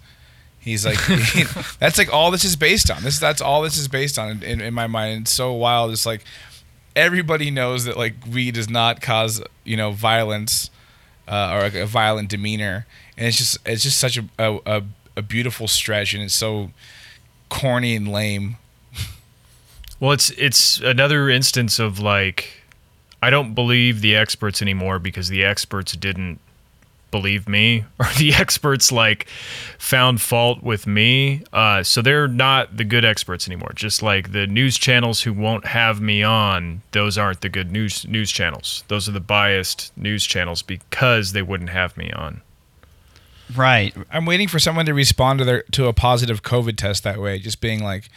He's 0.60 0.84
like, 0.84 0.98
that's 1.78 1.96
like 1.96 2.12
all 2.12 2.30
this 2.30 2.44
is 2.44 2.54
based 2.54 2.90
on. 2.90 3.02
This 3.02 3.18
that's 3.18 3.40
all 3.40 3.62
this 3.62 3.78
is 3.78 3.88
based 3.88 4.18
on 4.18 4.42
in, 4.42 4.60
in 4.60 4.74
my 4.74 4.86
mind. 4.86 5.22
It's 5.22 5.32
so 5.32 5.52
wild. 5.54 5.90
It's 5.92 6.04
like 6.04 6.22
everybody 6.94 7.50
knows 7.50 7.86
that 7.86 7.96
like 7.96 8.14
weed 8.30 8.54
does 8.54 8.68
not 8.68 9.00
cause 9.00 9.42
you 9.64 9.78
know 9.78 9.92
violence 9.92 10.70
uh, 11.26 11.52
or 11.54 11.62
like 11.62 11.74
a 11.74 11.86
violent 11.86 12.28
demeanor, 12.28 12.86
and 13.16 13.26
it's 13.26 13.38
just 13.38 13.56
it's 13.64 13.82
just 13.82 13.98
such 13.98 14.18
a 14.18 14.24
a, 14.38 14.58
a, 14.66 14.82
a 15.16 15.22
beautiful 15.22 15.66
stretch, 15.66 16.12
and 16.12 16.22
it's 16.22 16.34
so 16.34 16.70
corny 17.48 17.96
and 17.96 18.12
lame. 18.12 18.56
Well, 19.98 20.12
it's 20.12 20.30
it's 20.32 20.80
another 20.80 21.30
instance 21.30 21.78
of 21.78 21.98
like 21.98 22.59
I 23.22 23.30
don't 23.30 23.54
believe 23.54 24.00
the 24.00 24.16
experts 24.16 24.62
anymore 24.62 24.98
because 24.98 25.28
the 25.28 25.44
experts 25.44 25.92
didn't 25.92 26.40
believe 27.10 27.48
me 27.48 27.84
or 27.98 28.06
the 28.18 28.32
experts 28.34 28.92
like 28.92 29.26
found 29.78 30.20
fault 30.20 30.62
with 30.62 30.86
me. 30.86 31.42
Uh, 31.52 31.82
so 31.82 32.02
they're 32.02 32.28
not 32.28 32.76
the 32.76 32.84
good 32.84 33.04
experts 33.04 33.46
anymore. 33.48 33.72
Just 33.74 34.02
like 34.02 34.32
the 34.32 34.46
news 34.46 34.78
channels 34.78 35.22
who 35.22 35.32
won't 35.32 35.66
have 35.66 36.00
me 36.00 36.22
on, 36.22 36.82
those 36.92 37.18
aren't 37.18 37.40
the 37.40 37.48
good 37.48 37.70
news 37.70 38.06
news 38.06 38.30
channels. 38.30 38.84
Those 38.88 39.08
are 39.08 39.12
the 39.12 39.20
biased 39.20 39.96
news 39.96 40.24
channels 40.24 40.62
because 40.62 41.32
they 41.32 41.42
wouldn't 41.42 41.70
have 41.70 41.96
me 41.96 42.10
on. 42.12 42.42
right. 43.56 43.94
I'm 44.12 44.24
waiting 44.26 44.48
for 44.48 44.58
someone 44.58 44.86
to 44.86 44.94
respond 44.94 45.40
to 45.40 45.44
their 45.44 45.62
to 45.72 45.86
a 45.86 45.92
positive 45.92 46.42
COVID 46.42 46.76
test 46.76 47.04
that 47.04 47.20
way, 47.20 47.38
just 47.38 47.60
being 47.60 47.82
like, 47.82 48.08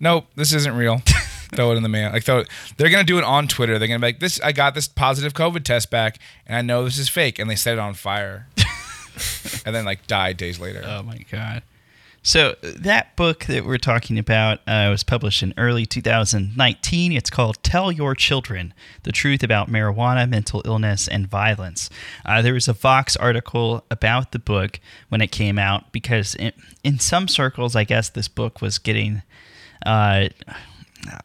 "Nope, 0.00 0.26
this 0.36 0.52
isn't 0.52 0.74
real." 0.74 1.02
throw 1.54 1.72
it 1.72 1.76
in 1.76 1.82
the 1.82 1.88
mail. 1.88 2.12
Like 2.12 2.24
throw 2.24 2.38
it. 2.38 2.48
They're 2.76 2.90
gonna 2.90 3.04
do 3.04 3.18
it 3.18 3.24
on 3.24 3.48
Twitter. 3.48 3.78
They're 3.78 3.88
gonna 3.88 4.00
be 4.00 4.08
like, 4.08 4.20
"This, 4.20 4.40
I 4.40 4.52
got 4.52 4.74
this 4.74 4.88
positive 4.88 5.34
COVID 5.34 5.64
test 5.64 5.90
back, 5.90 6.18
and 6.46 6.56
I 6.56 6.62
know 6.62 6.84
this 6.84 6.98
is 6.98 7.08
fake," 7.08 7.38
and 7.38 7.48
they 7.48 7.56
set 7.56 7.74
it 7.74 7.78
on 7.78 7.94
fire, 7.94 8.48
and 9.66 9.74
then 9.74 9.84
like 9.84 10.06
died 10.06 10.36
days 10.36 10.58
later. 10.58 10.82
Oh 10.84 11.02
my 11.02 11.18
god. 11.30 11.62
So 12.26 12.56
that 12.60 13.14
book 13.14 13.44
that 13.44 13.64
we're 13.64 13.78
talking 13.78 14.18
about 14.18 14.58
uh, 14.66 14.88
was 14.90 15.04
published 15.04 15.44
in 15.44 15.54
early 15.56 15.86
2019. 15.86 17.12
It's 17.12 17.30
called 17.30 17.62
"Tell 17.62 17.92
Your 17.92 18.16
Children: 18.16 18.74
The 19.04 19.12
Truth 19.12 19.44
About 19.44 19.70
Marijuana, 19.70 20.28
Mental 20.28 20.60
Illness, 20.64 21.06
and 21.06 21.28
Violence." 21.28 21.88
Uh, 22.24 22.42
there 22.42 22.54
was 22.54 22.66
a 22.66 22.72
Vox 22.72 23.14
article 23.14 23.84
about 23.92 24.32
the 24.32 24.40
book 24.40 24.80
when 25.08 25.20
it 25.20 25.30
came 25.30 25.56
out 25.56 25.92
because 25.92 26.34
in, 26.34 26.50
in 26.82 26.98
some 26.98 27.28
circles, 27.28 27.76
I 27.76 27.84
guess 27.84 28.08
this 28.08 28.26
book 28.26 28.60
was 28.60 28.78
getting. 28.80 29.22
Uh, 29.84 30.30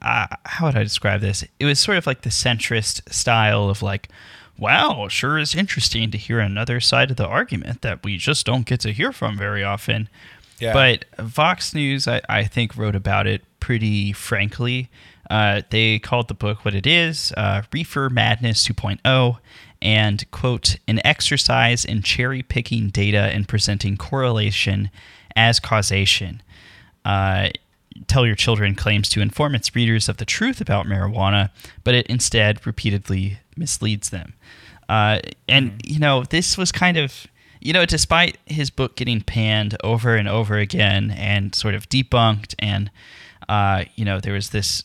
uh, 0.01 0.27
how 0.45 0.65
would 0.65 0.75
I 0.75 0.83
describe 0.83 1.21
this? 1.21 1.43
It 1.59 1.65
was 1.65 1.79
sort 1.79 1.97
of 1.97 2.07
like 2.07 2.21
the 2.21 2.29
centrist 2.29 3.11
style 3.11 3.69
of 3.69 3.81
like, 3.81 4.09
wow, 4.57 5.07
sure 5.07 5.37
is 5.37 5.55
interesting 5.55 6.11
to 6.11 6.17
hear 6.17 6.39
another 6.39 6.79
side 6.79 7.11
of 7.11 7.17
the 7.17 7.27
argument 7.27 7.81
that 7.81 8.03
we 8.03 8.17
just 8.17 8.45
don't 8.45 8.65
get 8.65 8.79
to 8.81 8.91
hear 8.91 9.11
from 9.11 9.37
very 9.37 9.63
often. 9.63 10.09
Yeah. 10.59 10.73
But 10.73 11.05
Vox 11.17 11.73
News, 11.73 12.07
I, 12.07 12.21
I 12.29 12.43
think, 12.43 12.77
wrote 12.77 12.95
about 12.95 13.25
it 13.27 13.43
pretty 13.59 14.13
frankly. 14.13 14.89
Uh, 15.29 15.61
they 15.69 15.97
called 15.97 16.27
the 16.27 16.33
book 16.33 16.65
what 16.65 16.75
it 16.75 16.85
is 16.85 17.31
uh, 17.37 17.61
Reefer 17.71 18.09
Madness 18.09 18.67
2.0 18.67 19.37
and, 19.81 20.29
quote, 20.31 20.77
an 20.87 20.99
exercise 21.05 21.83
in 21.85 22.03
cherry 22.03 22.43
picking 22.43 22.89
data 22.89 23.17
and 23.33 23.47
presenting 23.47 23.97
correlation 23.97 24.91
as 25.35 25.59
causation. 25.59 26.41
Uh, 27.03 27.49
Tell 28.07 28.25
Your 28.25 28.35
Children 28.35 28.75
claims 28.75 29.09
to 29.09 29.21
inform 29.21 29.55
its 29.55 29.75
readers 29.75 30.09
of 30.09 30.17
the 30.17 30.25
truth 30.25 30.61
about 30.61 30.85
marijuana, 30.85 31.49
but 31.83 31.95
it 31.95 32.07
instead 32.07 32.65
repeatedly 32.65 33.39
misleads 33.55 34.09
them. 34.09 34.33
Uh, 34.89 35.19
and, 35.47 35.81
you 35.85 35.99
know, 35.99 36.23
this 36.23 36.57
was 36.57 36.71
kind 36.71 36.97
of, 36.97 37.27
you 37.61 37.73
know, 37.73 37.85
despite 37.85 38.37
his 38.45 38.69
book 38.69 38.95
getting 38.95 39.21
panned 39.21 39.77
over 39.83 40.15
and 40.15 40.27
over 40.27 40.57
again 40.57 41.11
and 41.11 41.55
sort 41.55 41.75
of 41.75 41.87
debunked, 41.89 42.55
and, 42.59 42.91
uh, 43.47 43.85
you 43.95 44.03
know, 44.03 44.19
there 44.19 44.33
was 44.33 44.49
this 44.49 44.83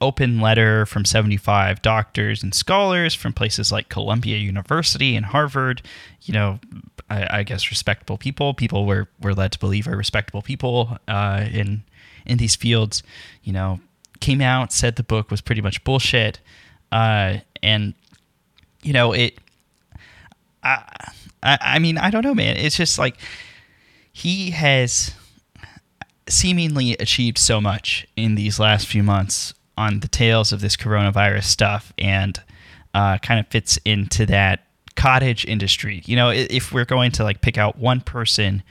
open 0.00 0.40
letter 0.40 0.84
from 0.84 1.04
75 1.04 1.80
doctors 1.80 2.42
and 2.42 2.54
scholars 2.54 3.14
from 3.14 3.32
places 3.32 3.72
like 3.72 3.88
Columbia 3.88 4.36
University 4.36 5.16
and 5.16 5.26
Harvard, 5.26 5.80
you 6.22 6.34
know, 6.34 6.60
I, 7.08 7.38
I 7.38 7.42
guess 7.44 7.70
respectable 7.70 8.18
people, 8.18 8.52
people 8.52 8.84
were, 8.84 9.08
were 9.22 9.34
led 9.34 9.52
to 9.52 9.58
believe 9.58 9.88
are 9.88 9.96
respectable 9.96 10.42
people 10.42 10.98
uh, 11.08 11.46
in 11.50 11.82
in 12.26 12.38
these 12.38 12.56
fields, 12.56 13.02
you 13.42 13.52
know, 13.52 13.80
came 14.20 14.40
out, 14.40 14.72
said 14.72 14.96
the 14.96 15.02
book 15.02 15.30
was 15.30 15.40
pretty 15.40 15.60
much 15.60 15.82
bullshit. 15.84 16.40
Uh, 16.92 17.38
and, 17.62 17.94
you 18.82 18.92
know, 18.92 19.12
it, 19.12 19.38
I, 20.62 21.10
I, 21.42 21.58
I 21.60 21.78
mean, 21.78 21.98
I 21.98 22.10
don't 22.10 22.22
know, 22.22 22.34
man. 22.34 22.56
It's 22.56 22.76
just 22.76 22.98
like 22.98 23.16
he 24.12 24.50
has, 24.50 25.14
seemingly 26.28 26.94
achieved 26.94 27.38
so 27.38 27.60
much 27.60 28.06
in 28.16 28.34
these 28.34 28.58
last 28.58 28.86
few 28.86 29.02
months 29.02 29.54
on 29.78 30.00
the 30.00 30.08
tails 30.08 30.52
of 30.52 30.60
this 30.60 30.76
coronavirus 30.76 31.44
stuff 31.44 31.92
and 31.98 32.42
uh, 32.94 33.18
kind 33.18 33.38
of 33.38 33.46
fits 33.48 33.78
into 33.84 34.26
that 34.26 34.66
cottage 34.96 35.44
industry. 35.44 36.02
You 36.06 36.16
know, 36.16 36.30
if 36.30 36.72
we're 36.72 36.84
going 36.84 37.12
to 37.12 37.24
like 37.24 37.42
pick 37.42 37.58
out 37.58 37.78
one 37.78 38.00
person 38.00 38.62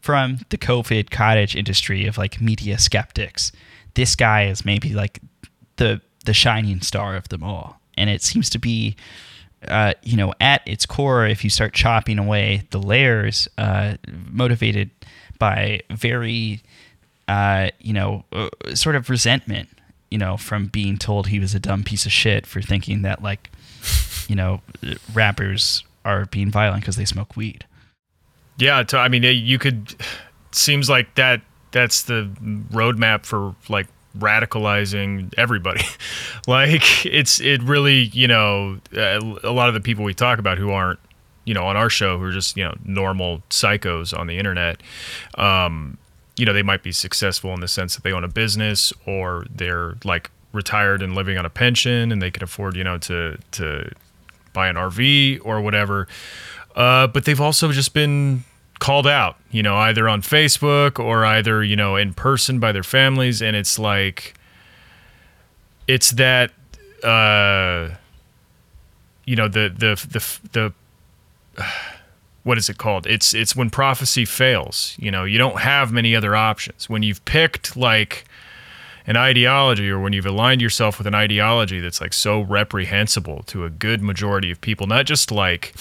from 0.00 0.38
the 0.48 0.58
COVID 0.58 1.10
cottage 1.10 1.54
industry 1.54 2.06
of 2.06 2.18
like 2.18 2.40
media 2.40 2.78
skeptics, 2.78 3.52
this 3.94 4.16
guy 4.16 4.46
is 4.46 4.64
maybe 4.64 4.94
like 4.94 5.20
the 5.76 6.00
the 6.24 6.34
shining 6.34 6.80
star 6.80 7.16
of 7.16 7.28
them 7.28 7.42
all. 7.42 7.80
And 7.96 8.10
it 8.10 8.22
seems 8.22 8.50
to 8.50 8.58
be, 8.58 8.96
uh, 9.68 9.94
you 10.02 10.16
know, 10.16 10.34
at 10.40 10.62
its 10.66 10.86
core, 10.86 11.26
if 11.26 11.44
you 11.44 11.50
start 11.50 11.74
chopping 11.74 12.18
away 12.18 12.62
the 12.70 12.78
layers, 12.78 13.48
uh, 13.58 13.94
motivated 14.30 14.90
by 15.38 15.80
very, 15.90 16.62
uh, 17.28 17.70
you 17.80 17.92
know, 17.92 18.24
uh, 18.32 18.48
sort 18.74 18.96
of 18.96 19.10
resentment, 19.10 19.68
you 20.10 20.18
know, 20.18 20.36
from 20.36 20.66
being 20.66 20.98
told 20.98 21.28
he 21.28 21.40
was 21.40 21.54
a 21.54 21.60
dumb 21.60 21.84
piece 21.84 22.06
of 22.06 22.12
shit 22.12 22.46
for 22.46 22.60
thinking 22.60 23.02
that 23.02 23.22
like, 23.22 23.50
you 24.28 24.36
know, 24.36 24.60
rappers 25.12 25.84
are 26.04 26.26
being 26.26 26.50
violent 26.50 26.82
because 26.82 26.96
they 26.96 27.04
smoke 27.04 27.36
weed. 27.36 27.64
Yeah, 28.60 28.84
I 28.92 29.08
mean, 29.08 29.22
you 29.22 29.58
could. 29.58 29.94
Seems 30.52 30.90
like 30.90 31.14
that. 31.14 31.40
That's 31.72 32.02
the 32.02 32.30
roadmap 32.70 33.24
for 33.24 33.54
like 33.68 33.86
radicalizing 34.18 35.32
everybody. 35.38 35.84
like 36.46 37.06
it's 37.06 37.40
it 37.40 37.62
really 37.62 38.10
you 38.12 38.28
know 38.28 38.78
a 38.92 39.50
lot 39.52 39.68
of 39.68 39.74
the 39.74 39.80
people 39.80 40.04
we 40.04 40.14
talk 40.14 40.38
about 40.38 40.58
who 40.58 40.70
aren't 40.70 40.98
you 41.44 41.54
know 41.54 41.64
on 41.64 41.76
our 41.76 41.88
show 41.88 42.18
who 42.18 42.24
are 42.24 42.32
just 42.32 42.56
you 42.56 42.64
know 42.64 42.74
normal 42.84 43.42
psychos 43.50 44.16
on 44.16 44.26
the 44.26 44.36
internet. 44.36 44.82
Um, 45.36 45.96
you 46.36 46.44
know 46.44 46.52
they 46.52 46.62
might 46.62 46.82
be 46.82 46.92
successful 46.92 47.54
in 47.54 47.60
the 47.60 47.68
sense 47.68 47.94
that 47.94 48.02
they 48.02 48.12
own 48.12 48.24
a 48.24 48.28
business 48.28 48.92
or 49.06 49.46
they're 49.48 49.94
like 50.04 50.30
retired 50.52 51.02
and 51.02 51.14
living 51.14 51.38
on 51.38 51.46
a 51.46 51.50
pension 51.50 52.10
and 52.10 52.20
they 52.20 52.30
can 52.30 52.42
afford 52.42 52.76
you 52.76 52.84
know 52.84 52.98
to 52.98 53.38
to 53.52 53.90
buy 54.52 54.68
an 54.68 54.76
RV 54.76 55.40
or 55.44 55.60
whatever. 55.60 56.08
Uh, 56.74 57.06
but 57.06 57.24
they've 57.24 57.40
also 57.40 57.72
just 57.72 57.94
been 57.94 58.44
called 58.80 59.06
out, 59.06 59.36
you 59.50 59.62
know, 59.62 59.76
either 59.76 60.08
on 60.08 60.22
Facebook 60.22 60.98
or 60.98 61.24
either, 61.24 61.62
you 61.62 61.76
know, 61.76 61.94
in 61.94 62.12
person 62.12 62.58
by 62.58 62.72
their 62.72 62.82
families. 62.82 63.40
And 63.40 63.54
it's 63.54 63.78
like, 63.78 64.34
it's 65.86 66.10
that, 66.12 66.50
uh, 67.04 67.90
you 69.24 69.36
know, 69.36 69.46
the, 69.46 69.72
the, 69.72 70.06
the, 70.10 70.72
the, 71.56 71.62
what 72.42 72.58
is 72.58 72.68
it 72.68 72.78
called? 72.78 73.06
It's, 73.06 73.34
it's 73.34 73.54
when 73.54 73.70
prophecy 73.70 74.24
fails, 74.24 74.96
you 74.98 75.10
know, 75.10 75.24
you 75.24 75.38
don't 75.38 75.60
have 75.60 75.92
many 75.92 76.16
other 76.16 76.34
options. 76.34 76.88
When 76.88 77.02
you've 77.02 77.24
picked 77.24 77.76
like, 77.76 78.24
an 79.06 79.16
ideology 79.16 79.88
or 79.88 79.98
when 79.98 80.12
you've 80.12 80.26
aligned 80.26 80.60
yourself 80.60 80.98
with 80.98 81.06
an 81.06 81.14
ideology 81.14 81.80
that's 81.80 82.00
like 82.00 82.12
so 82.12 82.42
reprehensible 82.42 83.42
to 83.44 83.64
a 83.64 83.70
good 83.70 84.02
majority 84.02 84.50
of 84.50 84.60
people, 84.60 84.86
not 84.86 85.06
just 85.06 85.32
like 85.32 85.74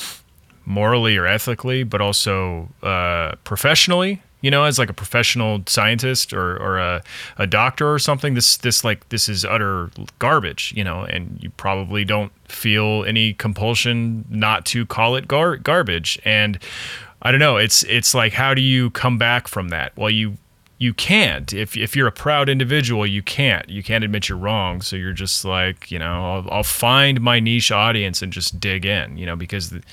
morally 0.69 1.17
or 1.17 1.25
ethically, 1.25 1.83
but 1.83 1.99
also 1.99 2.69
uh, 2.81 3.35
professionally. 3.43 4.21
You 4.41 4.49
know, 4.49 4.63
as 4.63 4.79
like 4.79 4.89
a 4.89 4.93
professional 4.93 5.63
scientist 5.67 6.31
or, 6.31 6.55
or 6.55 6.77
a, 6.77 7.03
a 7.37 7.45
doctor 7.45 7.91
or 7.93 7.99
something, 7.99 8.35
this 8.35 8.55
this 8.55 8.85
like 8.85 9.09
this 9.09 9.27
is 9.27 9.43
utter 9.43 9.91
garbage. 10.19 10.73
You 10.77 10.85
know, 10.85 11.01
and 11.01 11.37
you 11.41 11.49
probably 11.49 12.05
don't 12.05 12.31
feel 12.47 13.03
any 13.03 13.33
compulsion 13.33 14.23
not 14.29 14.65
to 14.67 14.85
call 14.85 15.17
it 15.17 15.27
gar- 15.27 15.57
garbage. 15.57 16.17
And 16.23 16.57
I 17.21 17.31
don't 17.31 17.41
know. 17.41 17.57
It's 17.57 17.83
it's 17.83 18.13
like 18.13 18.31
how 18.31 18.53
do 18.53 18.61
you 18.61 18.91
come 18.91 19.17
back 19.17 19.49
from 19.49 19.69
that? 19.69 19.91
Well, 19.97 20.09
you 20.09 20.37
you 20.77 20.93
can't 20.93 21.51
if 21.51 21.75
if 21.75 21.93
you're 21.93 22.07
a 22.07 22.11
proud 22.11 22.47
individual 22.47 23.05
you 23.05 23.21
can't 23.21 23.69
you 23.69 23.83
can't 23.83 24.03
admit 24.03 24.29
you're 24.29 24.37
wrong 24.37 24.81
so 24.81 24.95
you're 24.95 25.11
just 25.11 25.43
like 25.43 25.91
you 25.91 25.99
know 25.99 26.33
I'll, 26.33 26.47
I'll 26.49 26.63
find 26.63 27.19
my 27.19 27.41
niche 27.41 27.69
audience 27.69 28.21
and 28.21 28.31
just 28.31 28.61
dig 28.61 28.85
in 28.85 29.17
you 29.17 29.25
know 29.25 29.35
because 29.35 29.71
the, 29.71 29.83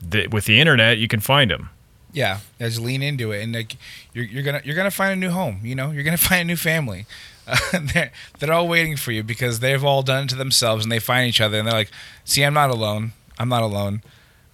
the, 0.00 0.26
with 0.28 0.44
the 0.44 0.60
internet 0.60 0.98
you 0.98 1.08
can 1.08 1.20
find 1.20 1.50
them. 1.50 1.70
Yeah, 2.12 2.40
just 2.58 2.80
lean 2.80 3.02
into 3.02 3.32
it, 3.32 3.42
and 3.42 3.52
like 3.54 3.76
you're, 4.14 4.24
you're 4.24 4.42
gonna 4.42 4.62
you're 4.64 4.76
gonna 4.76 4.90
find 4.90 5.12
a 5.12 5.16
new 5.16 5.30
home. 5.30 5.60
You 5.62 5.74
know, 5.74 5.90
you're 5.90 6.04
gonna 6.04 6.16
find 6.30 6.42
a 6.42 6.44
new 6.44 6.56
family. 6.56 7.06
Uh, 7.46 7.56
they're 7.92 8.10
they're 8.38 8.52
all 8.52 8.66
waiting 8.66 8.96
for 8.96 9.12
you 9.12 9.22
because 9.22 9.60
they've 9.60 9.84
all 9.84 10.02
done 10.02 10.24
it 10.24 10.30
to 10.30 10.36
themselves, 10.36 10.84
and 10.84 10.90
they 10.90 10.98
find 10.98 11.28
each 11.28 11.40
other, 11.40 11.58
and 11.58 11.66
they're 11.66 11.74
like, 11.74 11.90
"See, 12.24 12.42
I'm 12.42 12.54
not 12.54 12.70
alone. 12.70 13.12
I'm 13.38 13.48
not 13.48 13.62
alone." 13.62 14.02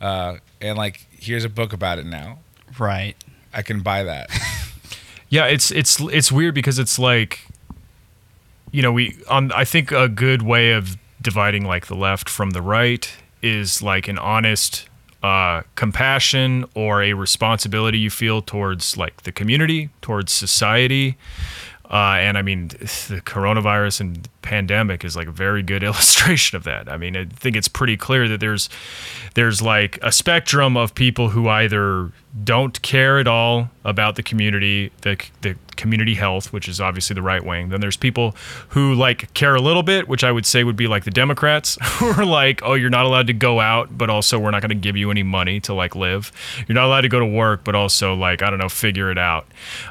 Uh, 0.00 0.38
and 0.60 0.76
like, 0.76 1.06
here's 1.18 1.44
a 1.44 1.48
book 1.48 1.72
about 1.72 1.98
it 1.98 2.06
now. 2.06 2.38
Right. 2.78 3.16
I 3.52 3.62
can 3.62 3.80
buy 3.80 4.02
that. 4.02 4.28
yeah, 5.28 5.46
it's 5.46 5.70
it's 5.70 6.00
it's 6.00 6.32
weird 6.32 6.54
because 6.54 6.78
it's 6.78 6.98
like, 6.98 7.46
you 8.72 8.82
know, 8.82 8.92
we 8.92 9.16
on 9.28 9.52
I 9.52 9.64
think 9.64 9.92
a 9.92 10.08
good 10.08 10.42
way 10.42 10.72
of 10.72 10.96
dividing 11.22 11.64
like 11.64 11.86
the 11.86 11.94
left 11.94 12.28
from 12.28 12.50
the 12.50 12.60
right 12.60 13.10
is 13.40 13.80
like 13.82 14.08
an 14.08 14.18
honest 14.18 14.88
uh, 15.24 15.62
compassion 15.74 16.66
or 16.74 17.02
a 17.02 17.14
responsibility 17.14 17.98
you 17.98 18.10
feel 18.10 18.42
towards 18.42 18.98
like 18.98 19.22
the 19.22 19.32
community, 19.32 19.88
towards 20.02 20.30
society. 20.30 21.16
Uh, 21.90 22.16
and 22.18 22.36
I 22.36 22.42
mean, 22.42 22.68
the 22.68 23.22
coronavirus 23.24 24.02
and 24.02 24.28
pandemic 24.42 25.02
is 25.02 25.16
like 25.16 25.26
a 25.26 25.32
very 25.32 25.62
good 25.62 25.82
illustration 25.88 26.58
of 26.58 26.64
that. 26.64 26.90
I 26.90 26.98
mean, 26.98 27.16
I 27.16 27.24
think 27.24 27.56
it's 27.56 27.68
pretty 27.68 27.96
clear 27.96 28.28
that 28.28 28.40
there's 28.40 28.68
there's 29.32 29.62
like 29.62 29.98
a 30.02 30.12
spectrum 30.12 30.76
of 30.76 30.94
people 30.94 31.30
who 31.30 31.48
either 31.48 32.12
don't 32.42 32.82
care 32.82 33.18
at 33.18 33.26
all 33.26 33.70
about 33.82 34.16
the 34.16 34.22
community, 34.22 34.92
the 35.00 35.16
the 35.40 35.56
community 35.76 36.14
health, 36.14 36.52
which 36.52 36.68
is 36.68 36.80
obviously 36.80 37.14
the 37.14 37.22
right 37.22 37.44
wing. 37.44 37.68
Then 37.68 37.80
there's 37.80 37.96
people 37.96 38.36
who 38.70 38.94
like 38.94 39.32
care 39.34 39.54
a 39.54 39.60
little 39.60 39.82
bit, 39.82 40.08
which 40.08 40.24
I 40.24 40.32
would 40.32 40.46
say 40.46 40.64
would 40.64 40.76
be 40.76 40.86
like 40.86 41.04
the 41.04 41.10
Democrats, 41.10 41.78
who 41.98 42.06
are 42.06 42.24
like, 42.24 42.60
oh, 42.64 42.74
you're 42.74 42.90
not 42.90 43.06
allowed 43.06 43.26
to 43.28 43.32
go 43.32 43.60
out, 43.60 43.96
but 43.96 44.10
also 44.10 44.38
we're 44.38 44.50
not 44.50 44.62
going 44.62 44.70
to 44.70 44.74
give 44.74 44.96
you 44.96 45.10
any 45.10 45.22
money 45.22 45.60
to 45.60 45.74
like 45.74 45.94
live. 45.94 46.32
You're 46.66 46.74
not 46.74 46.86
allowed 46.86 47.02
to 47.02 47.08
go 47.08 47.20
to 47.20 47.26
work, 47.26 47.64
but 47.64 47.74
also 47.74 48.14
like 48.14 48.42
I 48.42 48.50
don't 48.50 48.58
know, 48.58 48.68
figure 48.68 49.10
it 49.10 49.18
out. 49.18 49.46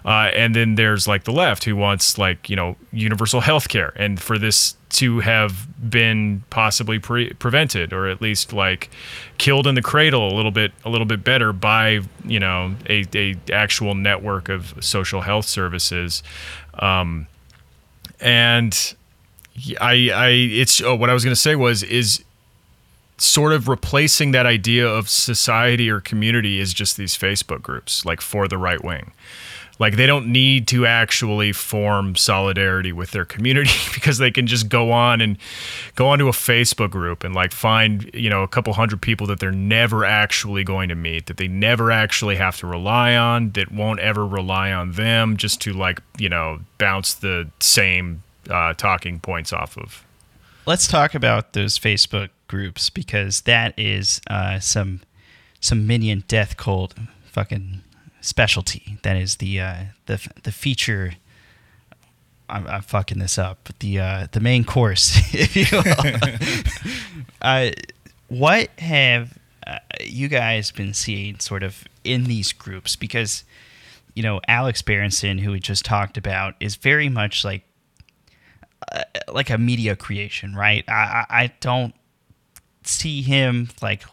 Uh, 0.06 0.32
and 0.34 0.56
then 0.56 0.76
there's 0.76 1.08
like 1.08 1.24
the 1.24 1.34
left 1.34 1.64
who 1.64 1.76
wants 1.76 2.18
like 2.18 2.50
you 2.50 2.56
know 2.56 2.76
universal 2.92 3.42
health 3.50 3.70
care, 3.70 3.94
and 3.96 4.22
for 4.22 4.38
this 4.38 4.76
to 4.94 5.20
have 5.20 5.68
been 5.90 6.44
possibly 6.50 7.00
pre- 7.00 7.34
prevented 7.34 7.92
or 7.92 8.08
at 8.08 8.22
least 8.22 8.54
like 8.54 8.90
killed 9.38 9.68
in 9.68 9.76
the 9.76 9.82
cradle 9.82 10.32
a 10.32 10.36
little 10.36 10.52
bit 10.52 10.72
a 10.86 10.90
little 10.90 11.06
bit 11.06 11.24
better 11.24 11.52
by 11.52 12.00
you 12.24 12.40
know 12.40 12.76
a, 12.88 13.06
a 13.16 13.36
actual 13.52 13.96
network 13.96 14.50
of 14.50 14.74
social 14.80 15.22
health 15.22 15.46
services. 15.46 16.24
Um, 16.76 17.28
and 18.20 18.96
I 19.82 20.10
I 20.14 20.28
it's 20.30 20.82
oh, 20.82 20.96
what 20.96 21.10
I 21.10 21.14
was 21.14 21.24
going 21.24 21.36
to 21.36 21.42
say 21.42 21.56
was 21.56 21.84
is 21.84 22.24
sort 23.18 23.54
of 23.54 23.68
replacing 23.68 24.32
that 24.32 24.46
idea 24.46 24.88
of 24.88 25.10
society 25.10 25.90
or 25.90 26.02
community 26.02 26.60
is 26.60 26.74
just 26.74 26.98
these 26.98 27.18
Facebook 27.18 27.62
groups 27.62 28.06
like 28.06 28.22
for 28.22 28.48
the 28.48 28.58
right 28.58 28.84
wing 28.84 29.12
like 29.80 29.96
they 29.96 30.06
don't 30.06 30.28
need 30.28 30.68
to 30.68 30.86
actually 30.86 31.52
form 31.52 32.16
solidarity 32.16 32.92
with 32.92 33.12
their 33.12 33.26
community 33.26 33.72
because 33.94 34.18
they 34.18 34.32
can 34.32 34.48
just 34.48 34.70
go 34.70 34.92
on 34.92 35.22
and 35.22 35.38
go 35.96 36.10
onto 36.10 36.28
a 36.28 36.32
Facebook 36.32 36.92
group 36.92 37.24
and 37.24 37.34
like 37.34 37.52
find, 37.52 38.10
you 38.14 38.30
know, 38.30 38.44
a 38.44 38.48
couple 38.48 38.74
hundred 38.74 39.02
people 39.02 39.28
that 39.28 39.40
they're 39.40 39.52
never 39.52 40.06
actually 40.06 40.64
going 40.64 40.90
to 40.90 40.96
meet, 40.96 41.26
that 41.26 41.38
they 41.38 41.48
never 41.48 41.92
actually 41.92 42.36
have 42.36 42.58
to 42.58 42.68
rely 42.68 43.16
on, 43.16 43.52
that 43.52 43.72
won't 43.72 44.00
ever 44.00 44.26
rely 44.26 44.72
on 44.72 44.92
them 44.94 45.38
just 45.38 45.62
to 45.62 45.74
like, 45.74 46.02
you 46.18 46.30
know, 46.30 46.60
bounce 46.78 47.14
the 47.16 47.50
same 47.60 48.24
uh, 48.50 48.74
talking 48.74 49.20
points 49.20 49.52
off 49.52 49.78
of. 49.78 50.06
Let's 50.66 50.88
talk 50.88 51.14
about 51.14 51.54
those 51.54 51.78
Facebook 51.78 52.30
groups 52.48 52.90
because 52.90 53.42
that 53.42 53.74
is 53.78 54.22
uh, 54.30 54.60
some 54.60 55.02
some 55.60 55.88
minion 55.88 56.24
death 56.28 56.58
cult 56.58 56.94
fucking 57.26 57.82
specialty. 58.24 58.98
That 59.04 59.18
is 59.18 59.36
the 59.36 59.60
uh, 59.60 59.76
the 60.08 60.28
the 60.44 60.52
feature. 60.52 61.14
I'm, 62.50 62.68
I'm 62.68 62.82
fucking 62.82 63.20
this 63.20 63.38
up. 63.38 63.70
The 63.80 64.00
uh, 64.00 64.28
the 64.32 64.40
main 64.40 64.64
course, 64.64 65.18
if 65.34 65.56
you 65.56 65.66
will. 65.72 67.04
uh, 67.42 67.72
what 68.30 68.70
have 68.80 69.38
uh, 69.68 69.80
you 70.02 70.28
guys 70.28 70.72
been 70.72 70.94
seeing, 70.94 71.40
sort 71.40 71.64
of 71.64 71.84
in 72.04 72.24
these 72.24 72.52
groups? 72.52 72.96
Because 72.96 73.44
you 74.16 74.24
know 74.24 74.42
Alex 74.48 74.82
Berenson, 74.82 75.38
who 75.38 75.52
we 75.52 75.60
just 75.60 75.86
talked 75.86 76.18
about, 76.18 76.56
is 76.60 76.76
very 76.76 77.10
much 77.10 77.46
like 77.46 77.64
uh, 78.92 79.04
like 79.32 79.50
a 79.50 79.58
media 79.58 79.96
creation, 79.96 80.56
right? 80.56 80.84
I, 80.88 81.26
I 81.30 81.54
don't 81.60 81.94
see 82.84 83.22
him 83.22 83.70
like 83.82 84.04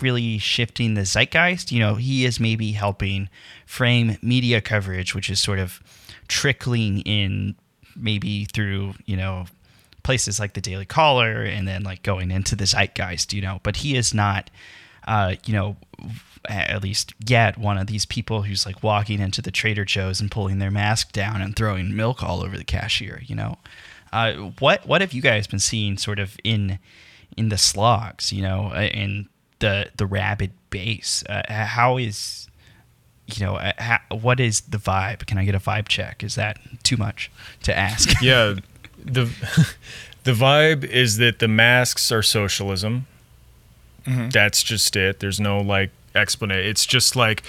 really 0.00 0.38
shifting 0.38 0.94
the 0.94 1.04
zeitgeist. 1.04 1.72
You 1.72 1.80
know, 1.80 1.94
he 1.94 2.24
is 2.24 2.40
maybe 2.40 2.72
helping 2.72 3.28
frame 3.66 4.16
media 4.22 4.60
coverage, 4.60 5.14
which 5.14 5.30
is 5.30 5.40
sort 5.40 5.58
of 5.58 5.80
trickling 6.28 7.00
in 7.00 7.54
maybe 7.96 8.44
through, 8.44 8.94
you 9.06 9.16
know, 9.16 9.46
places 10.02 10.38
like 10.40 10.54
the 10.54 10.60
Daily 10.60 10.86
Caller 10.86 11.42
and 11.42 11.66
then 11.66 11.82
like 11.82 12.02
going 12.02 12.30
into 12.30 12.56
the 12.56 12.64
zeitgeist, 12.64 13.32
you 13.32 13.42
know, 13.42 13.60
but 13.62 13.76
he 13.76 13.96
is 13.96 14.14
not 14.14 14.50
uh, 15.08 15.34
you 15.46 15.54
know, 15.54 15.76
at 16.48 16.82
least 16.82 17.14
yet 17.26 17.56
one 17.56 17.78
of 17.78 17.86
these 17.86 18.04
people 18.04 18.42
who's 18.42 18.66
like 18.66 18.82
walking 18.82 19.20
into 19.20 19.40
the 19.40 19.50
Trader 19.50 19.86
Joe's 19.86 20.20
and 20.20 20.30
pulling 20.30 20.58
their 20.58 20.70
mask 20.70 21.12
down 21.12 21.40
and 21.40 21.56
throwing 21.56 21.96
milk 21.96 22.22
all 22.22 22.42
over 22.42 22.58
the 22.58 22.64
cashier. 22.64 23.22
You 23.24 23.34
know, 23.34 23.58
uh, 24.12 24.34
what 24.58 24.86
what 24.86 25.00
have 25.00 25.14
you 25.14 25.22
guys 25.22 25.46
been 25.46 25.58
seeing 25.60 25.96
sort 25.96 26.18
of 26.18 26.36
in 26.44 26.78
in 27.38 27.48
the 27.48 27.56
slogs? 27.56 28.34
You 28.34 28.42
know, 28.42 28.70
uh, 28.74 28.82
in 28.92 29.30
the 29.58 29.90
the 29.96 30.06
rabid 30.06 30.52
base. 30.70 31.24
Uh, 31.28 31.42
how 31.48 31.96
is 31.96 32.48
you 33.26 33.44
know 33.44 33.56
uh, 33.56 33.72
how, 33.78 33.98
what 34.10 34.40
is 34.40 34.62
the 34.62 34.78
vibe? 34.78 35.26
Can 35.26 35.38
I 35.38 35.44
get 35.44 35.54
a 35.54 35.60
vibe 35.60 35.88
check? 35.88 36.22
Is 36.22 36.34
that 36.34 36.58
too 36.82 36.96
much 36.96 37.30
to 37.62 37.76
ask? 37.76 38.10
yeah, 38.22 38.54
the 39.04 39.24
the 40.24 40.32
vibe 40.32 40.84
is 40.84 41.16
that 41.18 41.38
the 41.38 41.48
masks 41.48 42.10
are 42.12 42.22
socialism. 42.22 43.06
Mm-hmm. 44.04 44.30
That's 44.30 44.62
just 44.62 44.96
it. 44.96 45.20
There's 45.20 45.40
no 45.40 45.60
like 45.60 45.90
explanation. 46.14 46.66
It's 46.68 46.86
just 46.86 47.16
like 47.16 47.42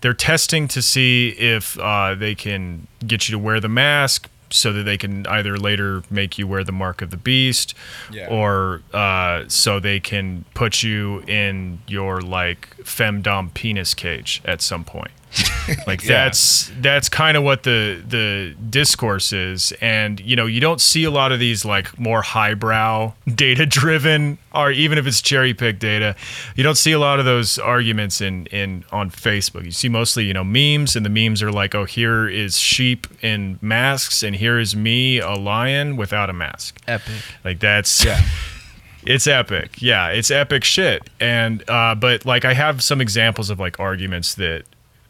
they're 0.00 0.14
testing 0.14 0.68
to 0.68 0.82
see 0.82 1.30
if 1.30 1.78
uh, 1.78 2.14
they 2.14 2.34
can 2.34 2.86
get 3.06 3.28
you 3.28 3.32
to 3.32 3.38
wear 3.38 3.60
the 3.60 3.68
mask 3.68 4.28
so 4.54 4.72
that 4.72 4.84
they 4.84 4.96
can 4.96 5.26
either 5.26 5.56
later 5.56 6.02
make 6.10 6.38
you 6.38 6.46
wear 6.46 6.62
the 6.62 6.72
mark 6.72 7.02
of 7.02 7.10
the 7.10 7.16
beast 7.16 7.74
yeah. 8.10 8.28
or 8.28 8.82
uh, 8.92 9.44
so 9.48 9.80
they 9.80 9.98
can 9.98 10.44
put 10.54 10.82
you 10.82 11.20
in 11.26 11.80
your 11.88 12.20
like 12.20 12.76
femdom 12.78 13.52
penis 13.54 13.94
cage 13.94 14.40
at 14.44 14.62
some 14.62 14.84
point 14.84 15.10
like 15.86 16.02
yeah. 16.04 16.24
that's 16.24 16.70
that's 16.80 17.08
kind 17.08 17.36
of 17.36 17.42
what 17.42 17.62
the 17.62 18.02
the 18.06 18.54
discourse 18.70 19.32
is. 19.32 19.72
And 19.80 20.20
you 20.20 20.36
know 20.36 20.46
you 20.46 20.60
don't 20.60 20.80
see 20.80 21.04
a 21.04 21.10
lot 21.10 21.32
of 21.32 21.38
these 21.38 21.64
like 21.64 21.98
more 21.98 22.22
highbrow 22.22 23.14
data 23.34 23.66
driven 23.66 24.38
or 24.54 24.70
even 24.70 24.98
if 24.98 25.06
it's 25.06 25.20
cherry 25.20 25.52
picked 25.52 25.80
data 25.80 26.14
you 26.54 26.62
don't 26.62 26.76
see 26.76 26.92
a 26.92 26.98
lot 26.98 27.18
of 27.18 27.24
those 27.24 27.58
arguments 27.58 28.20
in 28.20 28.46
in 28.46 28.84
on 28.92 29.10
facebook. 29.10 29.64
You 29.64 29.70
see 29.70 29.88
mostly 29.88 30.24
you 30.24 30.34
know 30.34 30.44
memes 30.44 30.96
and 30.96 31.04
the 31.04 31.10
memes 31.10 31.42
are 31.42 31.52
like 31.52 31.74
oh 31.74 31.84
here 31.84 32.28
is 32.28 32.58
sheep 32.58 33.06
in 33.22 33.58
masks 33.60 34.22
and 34.22 34.36
here 34.36 34.58
is 34.58 34.76
me 34.76 35.18
a 35.18 35.34
lion 35.34 35.96
without 35.96 36.30
a 36.30 36.32
mask. 36.32 36.78
Epic. 36.86 37.14
Like 37.44 37.60
that's 37.60 38.04
yeah. 38.04 38.20
it's 39.04 39.26
epic. 39.26 39.80
Yeah 39.80 40.08
it's 40.08 40.30
epic 40.30 40.64
shit. 40.64 41.08
And 41.18 41.68
uh, 41.68 41.94
but 41.94 42.24
like 42.26 42.44
i 42.44 42.52
have 42.52 42.82
some 42.82 43.00
examples 43.00 43.50
of 43.50 43.58
like 43.58 43.80
arguments 43.80 44.34
that 44.34 44.64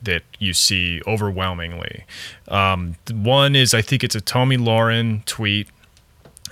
that 0.04 0.22
you 0.38 0.52
see 0.52 1.00
overwhelmingly. 1.06 2.04
Um, 2.48 2.96
one 3.12 3.56
is 3.56 3.74
I 3.74 3.82
think 3.82 4.04
it's 4.04 4.14
a 4.14 4.20
Tomi 4.20 4.56
Lahren 4.56 5.24
tweet, 5.24 5.68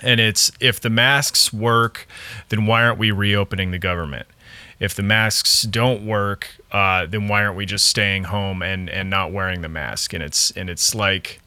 and 0.01 0.19
it's 0.19 0.51
if 0.59 0.79
the 0.79 0.89
masks 0.89 1.53
work, 1.53 2.07
then 2.49 2.65
why 2.65 2.83
aren't 2.83 2.99
we 2.99 3.11
reopening 3.11 3.71
the 3.71 3.79
government? 3.79 4.27
If 4.79 4.95
the 4.95 5.03
masks 5.03 5.61
don't 5.63 6.05
work, 6.05 6.49
uh, 6.71 7.05
then 7.05 7.27
why 7.27 7.45
aren't 7.45 7.55
we 7.55 7.65
just 7.65 7.87
staying 7.87 8.25
home 8.25 8.61
and 8.61 8.89
and 8.89 9.09
not 9.09 9.31
wearing 9.31 9.61
the 9.61 9.69
mask? 9.69 10.13
And 10.13 10.23
it's 10.23 10.51
and 10.51 10.69
it's 10.69 10.93
like 10.93 11.39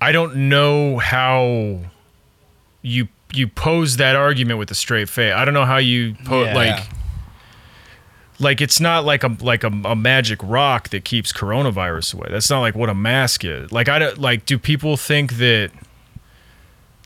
I 0.00 0.12
don't 0.12 0.48
know 0.48 0.98
how 0.98 1.80
you 2.82 3.08
you 3.32 3.48
pose 3.48 3.96
that 3.96 4.14
argument 4.16 4.58
with 4.58 4.70
a 4.70 4.74
straight 4.74 5.08
face. 5.08 5.32
I 5.32 5.44
don't 5.44 5.54
know 5.54 5.64
how 5.64 5.78
you 5.78 6.14
pose 6.24 6.48
yeah. 6.48 6.54
like 6.54 6.88
like 8.42 8.60
it's 8.60 8.80
not 8.80 9.04
like 9.04 9.22
a 9.22 9.36
like 9.40 9.64
a, 9.64 9.68
a, 9.84 9.94
magic 9.94 10.40
rock 10.42 10.88
that 10.90 11.04
keeps 11.04 11.32
coronavirus 11.32 12.14
away. 12.14 12.28
That's 12.30 12.50
not 12.50 12.60
like 12.60 12.74
what 12.74 12.90
a 12.90 12.94
mask 12.94 13.44
is. 13.44 13.70
Like 13.70 13.88
I 13.88 13.98
don't 13.98 14.18
like. 14.18 14.44
Do 14.44 14.58
people 14.58 14.96
think 14.96 15.34
that 15.34 15.70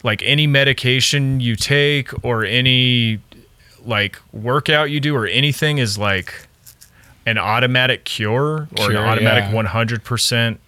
like 0.03 0.23
any 0.23 0.47
medication 0.47 1.41
you 1.41 1.55
take 1.55 2.25
or 2.25 2.45
any 2.45 3.21
like 3.85 4.19
workout 4.33 4.91
you 4.91 4.99
do 4.99 5.15
or 5.15 5.27
anything 5.27 5.79
is 5.79 5.99
like 5.99 6.47
an 7.27 7.39
automatic 7.39 8.05
cure 8.05 8.69
or 8.79 8.91
an 8.91 8.97
automatic 8.97 9.53
one 9.55 9.67
hundred 9.67 10.05
percent 10.05 10.61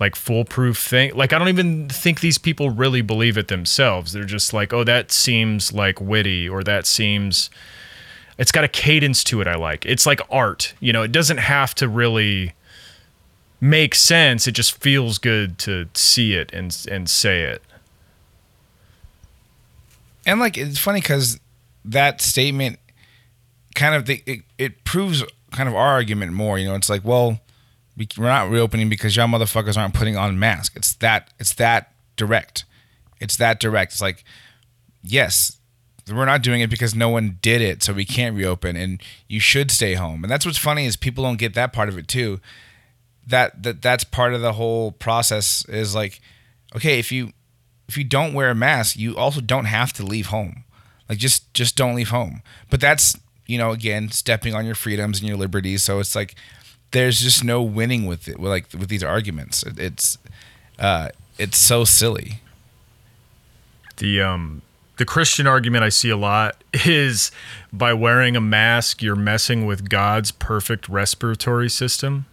like 0.00 0.16
foolproof 0.16 0.78
thing. 0.78 1.14
Like 1.14 1.32
I 1.32 1.38
don't 1.38 1.48
even 1.48 1.88
think 1.88 2.20
these 2.20 2.38
people 2.38 2.70
really 2.70 3.02
believe 3.02 3.36
it 3.36 3.48
themselves. 3.48 4.12
They're 4.12 4.24
just 4.24 4.52
like, 4.52 4.72
oh, 4.72 4.84
that 4.84 5.12
seems 5.12 5.72
like 5.72 6.00
witty 6.00 6.48
or 6.48 6.64
that 6.64 6.86
seems 6.86 7.50
it's 8.38 8.52
got 8.52 8.64
a 8.64 8.68
cadence 8.68 9.22
to 9.24 9.40
it 9.40 9.46
I 9.46 9.54
like. 9.54 9.86
It's 9.86 10.06
like 10.06 10.20
art. 10.30 10.74
You 10.80 10.92
know, 10.92 11.02
it 11.02 11.12
doesn't 11.12 11.38
have 11.38 11.74
to 11.76 11.88
really 11.88 12.54
make 13.60 13.94
sense. 13.94 14.46
It 14.46 14.52
just 14.52 14.80
feels 14.80 15.18
good 15.18 15.58
to 15.60 15.88
see 15.94 16.34
it 16.34 16.52
and 16.52 16.76
and 16.90 17.08
say 17.08 17.42
it. 17.42 17.62
And 20.26 20.40
like 20.40 20.56
it's 20.58 20.78
funny 20.78 21.00
cuz 21.00 21.38
that 21.84 22.20
statement 22.20 22.78
kind 23.74 23.94
of 23.94 24.06
the, 24.06 24.22
it, 24.26 24.40
it 24.56 24.84
proves 24.84 25.22
kind 25.50 25.68
of 25.68 25.74
our 25.74 25.88
argument 25.92 26.32
more, 26.32 26.58
you 26.58 26.66
know, 26.66 26.74
it's 26.74 26.88
like, 26.88 27.04
well, 27.04 27.40
we're 27.96 28.26
not 28.26 28.50
reopening 28.50 28.88
because 28.88 29.16
y'all 29.16 29.28
motherfuckers 29.28 29.76
aren't 29.76 29.94
putting 29.94 30.16
on 30.16 30.38
masks. 30.38 30.74
It's 30.76 30.94
that 30.94 31.30
it's 31.38 31.54
that 31.54 31.92
direct. 32.16 32.64
It's 33.20 33.36
that 33.36 33.60
direct. 33.60 33.92
It's 33.92 34.00
like 34.00 34.24
yes, 35.02 35.58
we're 36.10 36.24
not 36.26 36.42
doing 36.42 36.60
it 36.60 36.68
because 36.68 36.94
no 36.94 37.08
one 37.08 37.38
did 37.40 37.62
it, 37.62 37.82
so 37.82 37.92
we 37.92 38.04
can't 38.04 38.36
reopen, 38.36 38.76
and 38.76 39.02
you 39.28 39.40
should 39.40 39.70
stay 39.70 39.94
home. 39.94 40.22
And 40.22 40.30
that's 40.30 40.44
what's 40.44 40.58
funny 40.58 40.84
is 40.84 40.96
people 40.96 41.24
don't 41.24 41.38
get 41.38 41.54
that 41.54 41.72
part 41.72 41.88
of 41.88 41.96
it 41.96 42.08
too. 42.08 42.40
That 43.26 43.62
that 43.62 43.80
that's 43.80 44.04
part 44.04 44.34
of 44.34 44.42
the 44.42 44.52
whole 44.52 44.92
process 44.92 45.64
is 45.66 45.94
like, 45.94 46.20
okay, 46.76 46.98
if 46.98 47.10
you 47.10 47.32
if 47.88 47.96
you 47.96 48.04
don't 48.04 48.34
wear 48.34 48.50
a 48.50 48.54
mask, 48.54 48.96
you 48.96 49.16
also 49.16 49.40
don't 49.40 49.64
have 49.64 49.92
to 49.94 50.02
leave 50.02 50.26
home. 50.26 50.64
Like 51.08 51.18
just 51.18 51.52
just 51.54 51.76
don't 51.76 51.94
leave 51.94 52.10
home. 52.10 52.42
But 52.68 52.80
that's 52.80 53.16
you 53.46 53.56
know 53.56 53.70
again 53.70 54.10
stepping 54.10 54.54
on 54.54 54.66
your 54.66 54.74
freedoms 54.74 55.20
and 55.20 55.28
your 55.28 55.38
liberties. 55.38 55.82
So 55.82 56.00
it's 56.00 56.14
like 56.14 56.34
there's 56.90 57.20
just 57.20 57.42
no 57.42 57.62
winning 57.62 58.04
with 58.06 58.28
it. 58.28 58.38
With 58.38 58.50
like 58.50 58.66
with 58.72 58.88
these 58.88 59.02
arguments, 59.02 59.62
it's 59.62 60.18
uh, 60.78 61.08
it's 61.38 61.56
so 61.56 61.84
silly. 61.84 62.40
The 63.96 64.20
um 64.20 64.62
the 64.96 65.04
Christian 65.04 65.46
argument 65.46 65.84
I 65.84 65.88
see 65.88 66.10
a 66.10 66.16
lot 66.16 66.62
is 66.86 67.30
by 67.72 67.92
wearing 67.92 68.36
a 68.36 68.40
mask, 68.40 69.02
you're 69.02 69.16
messing 69.16 69.66
with 69.66 69.88
God's 69.88 70.30
perfect 70.30 70.88
respiratory 70.88 71.68
system. 71.68 72.26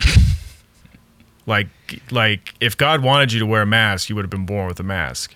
like, 1.46 1.68
like 2.10 2.54
if 2.60 2.76
God 2.76 3.02
wanted 3.02 3.32
you 3.32 3.40
to 3.40 3.46
wear 3.46 3.62
a 3.62 3.66
mask, 3.66 4.08
you 4.08 4.16
would 4.16 4.24
have 4.24 4.30
been 4.30 4.46
born 4.46 4.66
with 4.66 4.80
a 4.80 4.84
mask. 4.84 5.34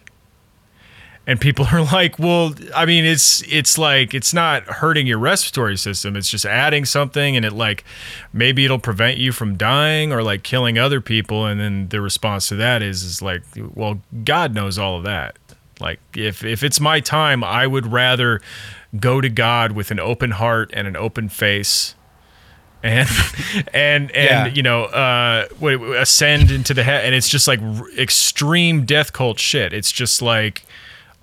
And 1.27 1.41
people 1.41 1.67
are 1.73 1.83
like, 1.83 2.19
well, 2.19 2.55
I 2.75 2.85
mean, 2.85 3.05
it's 3.05 3.43
it's 3.51 3.79
like 3.79 4.15
it's 4.15 4.35
not 4.35 4.65
hurting 4.65 5.07
your 5.07 5.19
respiratory 5.19 5.77
system. 5.77 6.17
It's 6.17 6.29
just 6.29 6.45
adding 6.45 6.85
something, 6.85 7.37
and 7.37 7.45
it 7.45 7.53
like 7.53 7.85
maybe 8.33 8.65
it'll 8.65 8.79
prevent 8.79 9.19
you 9.19 9.33
from 9.33 9.57
dying 9.57 10.13
or 10.13 10.23
like 10.23 10.43
killing 10.43 10.79
other 10.79 11.01
people. 11.01 11.47
And 11.47 11.61
then 11.61 11.89
the 11.89 12.01
response 12.01 12.49
to 12.49 12.57
that 12.57 12.83
is 12.83 13.03
is 13.03 13.23
like, 13.23 13.43
well, 13.57 14.01
God 14.25 14.55
knows 14.55 14.79
all 14.79 14.99
of 14.99 15.05
that. 15.05 15.39
Like 15.81 16.01
if 16.17 16.45
if 16.45 16.63
it's 16.63 16.81
my 16.81 17.01
time, 17.01 17.43
I 17.43 17.67
would 17.67 17.93
rather 17.93 18.41
go 18.99 19.21
to 19.21 19.29
God 19.29 19.73
with 19.73 19.91
an 19.91 19.99
open 19.99 20.33
heart 20.33 20.71
and 20.73 20.87
an 20.87 20.97
open 20.97 21.29
face 21.29 21.95
and 22.85 23.09
and 23.75 24.11
and 24.13 24.13
yeah. 24.13 24.47
you 24.47 24.63
know 24.63 24.85
uh 24.85 25.47
ascend 25.97 26.51
into 26.51 26.75
the 26.75 26.85
head 26.85 27.05
and 27.05 27.15
it's 27.15 27.29
just 27.29 27.49
like 27.49 27.61
r- 27.61 27.91
extreme 27.99 28.85
death 28.85 29.13
cult 29.13 29.41
shit. 29.41 29.73
It's 29.73 29.91
just 29.91 30.23
like 30.23 30.65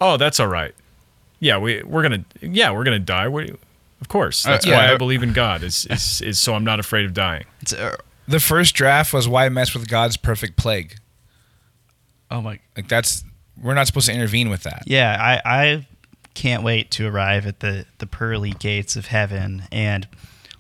oh 0.02 0.18
that's 0.18 0.40
all 0.40 0.48
right. 0.48 0.74
Yeah 1.40 1.58
we 1.60 1.84
we're 1.84 2.02
gonna 2.02 2.26
yeah 2.42 2.72
we're 2.72 2.84
gonna 2.84 3.00
die. 3.00 3.30
We, 3.30 3.56
of 4.02 4.10
course. 4.10 4.46
Uh, 4.46 4.52
that's 4.52 4.66
uh, 4.66 4.72
yeah. 4.72 4.78
why 4.78 4.94
i 4.94 4.98
believe 4.98 5.24
in 5.24 5.32
god 5.32 5.64
is, 5.64 5.86
is 5.86 6.22
is 6.22 6.40
so 6.40 6.56
i'm 6.56 6.64
not 6.64 6.80
afraid 6.80 7.06
of 7.06 7.14
dying. 7.14 7.46
Uh, 7.78 7.96
the 8.28 8.40
first 8.40 8.74
draft 8.74 9.14
was 9.14 9.28
why 9.28 9.48
mess 9.50 9.74
with 9.74 9.88
god's 9.88 10.18
perfect 10.18 10.58
plague. 10.58 10.96
Oh 12.32 12.42
my 12.42 12.60
like 12.76 12.88
that's 12.88 13.24
we're 13.62 13.74
not 13.74 13.88
supposed 13.88 14.08
to 14.08 14.14
intervene 14.14 14.50
with 14.50 14.64
that. 14.64 14.84
Yeah, 14.86 15.18
I, 15.20 15.42
I 15.46 15.88
can't 16.34 16.64
wait 16.64 16.92
to 16.92 17.08
arrive 17.08 17.46
at 17.46 17.60
the, 17.60 17.86
the 18.00 18.08
pearly 18.08 18.52
gates 18.52 18.96
of 18.96 19.08
heaven 19.08 19.64
and 19.72 20.08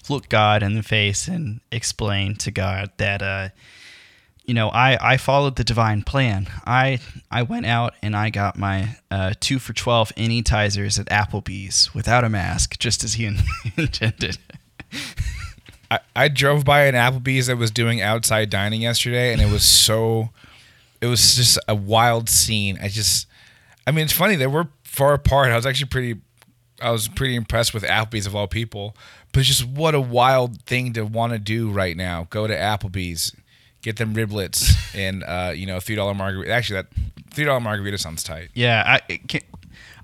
look 0.10 0.30
God 0.30 0.64
in 0.64 0.76
the 0.76 0.84
face 0.84 1.28
and 1.28 1.62
explain 1.72 2.36
to 2.36 2.52
God 2.52 2.92
that, 2.98 3.22
uh, 3.22 3.50
you 4.46 4.54
know, 4.54 4.70
I, 4.70 5.14
I 5.14 5.18
followed 5.18 5.56
the 5.56 5.64
divine 5.64 6.02
plan. 6.04 6.48
I 6.66 7.00
I 7.30 7.44
went 7.44 7.68
out 7.68 7.94
and 8.02 8.16
I 8.16 8.32
got 8.32 8.58
my 8.58 8.98
uh, 9.10 9.34
two 9.40 9.60
for 9.60 9.72
twelve 9.72 10.12
Anytizers 10.16 11.00
at 11.00 11.06
Applebee's 11.08 11.94
without 11.94 12.24
a 12.24 12.30
mask, 12.30 12.80
just 12.80 13.04
as 13.04 13.14
he 13.14 13.26
intended. 13.78 14.40
I, 15.90 16.00
I 16.16 16.28
drove 16.28 16.66
by 16.66 16.86
an 16.86 16.96
Applebee's 16.96 17.48
that 17.48 17.58
was 17.58 17.72
doing 17.72 18.02
outside 18.02 18.50
dining 18.50 18.82
yesterday, 18.82 19.32
and 19.32 19.42
it 19.42 19.52
was 19.52 19.64
so 19.64 20.32
it 21.02 21.08
was 21.08 21.36
just 21.36 21.60
a 21.68 21.76
wild 21.76 22.30
scene. 22.30 22.78
I 22.82 22.88
just, 22.88 23.28
I 23.86 23.92
mean, 23.92 24.06
it's 24.06 24.14
funny 24.14 24.36
they 24.36 24.48
were 24.48 24.68
far 24.84 25.14
apart. 25.14 25.52
I 25.52 25.56
was 25.56 25.66
actually 25.66 25.90
pretty, 25.90 26.22
I 26.80 26.92
was 26.92 27.08
pretty 27.08 27.36
impressed 27.36 27.74
with 27.74 27.84
Applebee's 27.84 28.28
of 28.28 28.36
all 28.36 28.48
people. 28.48 28.96
But 29.34 29.44
just 29.44 29.66
what 29.66 29.96
a 29.96 30.02
wild 30.02 30.62
thing 30.64 30.94
to 30.94 31.04
want 31.04 31.34
to 31.34 31.40
do 31.40 31.72
right 31.72 31.96
now. 31.96 32.28
Go 32.30 32.48
to 32.48 32.56
Applebee's, 32.56 33.36
get 33.82 33.98
them 33.98 34.14
riblets, 34.14 34.74
and 34.96 35.24
uh, 35.24 35.54
you 35.56 35.66
know, 35.66 35.80
three 35.80 35.96
dollar 35.96 36.14
margarita. 36.14 36.52
Actually, 36.52 36.82
that 36.82 36.88
three 37.34 37.46
dollar 37.46 37.62
margarita 37.62 37.98
sounds 37.98 38.24
tight. 38.24 38.50
Yeah, 38.54 38.84
I. 38.86 39.18
Can, 39.18 39.42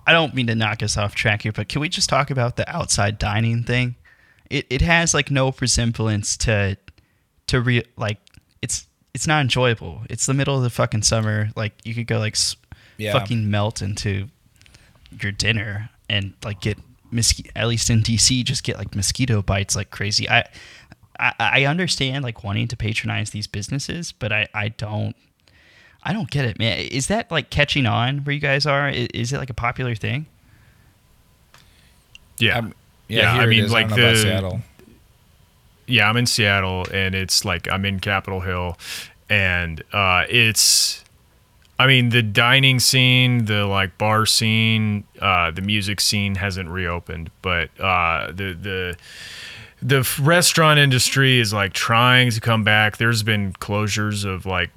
I 0.05 0.13
don't 0.13 0.33
mean 0.33 0.47
to 0.47 0.55
knock 0.55 0.81
us 0.81 0.95
off 0.95 1.15
track 1.15 1.41
here, 1.41 1.51
but 1.51 1.67
can 1.67 1.81
we 1.81 1.89
just 1.89 2.07
talk 2.07 2.31
about 2.31 2.55
the 2.55 2.67
outside 2.73 3.19
dining 3.19 3.63
thing? 3.63 3.95
It 4.49 4.65
it 4.69 4.81
has 4.81 5.13
like 5.13 5.29
no 5.29 5.53
resemblance 5.59 6.37
to 6.37 6.77
to 7.47 7.59
re 7.59 7.83
like 7.97 8.19
it's 8.61 8.87
it's 9.17 9.25
not 9.25 9.41
enjoyable. 9.41 10.03
It's 10.11 10.27
the 10.27 10.33
middle 10.35 10.55
of 10.55 10.61
the 10.61 10.69
fucking 10.69 11.01
summer. 11.01 11.49
Like 11.55 11.73
you 11.83 11.95
could 11.95 12.05
go 12.05 12.19
like 12.19 12.35
s- 12.35 12.55
Yeah. 12.97 13.13
fucking 13.13 13.49
melt 13.49 13.81
into 13.81 14.27
your 15.21 15.31
dinner 15.31 15.89
and 16.07 16.33
like 16.45 16.61
get 16.61 16.77
mosquito. 17.09 17.49
At 17.55 17.67
least 17.67 17.89
in 17.89 18.03
DC, 18.03 18.43
just 18.43 18.63
get 18.63 18.77
like 18.77 18.95
mosquito 18.95 19.41
bites 19.41 19.75
like 19.75 19.89
crazy. 19.89 20.29
I 20.29 20.43
I, 21.19 21.33
I 21.39 21.65
understand 21.65 22.23
like 22.23 22.43
wanting 22.43 22.67
to 22.67 22.77
patronize 22.77 23.31
these 23.31 23.47
businesses, 23.47 24.11
but 24.11 24.31
I 24.31 24.47
I 24.53 24.69
don't. 24.69 25.15
I 26.03 26.13
don't 26.13 26.29
get 26.29 26.45
it, 26.45 26.59
man. 26.59 26.77
Is 26.77 27.07
that 27.07 27.31
like 27.31 27.49
catching 27.49 27.87
on 27.87 28.19
where 28.19 28.35
you 28.35 28.39
guys 28.39 28.67
are? 28.67 28.87
I- 28.87 29.07
Is 29.15 29.33
it 29.33 29.39
like 29.39 29.49
a 29.49 29.55
popular 29.55 29.95
thing? 29.95 30.27
Yeah. 32.37 32.59
Um, 32.59 32.73
yeah, 33.07 33.21
Yeah, 33.23 33.33
here 33.33 33.41
I 33.41 33.43
it 33.45 33.47
mean, 33.47 33.63
is. 33.65 33.71
like 33.71 33.87
I 33.87 33.89
don't 33.89 33.97
know 33.99 34.03
about 34.05 34.15
the- 34.15 34.21
Seattle. 34.21 34.61
Yeah, 35.87 36.09
I'm 36.09 36.17
in 36.17 36.25
Seattle, 36.25 36.85
and 36.93 37.15
it's 37.15 37.45
like 37.45 37.67
I'm 37.69 37.85
in 37.85 37.99
Capitol 37.99 38.41
Hill, 38.41 38.77
and 39.29 39.81
uh, 39.93 40.25
it's, 40.29 41.03
I 41.79 41.87
mean, 41.87 42.09
the 42.09 42.21
dining 42.21 42.79
scene, 42.79 43.45
the 43.45 43.65
like 43.65 43.97
bar 43.97 44.25
scene, 44.25 45.05
uh, 45.21 45.51
the 45.51 45.61
music 45.61 46.01
scene 46.01 46.35
hasn't 46.35 46.69
reopened, 46.69 47.31
but 47.41 47.69
uh, 47.79 48.27
the 48.27 48.53
the 48.53 48.97
the 49.81 50.09
restaurant 50.21 50.79
industry 50.79 51.39
is 51.39 51.53
like 51.53 51.73
trying 51.73 52.31
to 52.31 52.41
come 52.41 52.63
back. 52.63 52.97
There's 52.97 53.23
been 53.23 53.53
closures 53.53 54.25
of 54.25 54.45
like 54.45 54.71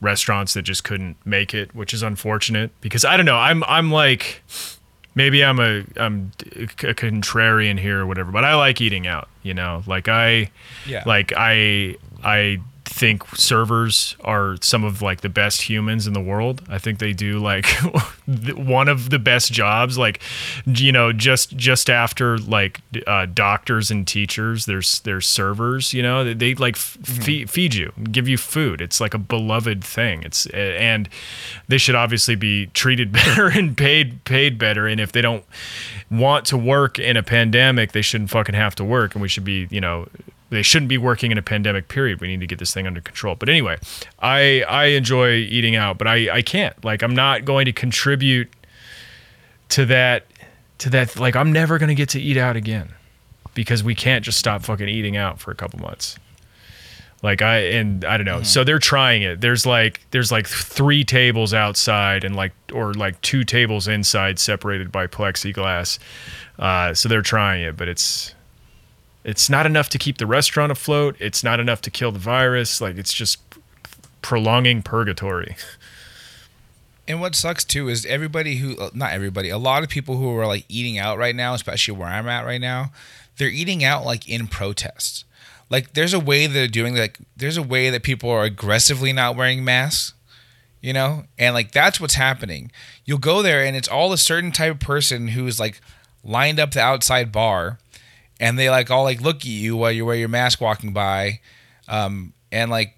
restaurants 0.00 0.54
that 0.54 0.62
just 0.62 0.84
couldn't 0.84 1.16
make 1.24 1.54
it, 1.54 1.74
which 1.74 1.94
is 1.94 2.02
unfortunate 2.02 2.70
because 2.80 3.04
I 3.04 3.16
don't 3.16 3.26
know. 3.26 3.36
I'm 3.36 3.62
I'm 3.64 3.90
like 3.90 4.42
maybe 5.16 5.44
I'm 5.44 5.58
a 5.58 5.82
I'm 5.96 6.30
a 6.54 6.66
contrarian 6.94 7.80
here 7.80 7.98
or 8.00 8.06
whatever, 8.06 8.30
but 8.30 8.44
I 8.44 8.54
like 8.54 8.80
eating 8.80 9.08
out. 9.08 9.28
You 9.42 9.54
know, 9.54 9.82
like 9.88 10.06
I 10.08 10.50
Yeah. 10.86 11.02
like 11.04 11.32
I 11.36 11.96
I 12.22 12.60
think 12.96 13.36
servers 13.36 14.16
are 14.24 14.56
some 14.62 14.82
of 14.82 15.02
like 15.02 15.20
the 15.20 15.28
best 15.28 15.62
humans 15.62 16.06
in 16.06 16.14
the 16.14 16.20
world. 16.20 16.62
I 16.66 16.78
think 16.78 16.98
they 16.98 17.12
do 17.12 17.38
like 17.38 17.66
one 18.26 18.88
of 18.88 19.10
the 19.10 19.18
best 19.18 19.52
jobs. 19.52 19.98
Like 19.98 20.22
you 20.64 20.92
know, 20.92 21.12
just 21.12 21.54
just 21.56 21.90
after 21.90 22.38
like 22.38 22.80
uh, 23.06 23.26
doctors 23.26 23.90
and 23.90 24.06
teachers, 24.06 24.64
there's 24.64 25.00
there's 25.00 25.26
servers. 25.26 25.92
You 25.92 26.02
know, 26.02 26.24
they, 26.24 26.32
they 26.32 26.54
like 26.54 26.76
f- 26.76 26.96
feed, 27.04 27.50
feed 27.50 27.74
you, 27.74 27.92
give 28.10 28.28
you 28.28 28.38
food. 28.38 28.80
It's 28.80 28.98
like 28.98 29.12
a 29.12 29.18
beloved 29.18 29.84
thing. 29.84 30.22
It's 30.22 30.46
and 30.46 31.06
they 31.68 31.78
should 31.78 31.96
obviously 31.96 32.34
be 32.34 32.68
treated 32.68 33.12
better 33.24 33.48
and 33.48 33.76
paid 33.76 34.24
paid 34.24 34.58
better. 34.58 34.86
And 34.86 35.00
if 35.00 35.12
they 35.12 35.20
don't 35.20 35.44
want 36.10 36.46
to 36.46 36.56
work 36.56 36.98
in 36.98 37.18
a 37.18 37.22
pandemic, 37.22 37.92
they 37.92 38.02
shouldn't 38.02 38.30
fucking 38.30 38.54
have 38.54 38.74
to 38.76 38.84
work, 38.84 39.14
and 39.14 39.20
we 39.20 39.28
should 39.28 39.44
be 39.44 39.68
you 39.70 39.82
know 39.82 40.08
they 40.50 40.62
shouldn't 40.62 40.88
be 40.88 40.98
working 40.98 41.32
in 41.32 41.38
a 41.38 41.42
pandemic 41.42 41.88
period. 41.88 42.20
We 42.20 42.28
need 42.28 42.40
to 42.40 42.46
get 42.46 42.58
this 42.58 42.72
thing 42.72 42.86
under 42.86 43.00
control. 43.00 43.34
But 43.34 43.48
anyway, 43.48 43.78
I 44.20 44.62
I 44.62 44.84
enjoy 44.86 45.34
eating 45.34 45.76
out, 45.76 45.98
but 45.98 46.06
I 46.06 46.30
I 46.30 46.42
can't. 46.42 46.84
Like 46.84 47.02
I'm 47.02 47.14
not 47.14 47.44
going 47.44 47.64
to 47.66 47.72
contribute 47.72 48.48
to 49.70 49.84
that 49.86 50.26
to 50.78 50.90
that 50.90 51.18
like 51.18 51.34
I'm 51.34 51.52
never 51.52 51.78
going 51.78 51.88
to 51.88 51.94
get 51.94 52.10
to 52.10 52.20
eat 52.20 52.36
out 52.36 52.56
again 52.56 52.94
because 53.54 53.82
we 53.82 53.94
can't 53.94 54.24
just 54.24 54.38
stop 54.38 54.62
fucking 54.62 54.88
eating 54.88 55.16
out 55.16 55.40
for 55.40 55.50
a 55.50 55.54
couple 55.54 55.80
months. 55.80 56.16
Like 57.22 57.42
I 57.42 57.56
and 57.56 58.04
I 58.04 58.16
don't 58.16 58.26
know. 58.26 58.42
So 58.44 58.62
they're 58.62 58.78
trying 58.78 59.22
it. 59.22 59.40
There's 59.40 59.66
like 59.66 60.00
there's 60.12 60.30
like 60.30 60.46
three 60.46 61.02
tables 61.02 61.52
outside 61.52 62.22
and 62.22 62.36
like 62.36 62.52
or 62.72 62.94
like 62.94 63.20
two 63.22 63.42
tables 63.42 63.88
inside 63.88 64.38
separated 64.38 64.92
by 64.92 65.08
plexiglass. 65.08 65.98
Uh, 66.56 66.94
so 66.94 67.08
they're 67.08 67.22
trying 67.22 67.64
it, 67.64 67.76
but 67.76 67.88
it's 67.88 68.35
it's 69.26 69.50
not 69.50 69.66
enough 69.66 69.88
to 69.88 69.98
keep 69.98 70.18
the 70.18 70.26
restaurant 70.26 70.70
afloat. 70.70 71.16
It's 71.18 71.42
not 71.42 71.58
enough 71.58 71.80
to 71.82 71.90
kill 71.90 72.12
the 72.12 72.18
virus. 72.20 72.80
Like 72.80 72.96
it's 72.96 73.12
just 73.12 73.40
prolonging 74.22 74.82
purgatory. 74.82 75.56
And 77.08 77.20
what 77.20 77.34
sucks 77.34 77.64
too 77.64 77.88
is 77.88 78.06
everybody 78.06 78.58
who, 78.58 78.76
uh, 78.76 78.90
not 78.94 79.12
everybody, 79.12 79.48
a 79.48 79.58
lot 79.58 79.82
of 79.82 79.88
people 79.88 80.16
who 80.16 80.36
are 80.38 80.46
like 80.46 80.64
eating 80.68 80.96
out 80.96 81.18
right 81.18 81.34
now, 81.34 81.54
especially 81.54 81.96
where 81.96 82.08
I'm 82.08 82.28
at 82.28 82.46
right 82.46 82.60
now, 82.60 82.92
they're 83.36 83.48
eating 83.48 83.82
out 83.82 84.04
like 84.04 84.28
in 84.28 84.46
protest. 84.46 85.24
Like 85.70 85.94
there's 85.94 86.14
a 86.14 86.20
way 86.20 86.46
that 86.46 86.52
they're 86.52 86.68
doing 86.68 86.96
like 86.96 87.18
there's 87.36 87.56
a 87.56 87.62
way 87.62 87.90
that 87.90 88.04
people 88.04 88.30
are 88.30 88.44
aggressively 88.44 89.12
not 89.12 89.34
wearing 89.34 89.64
masks, 89.64 90.14
you 90.80 90.92
know, 90.92 91.24
and 91.36 91.52
like 91.52 91.72
that's 91.72 92.00
what's 92.00 92.14
happening. 92.14 92.70
You'll 93.04 93.18
go 93.18 93.42
there 93.42 93.64
and 93.64 93.76
it's 93.76 93.88
all 93.88 94.12
a 94.12 94.18
certain 94.18 94.52
type 94.52 94.74
of 94.74 94.80
person 94.80 95.28
who's 95.28 95.58
like 95.58 95.80
lined 96.22 96.60
up 96.60 96.70
the 96.70 96.80
outside 96.80 97.32
bar, 97.32 97.80
and 98.40 98.58
they 98.58 98.70
like 98.70 98.90
all 98.90 99.04
like 99.04 99.20
look 99.20 99.36
at 99.36 99.44
you 99.46 99.76
while 99.76 99.92
you 99.92 100.04
wear 100.04 100.16
your 100.16 100.28
mask 100.28 100.60
walking 100.60 100.92
by, 100.92 101.40
um, 101.88 102.32
and 102.52 102.70
like 102.70 102.94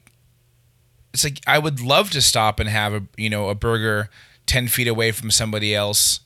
it's 1.12 1.24
like 1.24 1.41
I 1.47 1.59
would 1.59 1.80
love 1.80 2.11
to 2.11 2.22
stop 2.22 2.61
and 2.61 2.68
have 2.68 2.93
a 2.93 3.03
you 3.16 3.30
know 3.30 3.49
a 3.49 3.55
burger 3.55 4.11
ten 4.47 4.68
feet 4.68 4.89
away 4.89 5.12
from 5.12 5.30
somebody 5.30 5.74
else 5.74 6.20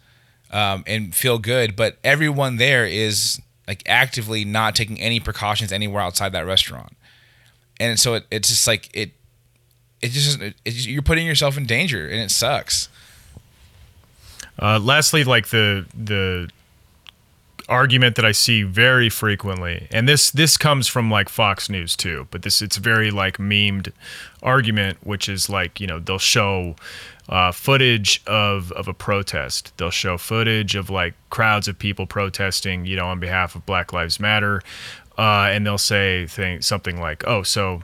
um, 0.50 0.84
and 0.86 1.14
feel 1.14 1.38
good, 1.38 1.76
but 1.76 1.98
everyone 2.04 2.56
there 2.56 2.86
is 2.86 3.40
like 3.66 3.82
actively 3.86 4.44
not 4.44 4.74
taking 4.74 5.00
any 5.00 5.20
precautions 5.20 5.72
anywhere 5.72 6.02
outside 6.02 6.32
that 6.32 6.46
restaurant, 6.46 6.96
and 7.78 7.98
so 7.98 8.14
it, 8.14 8.26
it's 8.30 8.48
just 8.48 8.66
like 8.66 8.88
it 8.94 9.12
it 10.00 10.10
just 10.10 10.40
it, 10.40 10.54
it's, 10.64 10.86
you're 10.86 11.02
putting 11.02 11.26
yourself 11.26 11.56
in 11.56 11.64
danger 11.64 12.06
and 12.06 12.20
it 12.20 12.30
sucks. 12.30 12.88
Uh, 14.58 14.78
lastly, 14.78 15.24
like 15.24 15.48
the 15.48 15.86
the 15.94 16.50
argument 17.68 18.16
that 18.16 18.24
I 18.24 18.32
see 18.32 18.62
very 18.62 19.08
frequently, 19.08 19.88
and 19.90 20.08
this 20.08 20.30
this 20.30 20.56
comes 20.56 20.88
from 20.88 21.10
like 21.10 21.28
Fox 21.28 21.68
News 21.68 21.96
too, 21.96 22.26
but 22.30 22.42
this 22.42 22.62
it's 22.62 22.76
very 22.76 23.10
like 23.10 23.38
memed 23.38 23.92
argument, 24.42 24.98
which 25.06 25.28
is 25.28 25.48
like 25.48 25.80
you 25.80 25.86
know 25.86 25.98
they'll 25.98 26.18
show 26.18 26.76
uh, 27.28 27.52
footage 27.52 28.22
of 28.26 28.72
of 28.72 28.88
a 28.88 28.94
protest, 28.94 29.72
they'll 29.76 29.90
show 29.90 30.18
footage 30.18 30.74
of 30.74 30.90
like 30.90 31.14
crowds 31.30 31.68
of 31.68 31.78
people 31.78 32.06
protesting, 32.06 32.84
you 32.84 32.96
know, 32.96 33.06
on 33.06 33.20
behalf 33.20 33.54
of 33.54 33.64
Black 33.66 33.92
Lives 33.92 34.18
Matter, 34.18 34.62
uh, 35.18 35.48
and 35.50 35.66
they'll 35.66 35.78
say 35.78 36.26
thing, 36.26 36.62
something 36.62 37.00
like, 37.00 37.26
"Oh, 37.26 37.42
so." 37.42 37.82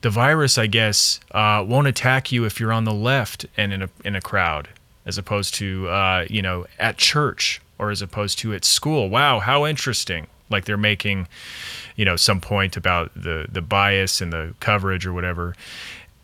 The 0.00 0.10
virus, 0.10 0.58
I 0.58 0.68
guess, 0.68 1.18
uh, 1.32 1.64
won't 1.66 1.88
attack 1.88 2.30
you 2.30 2.44
if 2.44 2.60
you're 2.60 2.72
on 2.72 2.84
the 2.84 2.94
left 2.94 3.46
and 3.56 3.72
in 3.72 3.82
a 3.82 3.88
in 4.04 4.14
a 4.14 4.20
crowd, 4.20 4.68
as 5.04 5.18
opposed 5.18 5.54
to 5.54 5.88
uh, 5.88 6.24
you 6.30 6.40
know 6.40 6.66
at 6.78 6.98
church 6.98 7.60
or 7.78 7.90
as 7.90 8.02
opposed 8.02 8.38
to 8.40 8.54
at 8.54 8.64
school. 8.64 9.08
Wow, 9.08 9.40
how 9.40 9.66
interesting! 9.66 10.26
Like 10.50 10.64
they're 10.64 10.76
making, 10.76 11.28
you 11.96 12.04
know, 12.04 12.16
some 12.16 12.40
point 12.40 12.76
about 12.76 13.12
the 13.14 13.46
the 13.50 13.62
bias 13.62 14.20
and 14.20 14.32
the 14.32 14.54
coverage 14.60 15.06
or 15.06 15.12
whatever. 15.12 15.54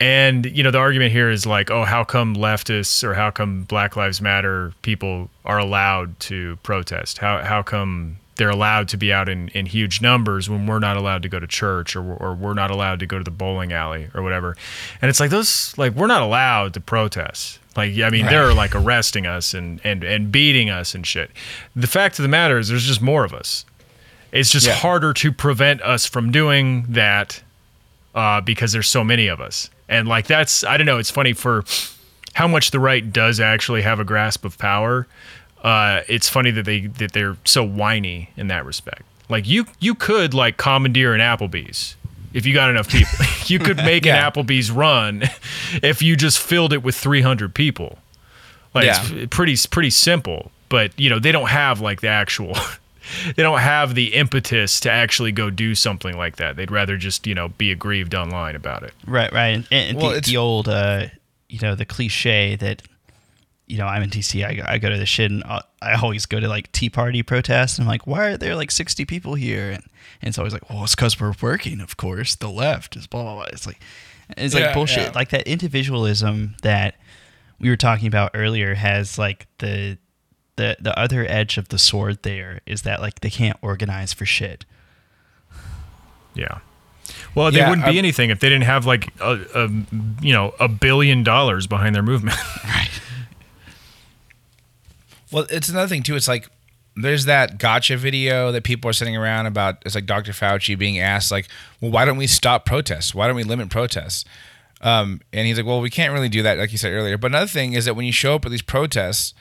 And 0.00 0.44
you 0.46 0.62
know, 0.62 0.70
the 0.70 0.78
argument 0.78 1.12
here 1.12 1.30
is 1.30 1.46
like, 1.46 1.70
oh, 1.70 1.84
how 1.84 2.04
come 2.04 2.34
leftists 2.34 3.04
or 3.04 3.14
how 3.14 3.30
come 3.30 3.62
Black 3.62 3.96
Lives 3.96 4.20
Matter 4.20 4.72
people 4.82 5.30
are 5.44 5.58
allowed 5.58 6.18
to 6.20 6.56
protest? 6.62 7.18
How 7.18 7.42
how 7.42 7.62
come 7.62 8.16
they're 8.36 8.50
allowed 8.50 8.88
to 8.88 8.96
be 8.96 9.12
out 9.12 9.28
in, 9.28 9.48
in 9.48 9.66
huge 9.66 10.00
numbers 10.00 10.50
when 10.50 10.66
we're 10.66 10.80
not 10.80 10.96
allowed 10.96 11.22
to 11.22 11.28
go 11.28 11.38
to 11.38 11.46
church 11.46 11.94
or, 11.94 12.14
or 12.14 12.34
we're 12.34 12.54
not 12.54 12.70
allowed 12.70 12.98
to 13.00 13.06
go 13.06 13.18
to 13.18 13.24
the 13.24 13.30
bowling 13.30 13.72
alley 13.72 14.08
or 14.14 14.22
whatever. 14.22 14.56
And 15.00 15.08
it's 15.08 15.20
like 15.20 15.30
those 15.30 15.76
like 15.78 15.94
we're 15.94 16.08
not 16.08 16.22
allowed 16.22 16.74
to 16.74 16.80
protest. 16.80 17.60
Like 17.76 17.92
I 17.98 18.10
mean, 18.10 18.22
Right. 18.26 18.30
they're 18.30 18.54
like 18.54 18.74
arresting 18.74 19.26
us 19.26 19.54
and, 19.54 19.80
and 19.84 20.04
and 20.04 20.30
beating 20.30 20.70
us 20.70 20.94
and 20.94 21.06
shit. 21.06 21.30
The 21.74 21.86
fact 21.86 22.18
of 22.18 22.22
the 22.22 22.28
matter 22.28 22.58
is, 22.58 22.68
there's 22.68 22.86
just 22.86 23.02
more 23.02 23.24
of 23.24 23.32
us. 23.34 23.64
It's 24.32 24.50
just 24.50 24.66
Yeah. 24.66 24.74
harder 24.74 25.12
to 25.14 25.32
prevent 25.32 25.80
us 25.82 26.06
from 26.06 26.30
doing 26.32 26.86
that 26.88 27.42
uh, 28.14 28.40
because 28.40 28.72
there's 28.72 28.88
so 28.88 29.02
many 29.04 29.26
of 29.28 29.40
us. 29.40 29.70
And 29.88 30.08
like 30.08 30.26
that's 30.26 30.64
I 30.64 30.76
don't 30.76 30.86
know. 30.86 30.98
It's 30.98 31.10
funny 31.10 31.32
for 31.32 31.64
how 32.34 32.48
much 32.48 32.70
the 32.70 32.80
right 32.80 33.12
does 33.12 33.38
actually 33.40 33.82
have 33.82 34.00
a 34.00 34.04
grasp 34.04 34.44
of 34.44 34.58
power. 34.58 35.06
Uh, 35.62 36.00
it's 36.08 36.28
funny 36.28 36.50
that 36.50 36.64
they 36.64 36.86
that 36.86 37.12
they're 37.12 37.36
so 37.44 37.62
whiny 37.64 38.30
in 38.36 38.48
that 38.48 38.64
respect. 38.64 39.02
Like 39.28 39.46
you 39.48 39.66
you 39.80 39.94
could 39.94 40.34
like 40.34 40.56
commandeer 40.56 41.14
an 41.14 41.20
Applebee's 41.20 41.96
if 42.34 42.44
you 42.44 42.52
got 42.52 42.68
enough 42.68 42.88
people. 42.90 43.24
you 43.46 43.58
could 43.58 43.76
make 43.92 44.04
Yeah. 44.04 44.26
an 44.26 44.30
Applebee's 44.32 44.70
run 44.70 45.22
if 45.82 46.02
you 46.02 46.16
just 46.16 46.38
filled 46.38 46.72
it 46.74 46.82
with 46.82 46.94
300 46.96 47.54
people. 47.54 47.98
Like 48.74 48.84
Yeah. 48.86 49.02
it's 49.10 49.34
pretty 49.34 49.56
pretty 49.70 49.90
simple, 49.90 50.50
but 50.68 50.98
you 51.00 51.08
know 51.08 51.18
they 51.18 51.32
don't 51.32 51.48
have 51.48 51.80
like 51.80 52.00
the 52.02 52.08
actual. 52.08 52.54
they 53.36 53.42
don't 53.42 53.60
have 53.60 53.94
the 53.94 54.14
impetus 54.14 54.80
to 54.80 54.90
actually 54.90 55.30
go 55.30 55.48
do 55.50 55.74
something 55.74 56.16
like 56.16 56.36
that. 56.36 56.56
They'd 56.56 56.70
rather 56.70 56.96
just 56.96 57.26
you 57.26 57.34
know 57.34 57.48
be 57.48 57.70
aggrieved 57.70 58.14
online 58.14 58.56
about 58.56 58.82
it. 58.82 58.92
Right, 59.06 59.32
right. 59.32 59.48
And, 59.54 59.66
and 59.70 59.96
Well, 59.98 60.10
the, 60.12 60.20
the 60.22 60.36
old, 60.38 60.68
uh, 60.68 61.06
you 61.48 61.60
know, 61.60 61.74
the 61.76 61.84
cliche 61.84 62.56
that, 62.56 62.82
you 63.74 63.80
know, 63.80 63.86
I'm 63.88 64.02
in 64.02 64.10
DC. 64.10 64.46
I 64.46 64.54
go, 64.54 64.62
I 64.68 64.78
go 64.78 64.88
to 64.88 64.96
the 64.96 65.04
shit, 65.04 65.32
and 65.32 65.42
I 65.42 65.62
I 65.82 65.94
always 66.00 66.26
go 66.26 66.38
to 66.38 66.46
like 66.46 66.70
Tea 66.70 66.88
Party 66.88 67.24
protests. 67.24 67.76
And 67.76 67.84
I'm 67.84 67.88
like, 67.88 68.06
why 68.06 68.26
are 68.28 68.36
there 68.36 68.54
like 68.54 68.70
60 68.70 69.04
people 69.04 69.34
here? 69.34 69.66
And, 69.72 69.82
and 70.22 70.28
it's 70.28 70.38
always 70.38 70.52
like, 70.52 70.70
well, 70.70 70.84
it's 70.84 70.94
because 70.94 71.18
we're 71.18 71.34
working. 71.42 71.80
Of 71.80 71.96
course, 71.96 72.36
the 72.36 72.48
left 72.48 72.94
is 72.94 73.08
blah 73.08 73.22
blah 73.24 73.34
blah. 73.34 73.44
It's 73.52 73.66
like, 73.66 73.80
it's 74.36 74.54
like 74.54 74.62
Yeah, 74.62 74.74
bullshit. 74.74 75.08
yeah. 75.08 75.12
Like 75.16 75.30
that 75.30 75.48
individualism 75.48 76.54
that 76.62 76.94
we 77.58 77.68
were 77.68 77.76
talking 77.76 78.06
about 78.06 78.30
earlier 78.34 78.74
has 78.76 79.18
like 79.18 79.48
the 79.58 79.98
the 80.54 80.76
the 80.80 80.96
other 80.96 81.26
edge 81.28 81.58
of 81.58 81.68
the 81.70 81.78
sword 81.78 82.22
there 82.22 82.60
is 82.66 82.82
that 82.82 83.00
like 83.00 83.20
they 83.22 83.30
can't 83.30 83.58
organize 83.60 84.12
for 84.12 84.24
shit. 84.24 84.64
Yeah. 86.34 86.58
Well, 87.34 87.50
they 87.50 87.58
Yeah, 87.58 87.70
wouldn't 87.70 87.86
be 87.86 87.94
I- 87.96 87.98
anything 87.98 88.30
if 88.30 88.40
they 88.40 88.48
didn't 88.48 88.64
have 88.64 88.86
like 88.86 89.08
a, 89.20 89.40
a 89.54 89.68
you 90.22 90.32
know 90.32 90.54
a 90.60 90.68
billion 90.68 91.22
dollars 91.24 91.66
behind 91.66 91.94
their 91.94 92.02
movement. 92.04 92.36
Right. 92.64 92.88
Well, 95.34 95.46
it's 95.50 95.68
another 95.68 95.88
thing 95.88 96.04
too. 96.04 96.14
It's 96.14 96.28
like 96.28 96.48
there's 96.94 97.24
that 97.24 97.58
gotcha 97.58 97.96
video 97.96 98.52
that 98.52 98.62
people 98.62 98.88
are 98.88 98.92
sitting 98.92 99.16
around 99.16 99.46
about. 99.46 99.82
It's 99.84 99.96
like 99.96 100.06
Dr. 100.06 100.30
Fauci 100.30 100.78
being 100.78 101.00
asked, 101.00 101.32
like, 101.32 101.48
"Well, 101.80 101.90
why 101.90 102.04
don't 102.04 102.16
we 102.16 102.28
stop 102.28 102.64
protests? 102.64 103.16
Why 103.16 103.26
don't 103.26 103.34
we 103.34 103.42
limit 103.42 103.68
protests?" 103.68 104.24
Um, 104.80 105.20
and 105.32 105.44
he's 105.44 105.56
like, 105.56 105.66
"Well, 105.66 105.80
we 105.80 105.90
can't 105.90 106.12
really 106.12 106.28
do 106.28 106.44
that, 106.44 106.56
like 106.56 106.70
you 106.70 106.78
said 106.78 106.92
earlier." 106.92 107.18
But 107.18 107.32
another 107.32 107.48
thing 107.48 107.72
is 107.72 107.84
that 107.86 107.94
when 107.94 108.06
you 108.06 108.12
show 108.12 108.36
up 108.36 108.44
at 108.44 108.52
these 108.52 108.62
protests, 108.62 109.34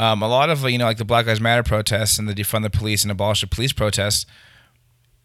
um, 0.00 0.20
a 0.20 0.26
lot 0.26 0.50
of 0.50 0.68
you 0.68 0.78
know, 0.78 0.84
like 0.84 0.98
the 0.98 1.04
Black 1.04 1.26
Lives 1.26 1.40
Matter 1.40 1.62
protests 1.62 2.18
and 2.18 2.28
the 2.28 2.34
defund 2.34 2.64
the 2.64 2.70
police 2.70 3.04
and 3.04 3.12
abolish 3.12 3.40
the 3.42 3.46
police 3.46 3.72
protests. 3.72 4.26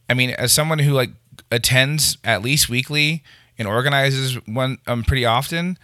I 0.08 0.14
mean, 0.14 0.30
as 0.32 0.54
someone 0.54 0.78
who 0.78 0.92
like 0.92 1.10
attends 1.50 2.20
at 2.24 2.44
least 2.44 2.70
weekly 2.70 3.24
and 3.58 3.68
organizes 3.68 4.36
one 4.46 4.78
um, 4.86 5.04
pretty 5.04 5.26
often, 5.26 5.80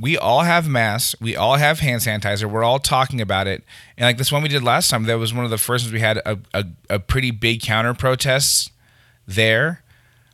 we 0.00 0.16
all 0.16 0.42
have 0.42 0.68
masks, 0.68 1.14
we 1.20 1.34
all 1.34 1.56
have 1.56 1.80
hand 1.80 2.02
sanitizer, 2.02 2.50
we're 2.50 2.62
all 2.62 2.78
talking 2.78 3.20
about 3.20 3.46
it. 3.46 3.64
And 3.96 4.04
like 4.04 4.16
this 4.16 4.30
one 4.30 4.42
we 4.42 4.48
did 4.48 4.62
last 4.62 4.90
time, 4.90 5.04
that 5.04 5.18
was 5.18 5.34
one 5.34 5.44
of 5.44 5.50
the 5.50 5.58
first 5.58 5.84
ones 5.84 5.92
we 5.92 6.00
had 6.00 6.18
a, 6.18 6.38
a, 6.54 6.64
a 6.88 6.98
pretty 7.00 7.32
big 7.32 7.62
counter 7.62 7.94
protests 7.94 8.70
there. 9.26 9.82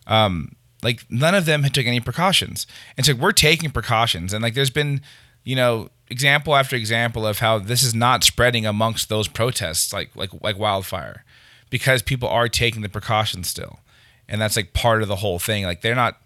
Um, 0.06 0.54
like 0.82 1.06
none 1.08 1.34
of 1.34 1.46
them 1.46 1.62
had 1.62 1.72
took 1.72 1.86
any 1.86 2.00
precautions. 2.00 2.66
And 2.96 3.06
so 3.06 3.14
we're 3.14 3.32
taking 3.32 3.70
precautions. 3.70 4.34
And 4.34 4.42
like 4.42 4.52
there's 4.54 4.70
been, 4.70 5.00
you 5.44 5.56
know, 5.56 5.88
example 6.10 6.54
after 6.54 6.76
example 6.76 7.26
of 7.26 7.38
how 7.38 7.58
this 7.58 7.82
is 7.82 7.94
not 7.94 8.22
spreading 8.22 8.66
amongst 8.66 9.08
those 9.08 9.26
protests 9.26 9.90
like 9.92 10.14
like 10.14 10.30
like 10.42 10.58
wildfire 10.58 11.24
because 11.70 12.02
people 12.02 12.28
are 12.28 12.48
taking 12.48 12.82
the 12.82 12.88
precautions 12.90 13.48
still. 13.48 13.80
And 14.28 14.40
that's 14.40 14.56
like 14.56 14.74
part 14.74 15.00
of 15.00 15.08
the 15.08 15.16
whole 15.16 15.38
thing. 15.38 15.64
Like 15.64 15.80
they're 15.80 15.94
not 15.94 16.18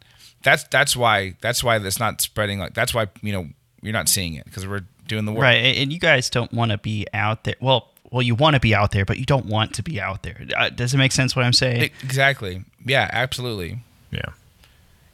that's 0.42 0.64
that's 0.64 0.96
why 0.96 1.34
that's 1.40 1.62
why 1.64 1.76
it's 1.76 1.98
not 2.00 2.20
spreading 2.20 2.58
like 2.58 2.74
that's 2.74 2.94
why, 2.94 3.08
you 3.22 3.32
know, 3.32 3.48
you're 3.82 3.92
not 3.92 4.08
seeing 4.08 4.34
it 4.34 4.44
because 4.44 4.66
we're 4.66 4.84
doing 5.06 5.24
the 5.24 5.32
work. 5.32 5.42
Right, 5.42 5.56
and 5.56 5.76
and 5.78 5.92
you 5.92 5.98
guys 5.98 6.30
don't 6.30 6.52
want 6.52 6.70
to 6.72 6.78
be 6.78 7.06
out 7.14 7.44
there. 7.44 7.54
Well, 7.60 7.88
well, 8.10 8.22
you 8.22 8.34
want 8.34 8.54
to 8.54 8.60
be 8.60 8.74
out 8.74 8.90
there, 8.92 9.04
but 9.04 9.18
you 9.18 9.24
don't 9.26 9.46
want 9.46 9.74
to 9.74 9.82
be 9.82 10.00
out 10.00 10.22
there. 10.22 10.40
Uh, 10.56 10.70
does 10.70 10.94
it 10.94 10.98
make 10.98 11.12
sense 11.12 11.36
what 11.36 11.44
I'm 11.44 11.52
saying? 11.52 11.90
Exactly. 12.02 12.64
Yeah, 12.84 13.08
absolutely. 13.12 13.80
yeah. 14.10 14.22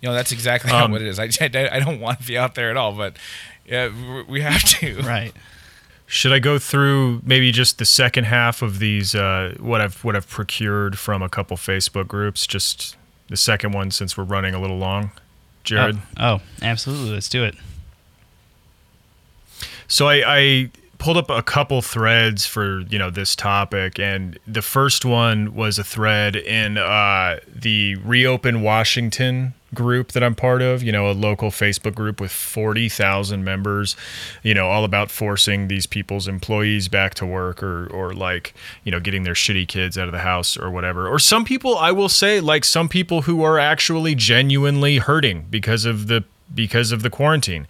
You 0.00 0.10
know, 0.10 0.14
that's 0.14 0.32
exactly 0.32 0.70
Um, 0.70 0.92
what 0.92 1.00
it 1.00 1.08
is. 1.08 1.18
I, 1.18 1.24
I, 1.40 1.68
I 1.76 1.80
don't 1.80 1.98
want 1.98 2.20
to 2.20 2.26
be 2.26 2.36
out 2.38 2.54
there 2.54 2.70
at 2.70 2.76
all, 2.76 2.92
but 2.92 3.16
yeah, 3.66 3.88
we- 3.88 4.22
we 4.24 4.40
have 4.42 4.62
to. 4.62 4.98
right. 5.02 5.32
Should 6.06 6.32
I 6.32 6.38
go 6.38 6.58
through 6.58 7.22
maybe 7.24 7.50
just 7.50 7.78
the 7.78 7.86
second 7.86 8.24
half 8.24 8.60
of 8.60 8.78
these 8.78 9.14
uh, 9.14 9.54
what 9.58 9.80
I've 9.80 10.04
what 10.04 10.14
I've 10.14 10.28
procured 10.28 10.98
from 10.98 11.22
a 11.22 11.28
couple 11.30 11.56
Facebook 11.56 12.06
groups? 12.06 12.46
Just 12.46 12.96
the 13.34 13.38
second 13.38 13.72
one 13.72 13.90
since 13.90 14.16
we're 14.16 14.22
running 14.22 14.54
a 14.54 14.60
little 14.60 14.78
long, 14.78 15.10
Jared. 15.64 15.98
Oh, 16.16 16.36
oh, 16.36 16.40
absolutely. 16.62 17.10
Let's 17.10 17.28
do 17.28 17.42
it. 17.42 17.56
So 19.88 20.06
I, 20.06 20.22
I 20.24 20.70
pulled 20.98 21.16
up 21.16 21.30
a 21.30 21.42
couple 21.42 21.82
threads 21.82 22.46
for 22.46 22.82
you 22.82 22.96
know 22.96 23.10
this 23.10 23.34
topic, 23.34 23.98
and 23.98 24.38
the 24.46 24.62
first 24.62 25.04
one 25.04 25.52
was 25.56 25.80
a 25.80 25.84
thread 25.84 26.36
in 26.36 26.78
uh, 26.78 27.40
the 27.52 27.96
Reopen 27.96 28.62
Washington 28.62 29.54
group 29.74 30.12
that 30.12 30.22
I'm 30.22 30.34
part 30.34 30.62
of. 30.62 30.82
You 30.82 30.92
know, 30.92 31.10
a 31.10 31.12
local 31.12 31.50
Facebook 31.50 31.94
group 31.94 32.20
with 32.20 32.32
forty 32.32 32.88
thousand 32.88 33.44
members. 33.44 33.96
You 34.42 34.54
know, 34.54 34.68
all 34.68 34.84
about 34.84 35.10
forcing 35.10 35.68
these 35.68 35.86
people's 35.86 36.28
employees 36.28 36.88
back 36.88 37.14
to 37.14 37.26
work, 37.26 37.62
or 37.62 37.86
or 37.88 38.14
like 38.14 38.54
you 38.84 38.92
know 38.92 39.00
getting 39.00 39.24
their 39.24 39.34
shitty 39.34 39.68
kids 39.68 39.98
out 39.98 40.08
of 40.08 40.12
the 40.12 40.20
house 40.20 40.56
or 40.56 40.70
whatever. 40.70 41.08
Or 41.08 41.18
some 41.18 41.44
people, 41.44 41.76
I 41.76 41.92
will 41.92 42.08
say, 42.08 42.40
like 42.40 42.64
some 42.64 42.88
people 42.88 43.22
who 43.22 43.42
are 43.42 43.58
actually 43.58 44.14
genuinely 44.14 44.98
hurting 44.98 45.46
because 45.50 45.84
of 45.84 46.06
the 46.06 46.24
because 46.52 46.92
of 46.92 47.02
the 47.02 47.10
quarantine 47.10 47.66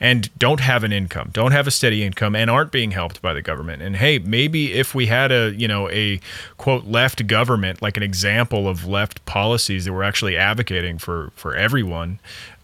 and 0.00 0.36
don't 0.38 0.60
have 0.60 0.84
an 0.84 0.92
income, 0.92 1.30
don't 1.32 1.52
have 1.52 1.66
a 1.66 1.70
steady 1.70 2.04
income 2.04 2.34
and 2.34 2.50
aren't 2.50 2.72
being 2.72 2.92
helped 2.92 3.22
by 3.22 3.32
the 3.32 3.42
government. 3.42 3.82
And 3.82 3.96
hey, 3.96 4.18
maybe 4.18 4.72
if 4.72 4.94
we 4.94 5.06
had 5.06 5.32
a, 5.32 5.52
you 5.56 5.68
know, 5.68 5.88
a 5.90 6.20
quote 6.56 6.84
left 6.84 7.26
government, 7.26 7.82
like 7.82 7.96
an 7.96 8.02
example 8.02 8.68
of 8.68 8.86
left 8.86 9.24
policies 9.24 9.84
that 9.84 9.92
were 9.92 10.04
actually 10.04 10.36
advocating 10.36 10.98
for 10.98 11.30
for 11.34 11.54
everyone, 11.54 12.18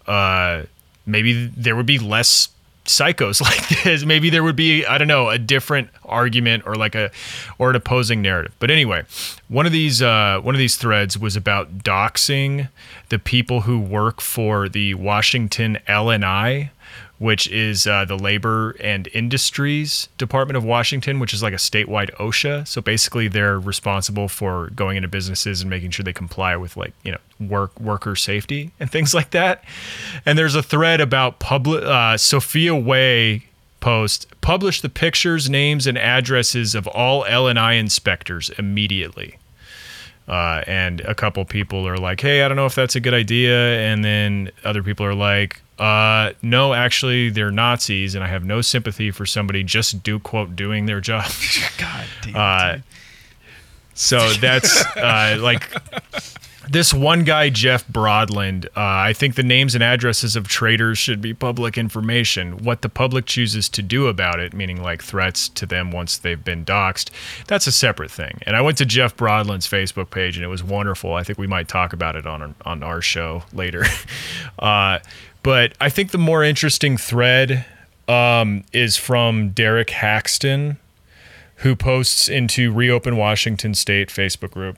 uh 0.07 0.63
maybe 1.05 1.47
there 1.47 1.75
would 1.75 1.85
be 1.85 1.99
less 1.99 2.49
psychos 2.85 3.41
like 3.41 3.83
this. 3.83 4.05
Maybe 4.05 4.29
there 4.29 4.43
would 4.43 4.55
be, 4.55 4.85
I 4.85 4.97
don't 4.97 5.07
know, 5.07 5.29
a 5.29 5.37
different 5.37 5.89
argument 6.05 6.63
or 6.65 6.75
like 6.75 6.95
a 6.95 7.11
or 7.57 7.69
an 7.69 7.75
opposing 7.75 8.21
narrative. 8.21 8.55
But 8.59 8.71
anyway, 8.71 9.03
one 9.47 9.65
of 9.65 9.71
these 9.71 10.01
uh, 10.01 10.39
one 10.41 10.55
of 10.55 10.59
these 10.59 10.77
threads 10.77 11.17
was 11.17 11.35
about 11.35 11.79
doxing 11.79 12.69
the 13.09 13.19
people 13.19 13.61
who 13.61 13.79
work 13.79 14.21
for 14.21 14.69
the 14.69 14.93
Washington 14.95 15.77
LNI, 15.87 16.69
which 17.17 17.47
is 17.47 17.87
uh, 17.87 18.03
the 18.05 18.17
Labor 18.17 18.75
and 18.81 19.07
Industries 19.13 20.09
Department 20.17 20.57
of 20.57 20.63
Washington, 20.63 21.19
which 21.19 21.33
is 21.33 21.41
like 21.41 21.53
a 21.53 21.57
statewide 21.57 22.13
OSHA. 22.15 22.67
So 22.67 22.81
basically, 22.81 23.27
they're 23.27 23.59
responsible 23.59 24.27
for 24.27 24.69
going 24.71 24.97
into 24.97 25.07
businesses 25.07 25.61
and 25.61 25.69
making 25.69 25.91
sure 25.91 26.03
they 26.03 26.13
comply 26.13 26.55
with 26.57 26.75
like 26.75 26.93
you 27.03 27.11
know 27.11 27.19
work 27.39 27.79
worker 27.79 28.15
safety 28.15 28.71
and 28.79 28.91
things 28.91 29.13
like 29.13 29.31
that. 29.31 29.63
And 30.25 30.37
there's 30.37 30.55
a 30.55 30.63
thread 30.63 30.99
about 30.99 31.39
public 31.39 31.83
uh, 31.83 32.17
Sophia 32.17 32.75
Way 32.75 33.45
post 33.79 34.27
publish 34.41 34.81
the 34.81 34.89
pictures, 34.89 35.49
names, 35.49 35.87
and 35.87 35.97
addresses 35.97 36.75
of 36.75 36.87
all 36.87 37.23
LNI 37.23 37.79
inspectors 37.79 38.49
immediately. 38.57 39.37
Uh, 40.27 40.63
and 40.65 41.01
a 41.01 41.13
couple 41.13 41.45
people 41.45 41.87
are 41.87 41.97
like, 41.97 42.19
"Hey, 42.19 42.43
I 42.43 42.47
don't 42.47 42.57
know 42.57 42.65
if 42.65 42.75
that's 42.75 42.95
a 42.95 42.99
good 42.99 43.13
idea," 43.13 43.79
and 43.79 44.03
then 44.03 44.51
other 44.63 44.81
people 44.81 45.05
are 45.05 45.13
like, 45.13 45.61
uh, 45.79 46.31
"No, 46.41 46.73
actually, 46.73 47.29
they're 47.29 47.51
Nazis, 47.51 48.15
and 48.15 48.23
I 48.23 48.27
have 48.27 48.43
no 48.43 48.61
sympathy 48.61 49.11
for 49.11 49.25
somebody 49.25 49.63
just 49.63 50.03
do 50.03 50.19
quote 50.19 50.55
doing 50.55 50.85
their 50.85 51.01
job." 51.01 51.25
God 51.77 52.05
damn. 52.23 52.35
Uh, 52.35 52.77
so 53.93 54.33
that's 54.33 54.85
uh, 54.97 55.37
like 55.39 55.71
this 56.69 56.93
one 56.93 57.23
guy, 57.23 57.49
Jeff 57.49 57.87
Broadland. 57.87 58.65
Uh, 58.67 58.71
I 58.75 59.13
think 59.13 59.35
the 59.35 59.43
names 59.43 59.75
and 59.75 59.83
addresses 59.83 60.35
of 60.35 60.47
traitors 60.47 60.97
should 60.97 61.21
be 61.21 61.33
public 61.33 61.77
information. 61.77 62.63
What 62.63 62.81
the 62.81 62.89
public 62.89 63.25
chooses 63.25 63.69
to 63.69 63.81
do 63.81 64.07
about 64.07 64.39
it, 64.39 64.53
meaning 64.53 64.81
like 64.81 65.03
threats 65.03 65.47
to 65.49 65.65
them 65.65 65.91
once 65.91 66.17
they've 66.17 66.43
been 66.43 66.65
doxxed, 66.65 67.09
that's 67.47 67.67
a 67.67 67.71
separate 67.71 68.11
thing. 68.11 68.39
And 68.45 68.55
I 68.55 68.61
went 68.61 68.77
to 68.79 68.85
Jeff 68.85 69.15
Broadland's 69.15 69.67
Facebook 69.67 70.09
page, 70.09 70.37
and 70.37 70.43
it 70.43 70.49
was 70.49 70.63
wonderful. 70.63 71.13
I 71.13 71.23
think 71.23 71.37
we 71.37 71.47
might 71.47 71.67
talk 71.67 71.93
about 71.93 72.15
it 72.15 72.25
on 72.25 72.55
on 72.65 72.83
our 72.83 73.01
show 73.01 73.43
later. 73.53 73.85
but 75.45 75.73
I 75.79 75.89
think 75.89 76.11
the 76.11 76.17
more 76.17 76.43
interesting 76.43 76.97
thread 76.97 77.65
um, 78.07 78.63
is 78.73 78.97
from 78.97 79.51
Derek 79.51 79.91
Haxton 79.91 80.77
who 81.57 81.75
posts 81.75 82.27
into 82.27 82.71
Reopen 82.71 83.15
Washington 83.15 83.73
State 83.73 84.09
Facebook 84.09 84.51
group. 84.51 84.77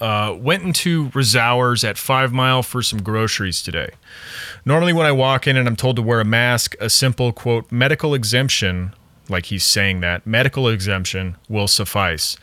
Uh, 0.00 0.34
went 0.38 0.62
into 0.62 1.08
Rosauers 1.10 1.88
at 1.88 1.98
Five 1.98 2.32
Mile 2.32 2.62
for 2.62 2.82
some 2.82 3.02
groceries 3.02 3.62
today. 3.62 3.90
Normally, 4.64 4.92
when 4.92 5.06
I 5.06 5.12
walk 5.12 5.46
in 5.46 5.56
and 5.56 5.68
I'm 5.68 5.76
told 5.76 5.96
to 5.96 6.02
wear 6.02 6.20
a 6.20 6.24
mask, 6.24 6.74
a 6.80 6.88
simple 6.88 7.32
quote 7.32 7.70
medical 7.70 8.14
exemption, 8.14 8.94
like 9.28 9.46
he's 9.46 9.64
saying 9.64 10.00
that 10.00 10.26
medical 10.26 10.68
exemption 10.68 11.36
will 11.48 11.68
suffice. 11.68 12.36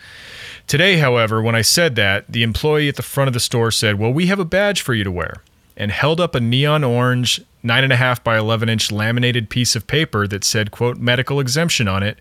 Today, 0.67 0.97
however, 0.97 1.41
when 1.41 1.55
I 1.55 1.61
said 1.61 1.95
that, 1.95 2.25
the 2.29 2.43
employee 2.43 2.89
at 2.89 2.95
the 2.95 3.01
front 3.01 3.27
of 3.27 3.33
the 3.33 3.39
store 3.39 3.71
said, 3.71 3.97
"Well, 3.99 4.11
we 4.11 4.27
have 4.27 4.39
a 4.39 4.45
badge 4.45 4.81
for 4.81 4.93
you 4.93 5.03
to 5.03 5.11
wear," 5.11 5.41
and 5.79 5.91
held 5.91 6.19
up 6.19 6.35
a 6.35 6.39
neon 6.39 6.83
orange 6.83 7.41
nine 7.63 7.83
and 7.83 7.91
a 7.91 7.95
half 7.95 8.23
by 8.23 8.37
11 8.37 8.69
inch 8.69 8.91
laminated 8.91 9.49
piece 9.49 9.75
of 9.75 9.87
paper 9.87 10.27
that 10.27 10.43
said 10.43 10.69
quote 10.69 10.97
medical 10.97 11.39
exemption 11.39 11.87
on 11.87 12.03
it 12.03 12.19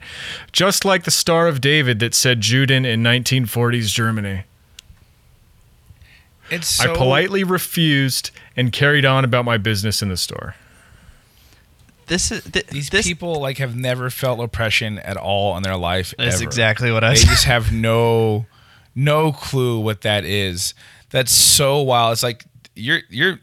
just 0.53 0.85
like 0.85 1.05
the 1.05 1.11
star 1.11 1.47
of 1.47 1.61
david 1.61 1.99
that 1.99 2.15
said 2.15 2.41
juden 2.41 2.87
in 2.87 3.03
1940s 3.03 3.89
germany 3.93 4.45
It's 6.51 6.69
so, 6.69 6.93
i 6.93 6.97
politely 6.97 7.45
refused 7.45 8.31
and 8.57 8.73
carried 8.73 9.05
on 9.05 9.25
about 9.25 9.45
my 9.45 9.59
business 9.59 10.01
in 10.03 10.09
the 10.09 10.17
store 10.17 10.55
this 12.09 12.33
is 12.33 12.43
th- 12.45 12.67
These 12.69 12.89
this, 12.91 13.07
people 13.07 13.39
like 13.39 13.59
have 13.59 13.77
never 13.77 14.09
felt 14.09 14.41
oppression 14.41 14.99
at 15.01 15.19
all 15.19 15.57
in 15.59 15.63
their 15.63 15.77
life. 15.77 16.15
That's 16.17 16.37
ever. 16.37 16.45
exactly 16.45 16.91
what 16.91 17.05
I 17.05 17.11
They 17.11 17.21
just 17.21 17.45
have 17.45 17.71
no, 17.71 18.47
no 18.95 19.31
clue 19.31 19.79
what 19.79 20.01
that 20.01 20.25
is. 20.25 20.73
That's 21.11 21.31
so 21.33 21.83
wild. 21.83 22.13
It's 22.15 22.23
like 22.23 22.47
you're 22.79 23.01
you're. 23.09 23.41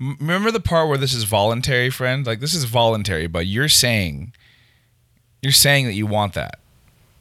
Remember 0.00 0.50
the 0.50 0.60
part 0.60 0.88
where 0.88 0.98
this 0.98 1.14
is 1.14 1.24
voluntary, 1.24 1.88
friend? 1.88 2.26
Like 2.26 2.40
this 2.40 2.52
is 2.52 2.64
voluntary, 2.64 3.26
but 3.26 3.46
you're 3.46 3.68
saying, 3.68 4.34
you're 5.40 5.52
saying 5.52 5.86
that 5.86 5.94
you 5.94 6.04
want 6.06 6.34
that. 6.34 6.58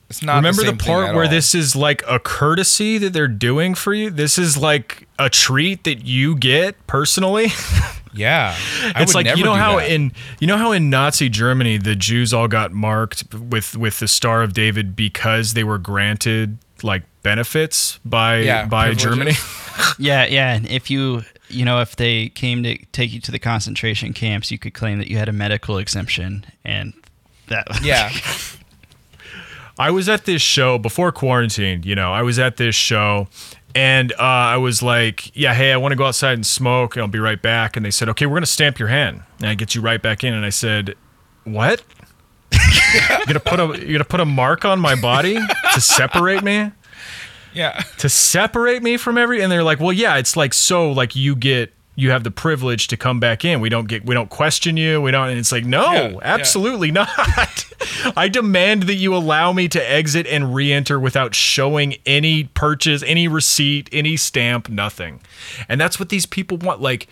It's 0.10 0.22
not. 0.24 0.38
remember 0.38 0.64
the, 0.64 0.70
same 0.70 0.78
thing 0.78 0.88
part 0.88 1.10
at 1.10 1.16
where 1.16 1.26
all. 1.26 1.30
this 1.32 1.56
is 1.56 1.76
like 1.76 2.04
a 2.08 2.20
courtesy 2.20 2.98
that 3.00 3.14
they're 3.14 3.28
doing 3.28 3.74
for 3.74 3.96
you 3.96 4.12
this 4.12 4.38
is 4.38 4.56
like 4.58 5.08
a 5.18 5.28
treat 5.28 5.86
that 5.86 6.06
you 6.06 6.36
get 6.36 6.76
personally 6.86 7.48
Yeah, 8.14 8.56
I 8.96 9.02
it's 9.02 9.10
would 9.14 9.16
like 9.16 9.26
never 9.26 9.40
you 9.40 9.44
know 9.44 9.56
how 9.56 9.78
that. 9.78 9.90
in 9.90 10.12
you 10.40 10.46
know 10.48 10.58
how 10.58 10.72
in 10.72 10.90
Nazi 10.92 11.30
Germany 11.30 11.78
the 11.78 11.96
Jews 11.96 12.32
all 12.34 12.48
got 12.48 12.72
marked 12.72 13.34
with 13.34 13.76
with 13.76 14.00
the 14.00 14.08
Star 14.08 14.44
of 14.44 14.54
David 14.54 14.96
because 14.96 15.54
they 15.54 15.64
were 15.64 15.80
granted 15.80 16.60
like 16.84 17.04
benefits 17.24 18.00
by 18.06 18.40
Yeah, 18.40 18.66
by 18.66 18.94
Germany. 18.94 19.34
Yeah, 19.98 20.26
yeah. 20.26 20.54
And 20.54 20.68
if 20.68 20.92
you, 20.92 21.24
you 21.54 21.66
know, 21.66 21.82
if 21.82 21.96
they 21.96 22.30
came 22.30 22.64
to 22.64 22.78
take 22.88 23.14
you 23.14 23.20
to 23.22 23.32
the 23.32 23.40
concentration 23.40 24.14
camps, 24.14 24.52
you 24.52 24.58
could 24.58 24.74
claim 24.74 24.98
that 25.00 25.08
you 25.08 25.18
had 25.18 25.30
a 25.30 25.34
medical 25.34 25.78
exemption, 25.78 26.46
and 26.64 26.94
that. 27.48 27.68
yeah, 27.84 28.12
I 29.78 29.92
was 29.92 30.08
at 30.08 30.26
this 30.26 30.42
show 30.42 30.78
before 30.78 31.12
quarantine, 31.12 31.84
you 31.84 31.96
know, 31.96 32.14
I 32.14 32.22
was 32.22 32.38
at 32.38 32.58
this 32.58 32.76
show 32.76 33.28
and 33.76 34.12
uh, 34.14 34.18
I 34.20 34.58
was 34.58 34.84
like, 34.84 35.36
yeah, 35.36 35.54
hey, 35.54 35.72
I 35.74 35.78
want 35.78 35.94
to 35.94 35.96
go 35.96 36.06
outside 36.06 36.34
and 36.34 36.46
smoke 36.46 36.96
and 36.96 37.02
I'll 37.02 37.08
be 37.08 37.20
right 37.20 37.42
back. 37.42 37.76
And 37.76 37.84
they 37.84 37.92
said, 37.92 38.08
okay, 38.10 38.28
we're 38.28 38.34
going 38.34 38.44
to 38.44 38.48
stamp 38.48 38.78
your 38.78 38.90
hand 38.90 39.24
and 39.40 39.48
I 39.48 39.56
get 39.56 39.74
you 39.74 39.82
right 39.82 40.02
back 40.02 40.24
in. 40.24 40.34
And 40.34 40.46
I 40.46 40.50
said, 40.50 40.96
what? 41.44 41.84
you're 42.94 43.26
gonna 43.26 43.40
put 43.40 43.60
a 43.60 43.66
you're 43.80 43.94
gonna 43.94 44.04
put 44.04 44.20
a 44.20 44.26
mark 44.26 44.64
on 44.64 44.80
my 44.80 44.94
body 44.94 45.40
to 45.74 45.82
separate 45.82 46.44
me 46.44 46.72
yeah, 47.54 47.84
to 48.00 48.10
separate 48.10 48.84
me 48.84 48.98
from 48.98 49.18
every 49.18 49.42
and 49.42 49.52
they're 49.52 49.64
like 49.64 49.80
well 49.80 49.94
yeah 49.94 50.18
it's 50.18 50.36
like 50.36 50.54
so 50.54 50.92
like 50.92 51.16
you 51.16 51.36
get 51.36 51.74
you 51.96 52.10
have 52.10 52.24
the 52.24 52.32
privilege 52.32 52.88
to 52.88 52.98
come 52.98 53.20
back 53.20 53.46
in. 53.46 53.62
We 53.62 53.70
don't 53.70 53.88
get 53.88 54.04
we 54.06 54.16
don't 54.16 54.30
question 54.30 54.78
you. 54.78 55.00
We 55.02 55.12
don't 55.12 55.30
and 55.30 55.38
it's 55.38 55.52
like 55.52 55.66
no 55.66 55.92
Yeah, 55.92 56.08
yeah. 56.10 56.18
absolutely 56.24 56.92
not. 56.92 57.08
I 58.18 58.30
demand 58.30 58.84
that 58.84 58.96
you 58.96 59.16
allow 59.16 59.54
me 59.54 59.68
to 59.70 59.92
exit 59.92 60.26
and 60.26 60.56
re-enter 60.56 61.00
without 61.00 61.36
showing 61.36 61.96
any 62.06 62.46
purchase 62.46 63.04
any 63.06 63.28
receipt 63.28 63.90
any 63.92 64.18
stamp 64.18 64.70
nothing. 64.70 65.22
And 65.70 65.80
that's 65.80 66.00
what 66.00 66.10
these 66.10 66.26
people 66.26 66.58
want 66.58 66.82
like 66.82 67.08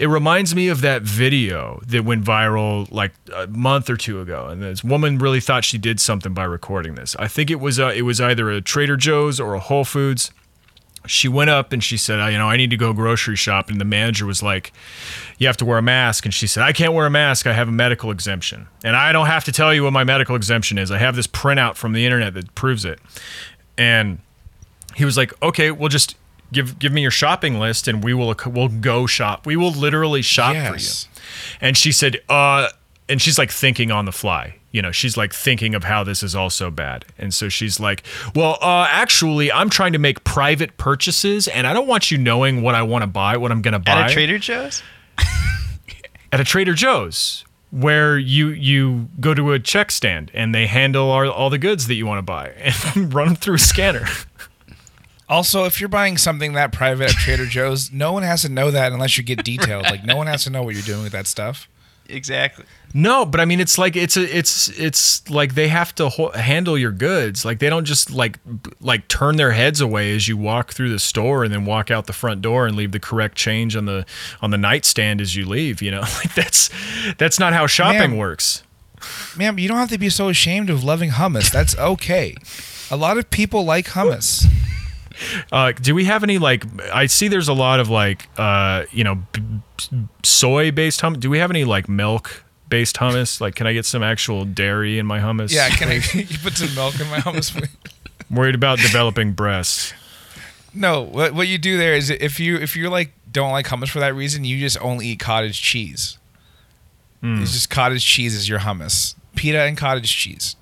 it 0.00 0.06
reminds 0.08 0.54
me 0.54 0.68
of 0.68 0.80
that 0.80 1.02
video 1.02 1.80
that 1.86 2.04
went 2.06 2.24
viral 2.24 2.90
like 2.90 3.12
a 3.36 3.46
month 3.48 3.90
or 3.90 3.96
two 3.96 4.20
ago 4.20 4.46
and 4.48 4.62
this 4.62 4.82
woman 4.82 5.18
really 5.18 5.40
thought 5.40 5.62
she 5.64 5.76
did 5.78 6.00
something 6.00 6.32
by 6.32 6.44
recording 6.44 6.94
this 6.94 7.14
i 7.18 7.28
think 7.28 7.50
it 7.50 7.60
was 7.60 7.78
uh, 7.78 7.92
it 7.94 8.02
was 8.02 8.20
either 8.20 8.50
a 8.50 8.60
trader 8.60 8.96
joe's 8.96 9.38
or 9.38 9.54
a 9.54 9.60
whole 9.60 9.84
foods 9.84 10.30
she 11.06 11.28
went 11.28 11.48
up 11.48 11.72
and 11.72 11.82
she 11.82 11.96
said, 11.96 12.20
"I- 12.20 12.28
you 12.28 12.36
know, 12.36 12.50
I 12.50 12.58
need 12.58 12.68
to 12.70 12.76
go 12.76 12.92
grocery 12.92 13.34
shop. 13.34 13.70
And 13.70 13.80
the 13.80 13.86
manager 13.86 14.26
was 14.26 14.42
like, 14.42 14.70
you 15.38 15.46
have 15.46 15.56
to 15.56 15.64
wear 15.64 15.78
a 15.78 15.82
mask. 15.82 16.26
And 16.26 16.34
she 16.34 16.46
said, 16.46 16.62
I 16.62 16.72
can't 16.74 16.92
wear 16.92 17.06
a 17.06 17.10
mask. 17.10 17.46
I 17.46 17.54
have 17.54 17.68
a 17.68 17.72
medical 17.72 18.10
exemption. 18.10 18.68
And 18.84 18.94
I 18.94 19.10
don't 19.10 19.26
have 19.26 19.42
to 19.44 19.52
tell 19.52 19.72
you 19.72 19.82
what 19.82 19.94
my 19.94 20.04
medical 20.04 20.36
exemption 20.36 20.76
is. 20.76 20.90
I 20.90 20.98
have 20.98 21.16
this 21.16 21.26
printout 21.26 21.76
from 21.76 21.94
the 21.94 22.04
internet 22.04 22.34
that 22.34 22.54
proves 22.54 22.84
it. 22.84 22.98
And 23.78 24.18
he 24.94 25.06
was 25.06 25.16
like, 25.16 25.32
okay, 25.42 25.70
we'll 25.70 25.88
just 25.88 26.16
give 26.52 26.78
give 26.78 26.92
me 26.92 27.02
your 27.02 27.10
shopping 27.10 27.58
list 27.58 27.88
and 27.88 28.02
we 28.02 28.14
will 28.14 28.34
we'll 28.46 28.68
go 28.68 29.06
shop. 29.06 29.46
We 29.46 29.56
will 29.56 29.72
literally 29.72 30.22
shop 30.22 30.54
Yes. 30.54 31.04
for 31.04 31.10
you. 31.10 31.22
And 31.60 31.76
she 31.76 31.92
said, 31.92 32.18
uh, 32.28 32.68
and 33.08 33.20
she's 33.20 33.38
like 33.38 33.50
thinking 33.50 33.90
on 33.90 34.04
the 34.04 34.12
fly. 34.12 34.56
You 34.72 34.82
know, 34.82 34.92
she's 34.92 35.16
like 35.16 35.32
thinking 35.32 35.74
of 35.74 35.82
how 35.84 36.04
this 36.04 36.22
is 36.22 36.36
all 36.36 36.48
so 36.50 36.70
bad. 36.70 37.04
And 37.18 37.34
so 37.34 37.48
she's 37.48 37.80
like, 37.80 38.04
well, 38.36 38.56
uh, 38.62 38.86
actually, 38.88 39.50
I'm 39.50 39.68
trying 39.68 39.92
to 39.94 39.98
make 39.98 40.22
private 40.22 40.76
purchases 40.76 41.48
and 41.48 41.66
I 41.66 41.72
don't 41.72 41.88
want 41.88 42.12
you 42.12 42.18
knowing 42.18 42.62
what 42.62 42.76
I 42.76 42.82
want 42.82 43.02
to 43.02 43.08
buy, 43.08 43.36
what 43.36 43.50
I'm 43.50 43.62
going 43.62 43.72
to 43.72 43.80
buy 43.80 44.02
At 44.02 44.10
a 44.10 44.14
Trader 44.14 44.38
Joe's. 44.38 44.82
at 46.32 46.38
a 46.40 46.44
Trader 46.44 46.74
Joe's 46.74 47.44
where 47.72 48.18
you 48.18 48.48
you 48.48 49.08
go 49.20 49.32
to 49.34 49.52
a 49.52 49.58
check 49.58 49.90
stand 49.92 50.30
and 50.34 50.54
they 50.54 50.66
handle 50.66 51.08
all, 51.10 51.28
all 51.30 51.50
the 51.50 51.58
goods 51.58 51.86
that 51.88 51.94
you 51.94 52.06
want 52.06 52.18
to 52.18 52.22
buy 52.22 52.48
and 52.94 53.12
run 53.12 53.26
them 53.28 53.36
through 53.36 53.54
a 53.56 53.58
scanner. 53.58 54.06
Also, 55.30 55.64
if 55.64 55.80
you're 55.80 55.88
buying 55.88 56.18
something 56.18 56.52
that 56.54 56.72
private 56.72 57.10
at 57.10 57.14
Trader 57.14 57.46
Joe's, 57.46 57.90
no 57.92 58.12
one 58.12 58.24
has 58.24 58.42
to 58.42 58.48
know 58.48 58.70
that 58.70 58.92
unless 58.92 59.16
you 59.16 59.22
get 59.22 59.44
detailed. 59.44 59.84
Like, 59.84 60.04
no 60.04 60.16
one 60.16 60.26
has 60.26 60.44
to 60.44 60.50
know 60.50 60.62
what 60.64 60.74
you're 60.74 60.82
doing 60.82 61.04
with 61.04 61.12
that 61.12 61.26
stuff. 61.26 61.68
Exactly. 62.08 62.64
No, 62.92 63.24
but 63.24 63.40
I 63.40 63.44
mean, 63.44 63.60
it's 63.60 63.78
like 63.78 63.94
it's 63.94 64.16
a, 64.16 64.36
it's 64.36 64.68
it's 64.78 65.30
like 65.30 65.54
they 65.54 65.68
have 65.68 65.94
to 65.94 66.08
ho- 66.08 66.32
handle 66.32 66.76
your 66.76 66.90
goods. 66.90 67.44
Like 67.44 67.60
they 67.60 67.70
don't 67.70 67.84
just 67.84 68.10
like 68.10 68.38
b- 68.44 68.72
like 68.80 69.06
turn 69.06 69.36
their 69.36 69.52
heads 69.52 69.80
away 69.80 70.12
as 70.16 70.26
you 70.26 70.36
walk 70.36 70.72
through 70.72 70.90
the 70.90 70.98
store 70.98 71.44
and 71.44 71.54
then 71.54 71.64
walk 71.64 71.92
out 71.92 72.06
the 72.08 72.12
front 72.12 72.42
door 72.42 72.66
and 72.66 72.74
leave 72.74 72.90
the 72.90 72.98
correct 72.98 73.36
change 73.36 73.76
on 73.76 73.84
the 73.84 74.04
on 74.42 74.50
the 74.50 74.58
nightstand 74.58 75.20
as 75.20 75.36
you 75.36 75.46
leave. 75.46 75.80
You 75.80 75.92
know, 75.92 76.00
like 76.16 76.34
that's 76.34 76.68
that's 77.16 77.38
not 77.38 77.52
how 77.52 77.68
shopping 77.68 78.10
Man. 78.10 78.16
works. 78.16 78.64
Man, 79.36 79.56
you 79.58 79.68
don't 79.68 79.78
have 79.78 79.90
to 79.90 79.98
be 79.98 80.10
so 80.10 80.28
ashamed 80.28 80.68
of 80.68 80.82
loving 80.82 81.10
hummus. 81.10 81.50
That's 81.52 81.78
okay. 81.78 82.34
A 82.90 82.96
lot 82.96 83.18
of 83.18 83.30
people 83.30 83.64
like 83.64 83.86
hummus. 83.86 84.46
Uh, 85.52 85.72
do 85.72 85.94
we 85.94 86.04
have 86.04 86.22
any 86.22 86.38
like? 86.38 86.64
I 86.92 87.06
see 87.06 87.28
there's 87.28 87.48
a 87.48 87.52
lot 87.52 87.80
of 87.80 87.88
like 87.88 88.28
uh, 88.38 88.84
you 88.92 89.04
know 89.04 89.16
b- 89.32 89.40
b- 89.40 90.08
soy 90.22 90.70
based 90.70 91.00
hummus. 91.00 91.20
Do 91.20 91.30
we 91.30 91.38
have 91.38 91.50
any 91.50 91.64
like 91.64 91.88
milk 91.88 92.44
based 92.68 92.96
hummus? 92.96 93.40
Like, 93.40 93.54
can 93.54 93.66
I 93.66 93.72
get 93.72 93.84
some 93.84 94.02
actual 94.02 94.44
dairy 94.44 94.98
in 94.98 95.06
my 95.06 95.18
hummus? 95.18 95.52
Yeah, 95.52 95.68
can 95.70 95.88
I 95.88 95.94
you 96.14 96.38
put 96.38 96.56
some 96.56 96.74
milk 96.74 96.98
in 97.00 97.08
my 97.08 97.18
hummus? 97.18 97.52
please? 97.52 97.68
I'm 98.30 98.36
worried 98.36 98.54
about 98.54 98.78
developing 98.78 99.32
breasts. 99.32 99.92
No, 100.72 101.02
what 101.02 101.34
what 101.34 101.48
you 101.48 101.58
do 101.58 101.76
there 101.76 101.94
is 101.94 102.10
if 102.10 102.38
you 102.38 102.56
if 102.56 102.76
you 102.76 102.88
like 102.88 103.12
don't 103.30 103.50
like 103.52 103.66
hummus 103.66 103.88
for 103.90 103.98
that 104.00 104.14
reason, 104.14 104.44
you 104.44 104.58
just 104.58 104.80
only 104.80 105.06
eat 105.08 105.18
cottage 105.20 105.60
cheese. 105.60 106.16
It's 107.22 107.52
just 107.52 107.68
cottage 107.68 108.04
cheese 108.04 108.34
is 108.34 108.48
your 108.48 108.60
hummus. 108.60 109.14
Pita 109.36 109.60
and 109.60 109.76
cottage 109.76 110.10
cheese. 110.10 110.56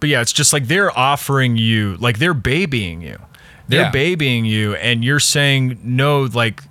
But 0.00 0.08
yeah, 0.10 0.20
it's 0.20 0.32
just 0.32 0.52
like 0.52 0.68
they're 0.68 0.96
offering 0.96 1.56
you, 1.56 1.96
like 1.98 2.18
they're 2.18 2.34
babying 2.34 3.00
you. 3.02 3.18
They're 3.66 3.82
Yeah. 3.82 3.90
babying 3.90 4.44
you, 4.44 4.74
and 4.76 5.04
you're 5.04 5.20
saying 5.20 5.78
no. 5.82 6.22
Like 6.22 6.62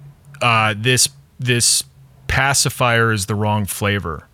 uh, 0.41 0.73
this 0.77 1.09
this 1.39 1.83
pacifier 2.27 3.11
is 3.11 3.25
the 3.27 3.35
wrong 3.35 3.65
flavor. 3.65 4.27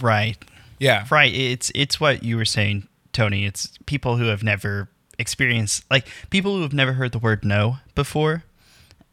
Right. 0.00 0.36
Yeah. 0.78 1.06
Right. 1.10 1.32
It's 1.34 1.72
it's 1.74 1.98
what 2.00 2.22
you 2.22 2.36
were 2.36 2.44
saying, 2.44 2.86
Tony. 3.12 3.44
It's 3.44 3.70
people 3.86 4.16
who 4.18 4.26
have 4.26 4.42
never 4.42 4.88
experienced 5.18 5.84
like 5.90 6.06
people 6.30 6.54
who 6.54 6.62
have 6.62 6.72
never 6.72 6.92
heard 6.92 7.10
the 7.12 7.18
word 7.18 7.44
no 7.44 7.78
before 7.94 8.44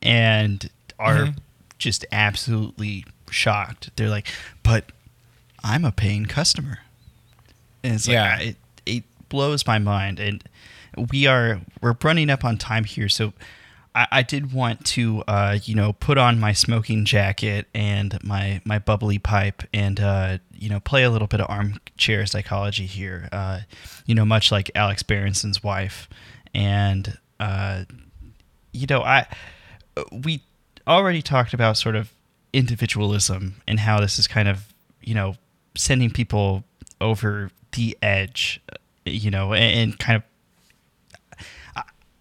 and 0.02 0.70
are 1.00 1.16
Mm-hmm. 1.16 1.38
just 1.80 2.06
absolutely 2.12 3.06
shocked. 3.32 3.90
They're 3.96 4.10
like, 4.10 4.28
"But 4.64 4.92
I'm 5.64 5.84
a 5.86 5.92
paying 5.92 6.26
customer." 6.26 6.80
And 7.84 7.94
it's 7.96 8.08
like 8.08 8.14
Yeah. 8.14 8.24
I- 8.38 8.42
it 8.42 8.48
it 8.50 8.58
blows 9.30 9.66
my 9.66 9.80
mind 9.80 10.20
and 10.20 10.44
we 11.12 11.28
are 11.28 11.62
we're 11.82 11.96
running 12.04 12.30
up 12.30 12.44
on 12.46 12.58
time 12.58 12.84
here, 12.84 13.10
so 13.10 13.34
I, 13.96 14.08
I 14.12 14.22
did 14.24 14.54
want 14.54 14.86
to, 14.88 15.24
uh, 15.28 15.58
you 15.64 15.74
know, 15.74 15.94
put 15.94 16.18
on 16.18 16.40
my 16.40 16.54
smoking 16.54 17.06
jacket 17.06 17.68
and 17.74 18.22
my 18.24 18.62
my 18.66 18.78
bubbly 18.80 19.18
pipe, 19.18 19.64
and 19.74 20.00
uh, 20.00 20.38
you 20.54 20.70
know, 20.70 20.80
play 20.80 21.04
a 21.04 21.10
little 21.10 21.28
bit 21.28 21.42
of 21.42 21.50
armchair 21.50 22.26
psychology 22.26 22.86
here. 22.86 23.30
Uh, 23.32 23.62
you 24.06 24.14
know, 24.14 24.26
much 24.26 24.52
like 24.52 24.70
Alex 24.76 25.02
Berenson's 25.02 25.64
wife, 25.64 26.10
and 26.54 27.18
uh, 27.40 27.86
you 28.74 28.86
know, 28.88 29.02
I 29.02 29.28
we 30.12 30.44
already 30.88 31.22
talked 31.22 31.54
about 31.54 31.78
sort 31.78 31.96
of 31.96 32.14
individualism 32.54 33.62
and 33.68 33.80
how 33.80 34.00
this 34.00 34.20
is 34.20 34.28
kind 34.28 34.48
of 34.48 34.74
you 35.02 35.16
know 35.16 35.36
sending 35.76 36.10
people 36.10 36.64
over 37.02 37.52
the 37.74 37.98
edge, 38.02 38.62
you 39.06 39.32
know, 39.32 39.54
and, 39.54 39.80
and 39.92 40.00
kind 40.00 40.18
of 40.18 40.24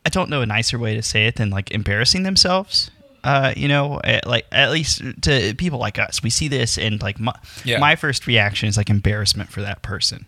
I 0.07 0.11
don't 0.11 0.29
know 0.29 0.43
a 0.43 0.47
nicer 0.47 0.79
way 0.79 0.95
to 0.95 1.03
say 1.03 1.27
it 1.27 1.37
than 1.37 1.49
like 1.51 1.71
embarrassing 1.71 2.25
themselves. 2.25 2.91
Uh, 3.23 3.55
you 3.57 3.69
know, 3.69 4.01
at, 4.05 4.27
like 4.27 4.45
at 4.53 4.71
least 4.71 5.01
to 5.23 5.55
people 5.57 5.79
like 5.79 5.99
us, 5.99 6.23
we 6.23 6.29
see 6.29 6.47
this, 6.47 6.77
and 6.77 7.01
like 7.01 7.19
my, 7.19 7.35
Yeah. 7.65 7.79
my 7.79 7.97
first 7.97 8.27
reaction 8.27 8.69
is 8.69 8.77
like 8.77 8.91
embarrassment 8.91 9.51
for 9.51 9.63
that 9.63 9.81
person. 9.81 10.27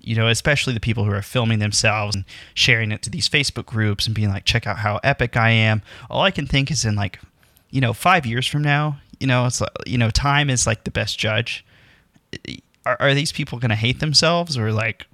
You 0.00 0.14
know, 0.14 0.28
especially 0.28 0.72
the 0.72 0.78
people 0.78 1.04
who 1.04 1.10
are 1.10 1.22
filming 1.22 1.58
themselves 1.58 2.14
and 2.14 2.24
sharing 2.54 2.92
it 2.92 3.02
to 3.02 3.10
these 3.10 3.28
Facebook 3.28 3.66
groups 3.66 4.06
and 4.06 4.14
being 4.14 4.28
like, 4.28 4.44
"Check 4.44 4.64
out 4.64 4.78
how 4.78 5.00
epic 5.02 5.36
I 5.36 5.50
am." 5.50 5.82
All 6.08 6.22
I 6.22 6.30
can 6.30 6.46
think 6.46 6.70
is 6.70 6.84
in 6.84 6.94
like, 6.94 7.18
you 7.70 7.80
know, 7.80 7.92
five 7.92 8.24
years 8.24 8.46
from 8.46 8.62
now, 8.62 8.98
you 9.18 9.26
know, 9.26 9.44
it's 9.46 9.60
like, 9.60 9.70
you 9.84 9.98
know, 9.98 10.10
time 10.10 10.48
is 10.48 10.68
like 10.68 10.84
the 10.84 10.92
best 10.92 11.18
judge. 11.18 11.64
Are, 12.84 12.96
are 13.00 13.14
these 13.14 13.32
people 13.32 13.58
going 13.58 13.70
to 13.70 13.74
hate 13.74 13.98
themselves 13.98 14.56
or 14.56 14.70
like, 14.70 15.06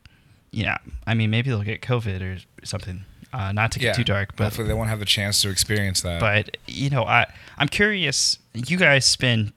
yeah? 0.52 0.78
I 1.06 1.14
mean, 1.14 1.30
maybe 1.30 1.50
they'll 1.50 1.62
get 1.62 1.82
COVID 1.82 2.20
or 2.22 2.38
something. 2.64 3.04
Uh, 3.32 3.50
not 3.50 3.72
to 3.72 3.78
get 3.78 3.86
Yeah. 3.86 3.92
too 3.94 4.04
dark, 4.04 4.36
but 4.36 4.44
Hopefully 4.44 4.68
they 4.68 4.74
won't 4.74 4.90
have 4.90 4.98
the 5.00 5.06
chance 5.06 5.40
to 5.42 5.48
experience 5.48 6.02
that. 6.02 6.20
but 6.20 6.56
you 6.66 6.90
know 6.90 7.04
i 7.04 7.24
i'm 7.56 7.66
curious 7.68 8.38
you 8.52 8.76
guys 8.76 9.06
spend 9.06 9.52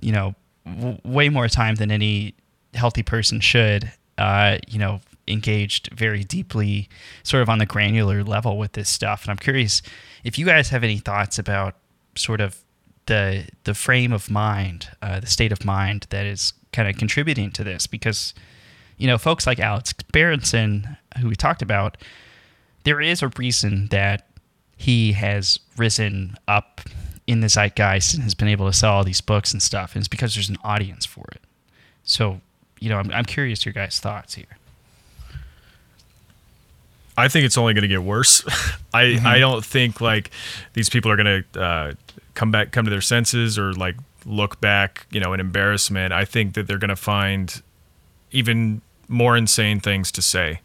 you 0.00 0.12
know 0.12 0.34
w- 0.66 0.98
way 1.02 1.30
more 1.30 1.48
time 1.48 1.76
than 1.76 1.90
any 1.90 2.34
healthy 2.74 3.02
person 3.02 3.40
should 3.40 3.90
uh 4.18 4.58
you 4.68 4.78
know 4.78 5.00
engaged 5.26 5.88
very 5.94 6.24
deeply 6.24 6.90
sort 7.22 7.42
of 7.42 7.48
on 7.48 7.56
the 7.58 7.64
granular 7.64 8.22
level 8.22 8.58
with 8.58 8.72
this 8.72 8.90
stuff 8.90 9.22
and 9.24 9.30
i'm 9.30 9.38
curious 9.38 9.80
if 10.22 10.38
you 10.38 10.44
guys 10.44 10.68
have 10.68 10.84
any 10.84 10.98
thoughts 10.98 11.38
about 11.38 11.74
sort 12.16 12.42
of 12.42 12.58
the 13.06 13.46
the 13.64 13.72
frame 13.74 14.12
of 14.12 14.30
mind 14.30 14.88
uh, 15.00 15.20
the 15.20 15.26
state 15.26 15.52
of 15.52 15.64
mind 15.64 16.06
that 16.10 16.26
is 16.26 16.52
kind 16.74 16.86
of 16.86 16.96
contributing 16.98 17.50
to 17.50 17.64
this 17.64 17.86
because 17.86 18.34
you 18.98 19.06
know 19.06 19.18
folks 19.18 19.46
like 19.46 19.58
alex 19.58 19.92
berenson 20.12 20.96
who 21.20 21.28
we 21.28 21.36
talked 21.36 21.62
about 21.62 21.96
there 22.84 23.00
is 23.00 23.22
a 23.22 23.28
reason 23.36 23.88
that 23.88 24.28
he 24.76 25.12
has 25.12 25.58
risen 25.76 26.36
up 26.46 26.80
in 27.26 27.40
the 27.40 27.48
zeitgeist 27.48 28.14
and 28.14 28.22
has 28.22 28.34
been 28.34 28.48
able 28.48 28.66
to 28.66 28.72
sell 28.72 28.92
all 28.92 29.04
these 29.04 29.20
books 29.20 29.52
and 29.52 29.62
stuff. 29.62 29.94
And 29.94 30.00
it's 30.00 30.08
because 30.08 30.34
there's 30.34 30.48
an 30.48 30.58
audience 30.62 31.04
for 31.04 31.24
it. 31.32 31.40
So, 32.04 32.40
you 32.78 32.88
know, 32.88 32.98
I'm, 32.98 33.10
I'm 33.10 33.24
curious 33.24 33.64
your 33.66 33.72
guys' 33.72 33.98
thoughts 33.98 34.34
here. 34.34 34.46
I 37.18 37.28
think 37.28 37.46
it's 37.46 37.56
only 37.56 37.74
going 37.74 37.82
to 37.82 37.88
get 37.88 38.02
worse. 38.02 38.44
I 38.94 39.04
Mm-hmm. 39.04 39.26
I 39.26 39.38
don't 39.38 39.64
think 39.64 40.00
like 40.00 40.30
these 40.74 40.88
people 40.88 41.10
are 41.10 41.16
going 41.16 41.44
to 41.52 41.60
uh, 41.60 41.92
come 42.34 42.50
back, 42.50 42.72
come 42.72 42.84
to 42.84 42.90
their 42.90 43.00
senses, 43.00 43.58
or 43.58 43.72
like 43.72 43.96
look 44.24 44.60
back, 44.60 45.06
you 45.10 45.20
know, 45.20 45.32
in 45.32 45.40
embarrassment. 45.40 46.12
I 46.12 46.24
think 46.24 46.54
that 46.54 46.66
they're 46.66 46.78
going 46.78 46.88
to 46.88 46.96
find 46.96 47.62
even 48.30 48.82
more 49.08 49.36
insane 49.36 49.80
things 49.80 50.10
to 50.12 50.22
say. 50.22 50.60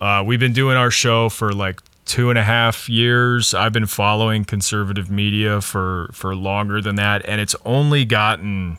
Uh, 0.00 0.22
we've 0.26 0.40
been 0.40 0.52
doing 0.52 0.76
our 0.76 0.90
show 0.90 1.28
for 1.28 1.52
like 1.52 1.80
two 2.04 2.30
and 2.30 2.38
a 2.38 2.42
half 2.42 2.88
years. 2.88 3.54
I've 3.54 3.72
been 3.72 3.86
following 3.86 4.44
conservative 4.44 5.10
media 5.10 5.60
for 5.60 6.10
for 6.12 6.34
longer 6.34 6.80
than 6.80 6.96
that, 6.96 7.24
and 7.26 7.40
it's 7.40 7.56
only 7.64 8.04
gotten 8.04 8.78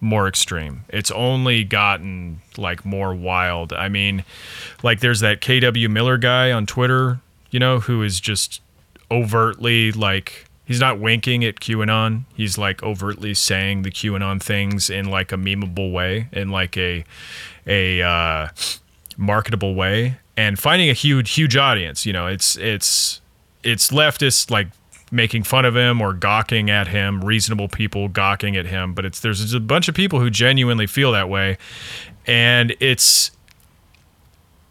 more 0.00 0.28
extreme. 0.28 0.84
It's 0.88 1.10
only 1.10 1.64
gotten 1.64 2.40
like 2.56 2.84
more 2.84 3.14
wild. 3.14 3.72
I 3.72 3.88
mean, 3.88 4.24
like 4.82 5.00
there's 5.00 5.20
that 5.20 5.40
KW 5.40 5.88
Miller 5.90 6.18
guy 6.18 6.52
on 6.52 6.66
Twitter, 6.66 7.20
you 7.50 7.58
know, 7.58 7.80
who 7.80 8.02
is 8.02 8.20
just 8.20 8.60
overtly 9.10 9.92
like 9.92 10.47
he's 10.68 10.78
not 10.78 11.00
winking 11.00 11.44
at 11.44 11.56
QAnon. 11.56 12.24
He's 12.36 12.58
like 12.58 12.82
overtly 12.82 13.32
saying 13.32 13.82
the 13.82 13.90
QAnon 13.90 14.40
things 14.40 14.90
in 14.90 15.10
like 15.10 15.32
a 15.32 15.36
memeable 15.36 15.90
way, 15.90 16.28
in 16.30 16.50
like 16.50 16.76
a 16.76 17.04
a 17.66 18.02
uh, 18.02 18.48
marketable 19.16 19.74
way, 19.74 20.18
and 20.36 20.58
finding 20.58 20.90
a 20.90 20.92
huge 20.92 21.32
huge 21.32 21.56
audience. 21.56 22.06
You 22.06 22.12
know, 22.12 22.26
it's 22.28 22.56
it's 22.56 23.20
it's 23.64 23.88
leftists 23.90 24.50
like 24.50 24.68
making 25.10 25.42
fun 25.42 25.64
of 25.64 25.74
him 25.74 26.02
or 26.02 26.12
gawking 26.12 26.68
at 26.68 26.88
him, 26.88 27.24
reasonable 27.24 27.68
people 27.68 28.08
gawking 28.08 28.56
at 28.56 28.66
him, 28.66 28.92
but 28.92 29.06
it's 29.06 29.20
there's 29.20 29.54
a 29.54 29.60
bunch 29.60 29.88
of 29.88 29.94
people 29.94 30.20
who 30.20 30.28
genuinely 30.28 30.86
feel 30.86 31.12
that 31.12 31.30
way, 31.30 31.56
and 32.26 32.76
it's 32.78 33.30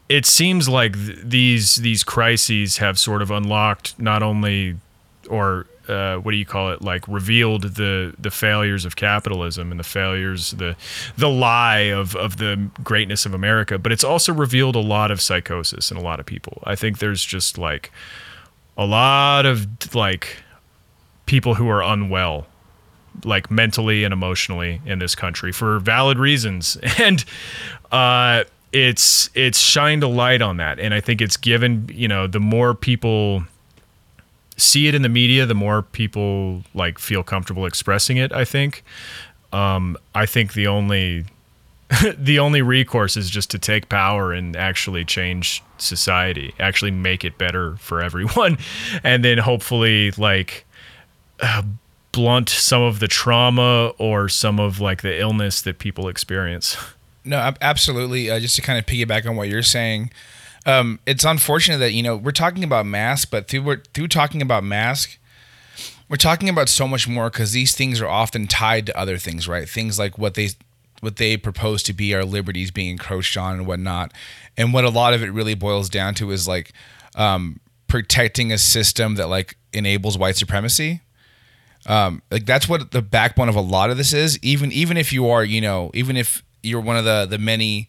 it 0.10 0.28
seems 0.28 0.70
like 0.70 0.94
th- 0.94 1.18
these 1.24 1.78
these 1.78 2.04
crises 2.04 2.78
have 2.78 3.00
sort 3.00 3.24
of 3.24 3.32
unlocked 3.32 4.00
not 4.00 4.22
only 4.22 4.78
or 5.28 5.68
uh, 5.88 6.18
what 6.18 6.32
do 6.32 6.38
you 6.38 6.46
call 6.46 6.72
it 6.72 6.82
like 6.82 7.08
revealed 7.08 7.64
the 7.64 8.14
the 8.20 8.32
failures 8.32 8.86
of 8.86 8.96
capitalism 8.96 9.72
and 9.72 9.80
the 9.80 9.86
failures 9.86 10.52
the 10.52 10.76
the 11.18 11.30
lie 11.30 11.80
of 11.80 12.16
of 12.16 12.38
the 12.38 12.70
greatness 12.84 13.26
of 13.26 13.34
America 13.34 13.78
but 13.78 13.92
it's 13.92 14.04
also 14.04 14.34
revealed 14.34 14.76
a 14.76 14.82
lot 14.82 15.12
of 15.12 15.22
psychosis 15.22 15.92
in 15.92 15.98
a 15.98 16.02
lot 16.02 16.20
of 16.20 16.26
people. 16.26 16.62
I 16.66 16.76
think 16.76 17.00
there's 17.00 17.24
just 17.24 17.58
like 17.58 17.92
a 18.78 18.86
lot 18.86 19.46
of 19.46 19.96
like 19.96 20.38
people 21.26 21.56
who 21.56 21.70
are 21.70 21.82
unwell 21.82 22.48
like 23.24 23.50
mentally 23.50 24.04
and 24.04 24.14
emotionally 24.14 24.82
in 24.86 25.00
this 25.00 25.16
country 25.16 25.52
for 25.52 25.80
valid 25.80 26.20
reasons. 26.20 26.78
And 27.00 27.24
uh 27.92 28.44
it's 28.74 29.30
it's 29.34 29.60
shined 29.60 30.04
a 30.04 30.08
light 30.08 30.42
on 30.42 30.58
that. 30.58 30.80
And 30.80 30.94
i 30.94 31.00
think 31.00 31.22
it's 31.22 31.38
given 31.38 31.90
you 31.94 32.08
know 32.08 32.28
the 32.28 32.42
more 32.42 32.74
people 32.74 33.44
see 34.58 34.88
it 34.88 34.96
in 34.96 35.02
the 35.04 35.10
media 35.10 35.46
the 35.46 35.56
more 35.56 35.82
people 35.82 36.64
like 36.74 37.00
feel 37.00 37.24
comfortable 37.24 37.66
expressing 37.66 38.18
it 38.18 38.32
i 38.34 38.44
think. 38.44 38.84
Um 39.54 39.98
i 40.14 40.26
think 40.26 40.54
the 40.54 40.68
only 40.68 41.26
the 42.18 42.40
only 42.40 42.62
recourse 42.62 43.16
is 43.16 43.30
just 43.30 43.50
to 43.52 43.60
take 43.60 43.88
power 43.88 44.34
and 44.34 44.56
actually 44.56 45.06
change 45.06 45.64
society 45.78 46.54
actually 46.60 46.92
make 46.92 47.24
it 47.24 47.38
better 47.38 47.76
for 47.78 48.02
everyone. 48.02 48.58
And 49.04 49.24
then 49.24 49.38
hopefully 49.38 50.12
like 50.12 50.66
uh, 51.40 51.62
blunt 52.12 52.50
some 52.50 52.82
of 52.82 53.00
the 53.00 53.08
trauma 53.08 53.94
or 53.98 54.28
some 54.28 54.60
of 54.60 54.80
like 54.80 55.02
the 55.02 55.20
illness 55.20 55.62
that 55.62 55.80
people 55.80 56.08
experience. 56.08 56.76
No, 57.24 57.54
absolutely. 57.62 58.30
Uh, 58.32 58.40
just 58.40 58.56
to 58.56 58.62
kind 58.62 58.80
of 58.80 58.86
piggyback 58.86 59.28
on 59.30 59.36
what 59.36 59.50
you're 59.50 59.62
saying, 59.62 60.12
um, 60.68 61.00
it's 61.06 61.24
unfortunate 61.24 61.78
that 61.80 61.94
you 61.94 62.04
know 62.04 62.16
we're 62.16 62.32
talking 62.32 62.64
about 62.64 62.86
mask, 62.86 63.30
but 63.32 63.48
through 63.48 63.78
through 63.94 64.08
talking 64.08 64.42
about 64.42 64.64
mask, 64.64 65.18
we're 66.10 66.18
talking 66.18 66.50
about 66.50 66.70
so 66.70 66.88
much 66.88 67.08
more 67.08 67.30
because 67.30 67.52
these 67.54 67.76
things 67.76 68.02
are 68.02 68.08
often 68.08 68.48
tied 68.48 68.86
to 68.88 68.98
other 68.98 69.18
things, 69.18 69.48
right? 69.48 69.68
Things 69.68 69.98
like 69.98 70.18
what 70.18 70.36
they 70.36 70.50
what 71.00 71.16
they 71.16 71.38
propose 71.38 71.82
to 71.84 71.94
be 71.94 72.14
our 72.14 72.26
liberties 72.26 72.72
being 72.72 72.90
encroached 72.92 73.38
on 73.38 73.56
and 73.56 73.68
whatnot, 73.68 74.14
and 74.56 74.74
what 74.74 74.84
a 74.84 74.90
lot 74.90 75.14
of 75.14 75.24
it 75.24 75.32
really 75.32 75.56
boils 75.56 75.90
down 75.90 76.14
to 76.16 76.32
is 76.32 76.48
like 76.48 76.74
um, 77.16 77.60
protecting 77.88 78.52
a 78.52 78.58
system 78.58 79.16
that 79.16 79.28
like 79.28 79.58
enables 79.74 80.18
white 80.18 80.36
supremacy 80.36 81.02
um, 81.88 82.22
like 82.30 82.46
that's 82.46 82.68
what 82.68 82.92
the 82.92 83.02
backbone 83.02 83.50
of 83.50 83.56
a 83.56 83.62
lot 83.62 83.90
of 83.90 83.98
this 83.98 84.14
is. 84.14 84.38
Even 84.42 84.72
even 84.72 84.98
if 84.98 85.14
you 85.14 85.30
are, 85.30 85.44
you 85.44 85.62
know, 85.62 85.90
even 85.94 86.18
if 86.18 86.44
you're 86.62 86.82
one 86.82 86.98
of 86.98 87.06
the 87.06 87.26
the 87.30 87.38
many, 87.38 87.88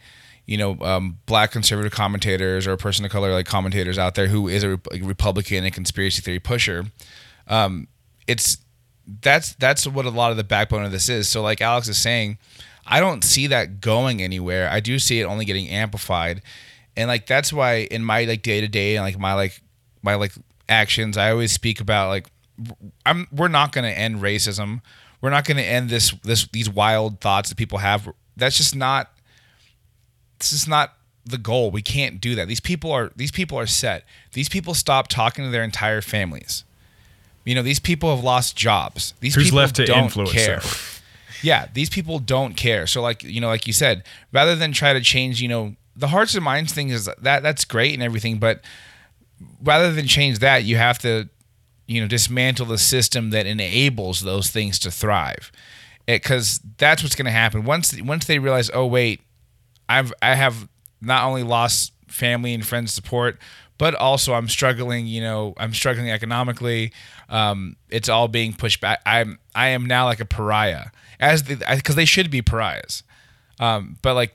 you 0.49 0.57
know, 0.57 0.78
um, 0.80 1.18
black 1.26 1.53
conservative 1.53 1.92
commentators 1.92 2.66
or 2.66 2.72
a 2.72 2.78
person 2.78 3.05
of 3.05 3.11
color 3.11 3.30
like 3.32 3.44
commentators 3.44 3.99
out 3.99 4.14
there 4.14 4.28
who 4.28 4.49
is 4.49 4.64
a 4.64 4.70
Rep- 4.70 4.86
Republican 5.03 5.62
and 5.62 5.74
conspiracy 5.74 6.22
theory 6.22 6.40
pusher, 6.40 6.86
um, 7.49 7.86
it's 8.26 8.57
that's 9.20 9.55
that's 9.57 9.86
what 9.86 10.07
a 10.07 10.11
lot 10.11 10.30
of 10.30 10.38
the 10.38 10.44
backbone 10.44 10.86
of 10.86 10.90
this 10.90 11.11
is. 11.11 11.28
So 11.28 11.42
like 11.42 11.61
Alex 11.61 11.86
is 11.86 11.99
saying, 11.99 12.38
I 12.86 12.99
don't 12.99 13.22
see 13.22 13.46
that 13.49 13.82
going 13.82 14.22
anywhere. 14.22 14.70
I 14.70 14.80
do 14.80 14.99
see 14.99 15.20
it 15.20 15.24
only 15.24 15.44
getting 15.44 15.68
amplified, 15.68 16.40
and 16.96 17.09
like 17.09 17.26
that's 17.26 17.53
why 17.53 17.86
in 17.90 18.03
my 18.03 18.24
like 18.24 18.40
day 18.40 18.62
to 18.62 18.68
day 18.68 18.96
and 18.96 19.05
like 19.05 19.18
my 19.18 19.34
like 19.34 19.61
my 20.03 20.14
like 20.14 20.32
actions, 20.66 21.18
I 21.18 21.30
always 21.30 21.53
speak 21.53 21.78
about 21.78 22.09
like 22.09 22.26
I'm 23.05 23.28
we're 23.30 23.49
not 23.49 23.72
going 23.72 23.84
to 23.84 23.96
end 23.96 24.22
racism. 24.22 24.80
We're 25.20 25.28
not 25.28 25.44
going 25.44 25.59
to 25.59 25.62
end 25.62 25.90
this 25.90 26.12
this 26.24 26.49
these 26.49 26.70
wild 26.70 27.20
thoughts 27.20 27.51
that 27.51 27.57
people 27.57 27.80
have. 27.80 28.09
That's 28.34 28.57
just 28.57 28.74
not 28.74 29.12
this 30.39 30.53
is 30.53 30.68
not 30.68 30.95
the 31.24 31.39
goal. 31.39 31.70
We 31.70 31.82
can't 31.82 32.20
do 32.20 32.34
that. 32.34 32.49
These 32.49 32.61
people 32.61 32.91
are 32.93 33.12
these 33.16 33.30
people 33.30 33.59
are 33.59 33.66
set. 33.66 34.05
These 34.32 34.49
people 34.49 34.74
stop 34.74 35.09
talking 35.09 35.45
to 35.45 35.51
their 35.51 35.64
entire 35.64 36.01
families. 36.01 36.64
You 37.45 37.55
know, 37.55 37.62
these 37.62 37.78
people 37.80 38.14
have 38.14 38.24
lost 38.24 38.57
jobs. 38.57 39.14
These 39.20 39.34
Who's 39.34 39.45
people 39.45 39.59
left 39.59 39.76
to 39.76 39.86
don't 39.86 40.05
influence 40.05 40.32
care. 40.32 40.61
them? 40.61 40.70
Yeah, 41.41 41.68
these 41.72 41.89
people 41.89 42.18
don't 42.18 42.57
care. 42.57 42.89
So 42.89 43.01
like, 43.01 43.22
you 43.22 43.41
know, 43.41 43.47
like 43.47 43.68
you 43.68 43.72
said, 43.72 44.03
rather 44.32 44.57
than 44.57 44.72
try 44.72 44.93
to 44.93 45.01
change, 45.01 45.41
you 45.41 45.47
know, 45.47 45.76
the 45.95 46.09
hearts 46.09 46.34
and 46.34 46.43
minds 46.43 46.72
thing 46.72 46.89
is 46.89 47.09
that 47.20 47.45
that's 47.45 47.64
great 47.64 47.95
and 47.95 48.03
everything, 48.03 48.39
but 48.39 48.62
rather 49.62 49.93
than 49.93 50.09
change 50.09 50.41
that, 50.41 50.64
you 50.64 50.76
have 50.76 50.99
to, 51.01 51.28
you 51.86 52.01
know, 52.01 52.09
dismantle 52.09 52.66
the 52.66 52.76
system 52.76 53.30
that 53.30 53.47
enables 53.47 54.22
those 54.22 54.51
things 54.51 54.80
to 54.80 54.91
thrive. 54.91 55.53
Because 56.07 56.61
that's 56.76 57.05
what's 57.05 57.14
going 57.14 57.26
to 57.26 57.30
happen 57.30 57.64
once 57.64 58.01
once 58.03 58.24
they 58.24 58.41
realize, 58.41 58.68
oh 58.74 58.86
wait, 58.86 59.20
I've 59.89 60.12
I 60.22 60.34
have 60.34 60.68
not 61.01 61.24
only 61.24 61.43
lost 61.43 61.93
family 62.09 62.55
and 62.55 62.66
friends 62.66 62.93
support, 62.93 63.39
but 63.78 63.95
also 63.95 64.34
I'm 64.34 64.49
struggling. 64.49 65.07
You 65.07 65.22
know, 65.22 65.55
I'm 65.57 65.72
struggling 65.72 66.11
economically. 66.11 66.93
Um, 67.28 67.76
it's 67.89 68.09
all 68.09 68.28
being 68.28 68.53
pushed 68.53 68.80
back. 68.80 69.01
I'm 69.07 69.39
I 69.55 69.68
am 69.68 69.86
now 69.86 70.05
like 70.05 70.20
a 70.20 70.24
pariah, 70.24 70.86
as 71.20 71.43
because 71.43 71.95
they 71.95 72.05
should 72.05 72.30
be 72.30 72.43
pariahs. 72.43 73.03
Um, 73.61 73.97
but 74.03 74.14
like 74.14 74.34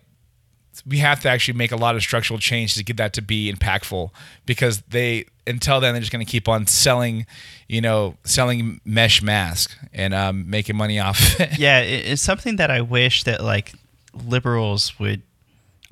we 0.87 0.97
have 0.97 1.19
to 1.21 1.29
actually 1.29 1.57
make 1.57 1.71
a 1.71 1.75
lot 1.75 1.95
of 1.95 2.01
structural 2.01 2.39
change 2.39 2.73
to 2.75 2.83
get 2.83 2.97
that 2.97 3.13
to 3.13 3.21
be 3.21 3.51
impactful 3.51 4.09
because 4.45 4.81
they 4.89 5.25
until 5.45 5.79
then 5.79 5.93
they're 5.93 6.01
just 6.01 6.11
going 6.11 6.25
to 6.25 6.29
keep 6.29 6.47
on 6.49 6.65
selling 6.65 7.25
you 7.67 7.79
know 7.79 8.15
selling 8.23 8.81
mesh 8.83 9.21
mask 9.21 9.77
and 9.93 10.13
um, 10.13 10.49
making 10.49 10.75
money 10.75 10.99
off 10.99 11.19
it. 11.39 11.59
yeah, 11.59 11.79
it's 11.79 12.21
something 12.21 12.55
that 12.55 12.71
I 12.71 12.81
wish 12.81 13.23
that 13.23 13.43
like 13.43 13.73
liberals 14.25 14.97
would 14.99 15.21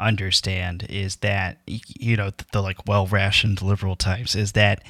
understand 0.02 0.86
is 0.90 1.18
that 1.18 1.58
you 1.66 2.18
know 2.18 2.32
the, 2.32 2.46
the 2.54 2.62
like 2.62 2.88
well 2.88 3.08
rationed 3.08 3.62
liberal 3.62 3.96
types 3.96 4.36
is 4.36 4.54
that 4.54 4.84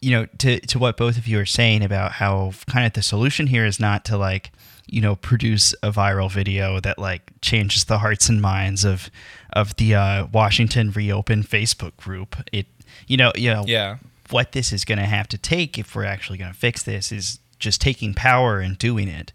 you 0.00 0.10
know 0.10 0.26
to 0.38 0.60
to 0.60 0.78
what 0.78 0.96
both 0.96 1.16
of 1.16 1.26
you 1.26 1.38
are 1.38 1.46
saying 1.46 1.82
about 1.82 2.12
how 2.12 2.52
kind 2.68 2.86
of 2.86 2.92
the 2.94 3.02
solution 3.02 3.46
here 3.46 3.64
is 3.64 3.78
not 3.78 4.04
to 4.04 4.16
like 4.16 4.50
you 4.86 5.00
know 5.00 5.16
produce 5.16 5.74
a 5.82 5.92
viral 5.92 6.30
video 6.30 6.80
that 6.80 6.98
like 6.98 7.30
changes 7.40 7.84
the 7.84 7.98
hearts 7.98 8.28
and 8.28 8.42
minds 8.42 8.84
of 8.84 9.10
of 9.52 9.76
the 9.76 9.94
uh, 9.94 10.26
Washington 10.32 10.90
reopen 10.90 11.42
Facebook 11.42 11.96
group 11.96 12.36
it 12.52 12.66
you 13.06 13.16
know 13.16 13.32
you 13.36 13.52
know 13.52 13.64
yeah 13.66 13.98
what 14.30 14.52
this 14.52 14.72
is 14.72 14.84
going 14.84 14.98
to 14.98 15.04
have 15.04 15.28
to 15.28 15.38
take 15.38 15.78
if 15.78 15.94
we're 15.94 16.04
actually 16.04 16.38
going 16.38 16.52
to 16.52 16.58
fix 16.58 16.82
this 16.82 17.12
is 17.12 17.38
just 17.58 17.80
taking 17.80 18.12
power 18.12 18.58
and 18.58 18.76
doing 18.76 19.08
it. 19.08 19.32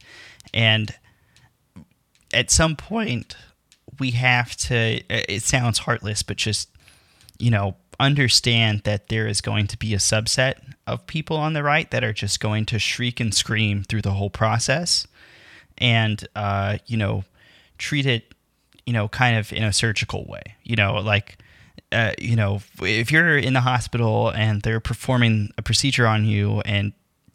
And 0.53 0.93
at 2.33 2.51
some 2.51 2.75
point, 2.75 3.35
we 3.99 4.11
have 4.11 4.55
to, 4.55 5.01
it 5.09 5.43
sounds 5.43 5.79
heartless, 5.79 6.23
but 6.23 6.37
just, 6.37 6.69
you 7.37 7.51
know, 7.51 7.75
understand 7.99 8.81
that 8.83 9.07
there 9.07 9.27
is 9.27 9.41
going 9.41 9.67
to 9.67 9.77
be 9.77 9.93
a 9.93 9.97
subset 9.97 10.55
of 10.85 11.07
people 11.07 11.37
on 11.37 11.53
the 11.53 11.63
right 11.63 11.89
that 11.91 12.03
are 12.03 12.13
just 12.13 12.39
going 12.39 12.65
to 12.65 12.79
shriek 12.79 13.19
and 13.19 13.33
scream 13.33 13.83
through 13.83 14.01
the 14.01 14.11
whole 14.11 14.29
process 14.29 15.07
and, 15.77 16.27
uh, 16.35 16.77
you 16.85 16.97
know, 16.97 17.23
treat 17.77 18.05
it, 18.05 18.33
you 18.85 18.93
know, 18.93 19.07
kind 19.07 19.37
of 19.37 19.51
in 19.51 19.63
a 19.63 19.73
surgical 19.73 20.25
way. 20.25 20.55
You 20.63 20.75
know, 20.75 20.95
like, 20.95 21.37
uh, 21.91 22.11
you 22.19 22.35
know, 22.35 22.61
if 22.81 23.11
you're 23.11 23.37
in 23.37 23.53
the 23.53 23.61
hospital 23.61 24.29
and 24.29 24.61
they're 24.61 24.79
performing 24.79 25.51
a 25.57 25.61
procedure 25.61 26.07
on 26.07 26.25
you 26.25 26.61
and 26.61 26.93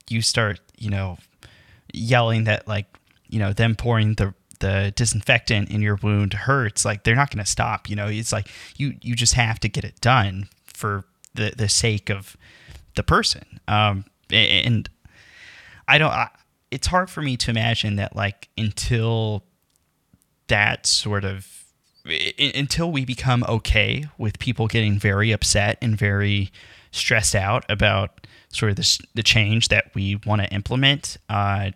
you 0.09 0.23
start, 0.23 0.61
you 0.77 0.91
know, 0.91 1.19
yelling 1.93 2.45
that 2.45 2.69
like, 2.69 2.87
you 3.29 3.39
know, 3.39 3.53
them 3.53 3.75
pouring 3.75 4.15
the 4.15 4.35
the 4.63 4.93
disinfectant 4.95 5.71
in 5.71 5.83
your 5.83 5.97
wound 5.97 6.33
hurts, 6.33 6.85
like 6.85 7.03
they're 7.03 7.17
not 7.17 7.31
going 7.31 7.45
to 7.45 7.51
stop. 7.51 7.91
You 7.91 7.97
know, 7.97 8.07
it's 8.07 8.33
like 8.33 8.49
you 8.77 8.95
you 9.03 9.15
just 9.15 9.35
have 9.35 9.61
to 9.61 9.69
get 9.69 9.85
it 9.85 10.01
done 10.01 10.49
for 10.65 11.05
the 11.35 11.53
the 11.55 11.69
sake 11.69 12.09
of 12.09 12.37
the 12.95 13.03
person. 13.03 13.61
Um, 13.69 14.07
and 14.31 14.89
I 15.87 15.99
don't. 15.99 16.13
I, 16.13 16.29
it's 16.71 16.87
hard 16.87 17.11
for 17.11 17.21
me 17.21 17.37
to 17.37 17.51
imagine 17.51 17.97
that 17.97 18.17
like 18.17 18.49
until 18.57 19.45
that 20.47 20.87
sort 20.87 21.25
of 21.25 21.65
until 22.39 22.91
we 22.91 23.05
become 23.05 23.45
okay 23.49 24.05
with 24.17 24.39
people 24.39 24.69
getting 24.69 24.99
very 24.99 25.33
upset 25.33 25.77
and 25.83 25.99
very 25.99 26.51
stressed 26.93 27.35
out 27.35 27.65
about 27.69 28.27
sort 28.49 28.71
of 28.71 28.77
the, 28.77 29.07
the 29.15 29.23
change 29.23 29.69
that 29.69 29.95
we 29.95 30.17
want 30.27 30.43
to 30.43 30.49
implement, 30.53 31.17
uh, 31.29 31.71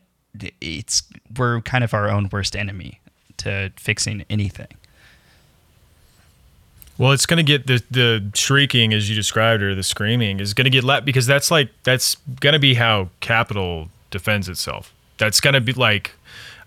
it's 0.61 1.03
we're 1.37 1.61
kind 1.63 1.85
of 1.85 1.95
our 1.95 2.11
own 2.11 2.29
worst 2.31 2.57
enemy 2.57 3.01
to 3.39 3.73
fixing 3.77 4.25
anything. 4.31 4.69
Well, 6.99 7.13
it's 7.13 7.27
going 7.27 7.39
to 7.39 7.43
get 7.43 7.67
the 7.67 7.83
the 7.91 8.31
shrieking 8.35 8.95
as 8.95 9.09
you 9.11 9.15
described 9.15 9.63
or 9.63 9.75
the 9.75 9.83
screaming 9.83 10.41
is 10.41 10.55
going 10.55 10.65
to 10.65 10.71
get 10.71 10.85
let 10.85 11.05
because 11.05 11.27
that's 11.27 11.51
like 11.51 11.69
that's 11.85 12.17
going 12.41 12.55
to 12.55 12.59
be 12.59 12.75
how 12.75 13.11
capital 13.21 13.89
defends 14.11 14.49
itself. 14.49 14.95
That's 15.19 15.41
going 15.41 15.55
to 15.55 15.61
be 15.61 15.73
like 15.73 16.13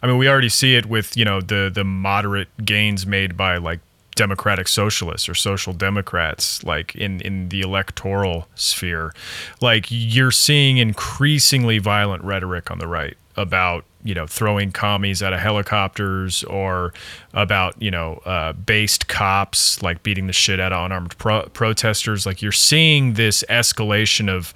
I 0.02 0.08
mean, 0.08 0.18
we 0.18 0.30
already 0.30 0.50
see 0.50 0.76
it 0.76 0.86
with, 0.86 1.18
you 1.18 1.26
know, 1.26 1.42
the 1.42 1.72
the 1.74 1.84
moderate 1.84 2.50
gains 2.64 3.06
made 3.06 3.36
by 3.36 3.58
like 3.58 3.80
democratic 4.16 4.68
socialists 4.68 5.30
or 5.30 5.34
social 5.34 5.72
democrats 5.72 6.62
like 6.66 6.94
in 6.94 7.22
in 7.22 7.48
the 7.48 7.62
electoral 7.62 8.50
sphere 8.54 9.14
like 9.62 9.86
you're 9.90 10.30
seeing 10.30 10.78
increasingly 10.78 11.78
violent 11.78 12.22
rhetoric 12.22 12.70
on 12.70 12.80
the 12.80 12.88
right 12.88 13.16
about 13.40 13.86
you 14.04 14.14
know 14.14 14.28
throwing 14.28 14.72
commies 14.72 15.24
out 15.24 15.34
of 15.34 15.40
helicopters 15.40 16.44
or 16.44 16.94
about 17.34 17.82
you 17.82 17.90
know 17.90 18.22
uh, 18.26 18.52
based 18.54 19.08
cops 19.08 19.82
like 19.82 20.04
beating 20.04 20.28
the 20.28 20.34
shit 20.34 20.60
out 20.60 20.74
of 20.74 20.86
unarmed 20.86 21.18
pro- 21.18 21.48
protesters 21.50 22.26
like 22.26 22.42
you're 22.42 22.52
seeing 22.52 23.14
this 23.14 23.44
escalation 23.50 24.30
of 24.30 24.54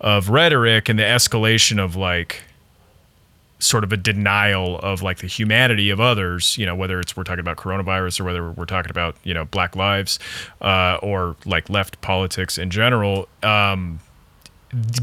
of 0.00 0.28
rhetoric 0.28 0.88
and 0.88 0.98
the 0.98 1.02
escalation 1.02 1.82
of 1.82 1.96
like 1.96 2.42
sort 3.58 3.84
of 3.84 3.92
a 3.92 3.96
denial 3.96 4.78
of 4.78 5.02
like 5.02 5.18
the 5.18 5.26
humanity 5.26 5.90
of 5.90 6.00
others, 6.00 6.56
you 6.56 6.64
know, 6.64 6.74
whether 6.74 6.98
it's 6.98 7.14
we're 7.14 7.24
talking 7.24 7.40
about 7.40 7.58
coronavirus 7.58 8.20
or 8.20 8.24
whether 8.24 8.50
we're 8.50 8.64
talking 8.64 8.90
about, 8.90 9.16
you 9.22 9.34
know, 9.34 9.44
black 9.44 9.76
lives 9.76 10.18
uh, 10.62 10.98
or 11.02 11.36
like 11.44 11.68
left 11.68 12.00
politics 12.00 12.56
in 12.56 12.70
general. 12.70 13.28
Um, 13.42 14.00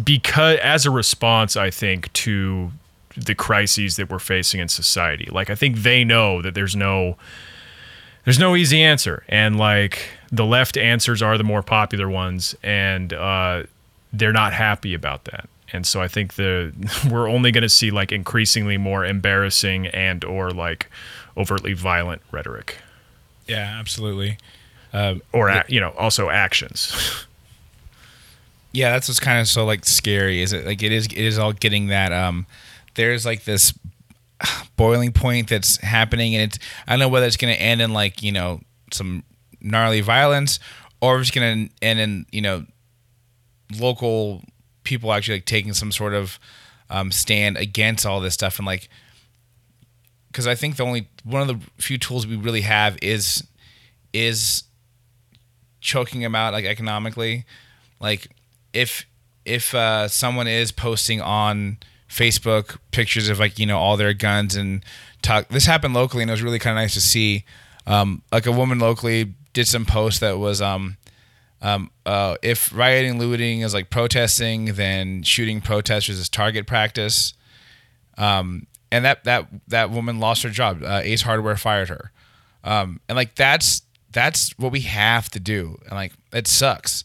because 0.03 0.57
as 0.59 0.87
a 0.87 0.91
response, 0.91 1.55
I 1.55 1.69
think, 1.69 2.11
to 2.13 2.71
the 3.17 3.35
crises 3.35 3.95
that 3.95 4.09
we're 4.09 4.19
facing 4.19 4.59
in 4.59 4.67
society, 4.67 5.27
like 5.31 5.49
I 5.49 5.55
think 5.55 5.77
they 5.77 6.03
know 6.03 6.41
that 6.41 6.53
there's 6.53 6.75
no 6.75 7.17
there's 8.23 8.39
no 8.39 8.55
easy 8.55 8.81
answer. 8.81 9.23
And 9.29 9.57
like 9.57 10.09
the 10.31 10.45
left 10.45 10.77
answers 10.77 11.21
are 11.21 11.37
the 11.37 11.43
more 11.43 11.63
popular 11.63 12.09
ones 12.09 12.55
and 12.61 13.13
uh, 13.13 13.63
they're 14.13 14.33
not 14.33 14.53
happy 14.53 14.93
about 14.93 15.25
that 15.25 15.49
and 15.73 15.85
so 15.85 16.01
I 16.01 16.07
think 16.07 16.35
the 16.35 16.73
we're 17.11 17.29
only 17.29 17.51
going 17.51 17.63
to 17.63 17.69
see 17.69 17.91
like 17.91 18.11
increasingly 18.11 18.77
more 18.77 19.05
embarrassing 19.05 19.87
and 19.87 20.23
or 20.23 20.51
like 20.51 20.89
overtly 21.35 21.73
violent 21.73 22.21
rhetoric. 22.31 22.77
Yeah, 23.47 23.77
absolutely. 23.79 24.37
Uh, 24.93 25.15
or 25.31 25.51
the, 25.51 25.65
you 25.67 25.79
know, 25.79 25.91
also 25.91 26.29
actions. 26.29 27.25
yeah, 28.71 28.91
that's 28.91 29.07
what's 29.07 29.19
kind 29.19 29.39
of 29.39 29.47
so 29.47 29.65
like 29.65 29.85
scary. 29.85 30.41
Is 30.41 30.53
it 30.53 30.65
like 30.65 30.81
it 30.81 30.91
is? 30.91 31.07
It 31.07 31.17
is 31.17 31.37
all 31.37 31.53
getting 31.53 31.87
that. 31.87 32.11
Um, 32.11 32.45
there's 32.97 33.25
like 33.25 33.45
this 33.45 33.73
boiling 34.75 35.13
point 35.13 35.47
that's 35.47 35.77
happening, 35.77 36.35
and 36.35 36.43
it's 36.43 36.59
I 36.85 36.91
don't 36.91 36.99
know 36.99 37.09
whether 37.09 37.25
it's 37.25 37.37
going 37.37 37.55
to 37.55 37.61
end 37.61 37.81
in 37.81 37.93
like 37.93 38.21
you 38.21 38.33
know 38.33 38.59
some 38.91 39.23
gnarly 39.61 40.01
violence 40.01 40.59
or 41.01 41.19
it's 41.19 41.31
going 41.31 41.67
to 41.67 41.73
end 41.81 41.99
in 41.99 42.25
you 42.31 42.41
know 42.41 42.65
local 43.79 44.43
people 44.83 45.13
actually 45.13 45.37
like 45.37 45.45
taking 45.45 45.73
some 45.73 45.91
sort 45.91 46.13
of 46.13 46.39
um, 46.89 47.11
stand 47.11 47.57
against 47.57 48.05
all 48.05 48.19
this 48.19 48.33
stuff 48.33 48.59
and 48.59 48.65
like 48.65 48.89
because 50.27 50.47
I 50.47 50.55
think 50.55 50.75
the 50.75 50.83
only 50.83 51.09
one 51.23 51.41
of 51.41 51.47
the 51.47 51.59
few 51.81 51.97
tools 51.97 52.27
we 52.27 52.35
really 52.35 52.61
have 52.61 52.97
is 53.01 53.43
is 54.13 54.63
choking 55.81 56.21
them 56.21 56.35
out 56.35 56.53
like 56.53 56.65
economically. 56.65 57.45
Like 57.99 58.27
if 58.73 59.05
if 59.45 59.73
uh, 59.73 60.07
someone 60.07 60.47
is 60.47 60.71
posting 60.71 61.21
on 61.21 61.77
Facebook 62.17 62.77
pictures 62.91 63.29
of 63.29 63.39
like 63.39 63.59
you 63.59 63.65
know 63.65 63.77
all 63.77 63.95
their 63.95 64.13
guns 64.13 64.55
and 64.55 64.83
talk 65.21 65.47
this 65.49 65.65
happened 65.65 65.93
locally 65.93 66.23
and 66.23 66.29
it 66.29 66.33
was 66.33 66.41
really 66.41 66.59
kind 66.59 66.77
of 66.77 66.81
nice 66.81 66.93
to 66.95 67.01
see 67.01 67.45
um, 67.85 68.23
like 68.31 68.45
a 68.45 68.51
woman 68.51 68.79
locally 68.79 69.33
did 69.53 69.67
some 69.67 69.85
post 69.85 70.19
that 70.19 70.37
was 70.37 70.61
um, 70.61 70.97
um, 71.61 71.89
uh, 72.05 72.35
if 72.41 72.75
rioting, 72.75 73.17
looting 73.17 73.61
is 73.61 73.73
like 73.73 73.89
protesting, 73.89 74.73
then 74.73 75.23
shooting 75.23 75.61
protesters 75.61 76.19
is 76.19 76.29
target 76.29 76.67
practice. 76.67 77.33
Um, 78.17 78.67
and 78.91 79.03
that 79.05 79.23
that 79.23 79.47
that 79.67 79.89
woman 79.89 80.19
lost 80.19 80.43
her 80.43 80.49
job. 80.49 80.83
Uh, 80.83 81.01
Ace 81.03 81.23
Hardware 81.23 81.57
fired 81.57 81.89
her. 81.89 82.11
Um, 82.63 82.99
and 83.07 83.15
like 83.15 83.35
that's 83.35 83.81
that's 84.11 84.57
what 84.57 84.71
we 84.71 84.81
have 84.81 85.29
to 85.29 85.39
do. 85.39 85.77
And 85.83 85.93
like 85.93 86.13
it 86.31 86.47
sucks. 86.47 87.03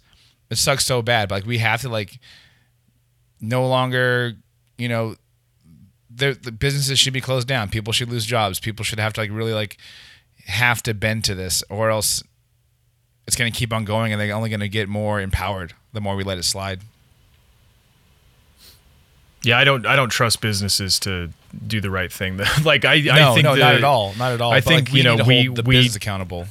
It 0.51 0.59
sucks 0.59 0.85
so 0.85 1.03
bad. 1.03 1.29
But 1.29 1.37
like 1.37 1.47
we 1.47 1.59
have 1.59 1.81
to 1.83 1.89
like 1.89 2.19
no 3.41 3.67
longer, 3.67 4.35
you 4.79 4.89
know, 4.89 5.17
the, 6.15 6.33
the 6.33 6.53
businesses 6.53 6.99
should 6.99 7.13
be 7.13 7.21
closed 7.21 7.49
down. 7.49 7.69
People 7.69 7.93
should 7.93 8.11
lose 8.11 8.27
jobs. 8.27 8.61
People 8.61 8.85
should 8.85 8.99
have 8.99 9.13
to 9.15 9.21
like 9.21 9.31
really 9.31 9.55
like 9.55 9.79
have 10.47 10.83
to 10.85 10.95
bend 10.95 11.25
to 11.25 11.35
this, 11.35 11.63
or 11.71 11.91
else 11.91 12.23
it's 13.27 13.37
going 13.37 13.51
to 13.51 13.57
keep 13.57 13.73
on 13.73 13.85
going, 13.85 14.13
and 14.13 14.21
they're 14.21 14.35
only 14.35 14.51
going 14.51 14.61
to 14.61 14.69
get 14.69 14.89
more 14.89 15.21
empowered 15.21 15.75
the 15.93 16.01
more 16.01 16.17
we 16.17 16.25
let 16.25 16.39
it 16.39 16.45
slide. 16.45 16.81
Yeah, 19.43 19.59
I 19.59 19.65
don't. 19.65 19.87
I 19.87 19.97
don't 19.97 20.11
trust 20.11 20.41
businesses 20.41 21.01
to 21.01 21.31
do 21.67 21.81
the 21.81 21.91
right 21.91 22.13
thing. 22.13 22.39
like 22.65 22.85
I, 22.85 23.01
no, 23.01 23.33
I 23.33 23.35
think 23.35 23.45
no, 23.45 23.55
the, 23.55 23.61
not 23.61 23.75
at 23.75 23.85
all, 23.85 24.15
not 24.15 24.33
at 24.33 24.41
all. 24.41 24.53
I 24.53 24.59
but 24.59 24.65
think 24.65 24.89
like, 24.89 24.95
you 24.95 25.03
know 25.03 25.17
we 25.25 25.49
the 25.49 25.63
we 25.63 25.77
business 25.77 25.97
accountable. 25.97 26.47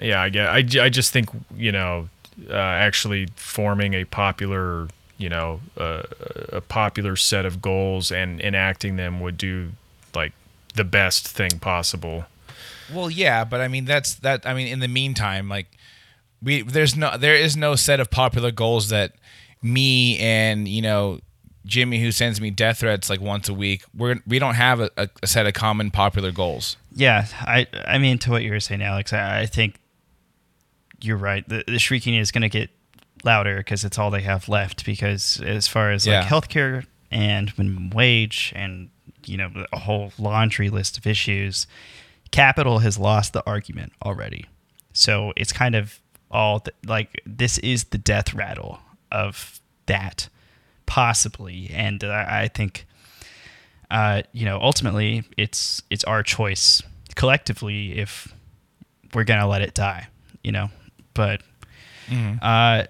Yeah, 0.00 0.20
I 0.20 0.28
get. 0.28 0.48
I, 0.48 0.84
I 0.84 0.88
just 0.90 1.12
think 1.12 1.30
you 1.56 1.72
know 1.72 2.08
uh, 2.50 2.54
actually 2.54 3.28
forming 3.36 3.94
a 3.94 4.04
popular 4.04 4.88
you 5.18 5.28
know 5.28 5.60
uh, 5.78 6.02
a 6.52 6.60
popular 6.60 7.16
set 7.16 7.46
of 7.46 7.62
goals 7.62 8.10
and 8.10 8.40
enacting 8.40 8.96
them 8.96 9.20
would 9.20 9.38
do 9.38 9.70
like 10.14 10.32
the 10.74 10.84
best 10.84 11.26
thing 11.26 11.58
possible. 11.60 12.26
Well, 12.92 13.10
yeah, 13.10 13.44
but 13.44 13.60
I 13.60 13.68
mean 13.68 13.84
that's 13.84 14.14
that. 14.16 14.46
I 14.46 14.54
mean, 14.54 14.68
in 14.68 14.80
the 14.80 14.88
meantime, 14.88 15.48
like 15.48 15.66
we 16.42 16.62
there's 16.62 16.96
no 16.96 17.16
there 17.16 17.34
is 17.34 17.56
no 17.56 17.74
set 17.74 18.00
of 18.00 18.10
popular 18.10 18.50
goals 18.50 18.88
that 18.90 19.12
me 19.62 20.18
and 20.18 20.68
you 20.68 20.82
know 20.82 21.20
Jimmy 21.64 22.00
who 22.00 22.12
sends 22.12 22.40
me 22.40 22.50
death 22.50 22.78
threats 22.78 23.10
like 23.10 23.20
once 23.20 23.48
a 23.48 23.54
week 23.54 23.82
we're 23.96 24.20
we 24.26 24.38
don't 24.38 24.54
have 24.54 24.80
a, 24.80 24.90
a 24.96 25.26
set 25.26 25.46
of 25.46 25.54
common 25.54 25.90
popular 25.90 26.30
goals. 26.30 26.76
Yeah, 26.92 27.26
I 27.40 27.66
I 27.86 27.98
mean 27.98 28.18
to 28.18 28.30
what 28.30 28.42
you 28.42 28.52
were 28.52 28.60
saying, 28.60 28.82
Alex, 28.82 29.12
I, 29.12 29.40
I 29.40 29.46
think 29.46 29.80
you're 31.00 31.16
right. 31.16 31.46
The, 31.48 31.64
the 31.66 31.78
shrieking 31.78 32.14
is 32.14 32.30
going 32.30 32.42
to 32.42 32.48
get 32.48 32.70
louder 33.26 33.58
because 33.58 33.84
it's 33.84 33.98
all 33.98 34.10
they 34.10 34.22
have 34.22 34.48
left. 34.48 34.86
Because 34.86 35.40
as 35.44 35.68
far 35.68 35.90
as 35.90 36.06
yeah. 36.06 36.20
like 36.20 36.28
healthcare 36.28 36.86
and 37.10 37.56
minimum 37.58 37.90
wage 37.90 38.52
and 38.56 38.90
you 39.24 39.36
know 39.36 39.50
a 39.72 39.80
whole 39.80 40.12
laundry 40.18 40.70
list 40.70 40.96
of 40.96 41.06
issues, 41.06 41.66
capital 42.30 42.78
has 42.78 42.98
lost 42.98 43.32
the 43.32 43.44
argument 43.46 43.92
already. 44.04 44.46
So 44.92 45.32
it's 45.36 45.52
kind 45.52 45.74
of 45.74 46.00
all 46.30 46.60
the, 46.60 46.72
like 46.86 47.20
this 47.26 47.58
is 47.58 47.84
the 47.84 47.98
death 47.98 48.34
rattle 48.34 48.80
of 49.12 49.60
that 49.86 50.28
possibly 50.86 51.70
and 51.72 52.02
uh, 52.04 52.24
i 52.28 52.48
think 52.48 52.86
uh, 53.88 54.22
you 54.32 54.44
know 54.44 54.58
ultimately 54.60 55.22
it's 55.36 55.82
it's 55.90 56.02
our 56.04 56.22
choice 56.22 56.82
collectively 57.14 57.96
if 57.98 58.34
we're 59.14 59.24
gonna 59.24 59.46
let 59.46 59.62
it 59.62 59.74
die 59.74 60.08
you 60.42 60.50
know 60.50 60.68
but 61.14 61.40
mm-hmm. 62.08 62.36
uh, 62.42 62.84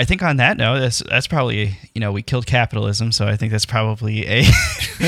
I 0.00 0.04
think 0.04 0.22
on 0.22 0.38
that 0.38 0.56
note, 0.56 0.80
that's 0.80 1.00
that's 1.00 1.26
probably 1.26 1.76
you 1.94 2.00
know 2.00 2.10
we 2.10 2.22
killed 2.22 2.46
capitalism, 2.46 3.12
so 3.12 3.26
I 3.26 3.36
think 3.36 3.52
that's 3.52 3.66
probably 3.66 4.26
a 4.26 4.38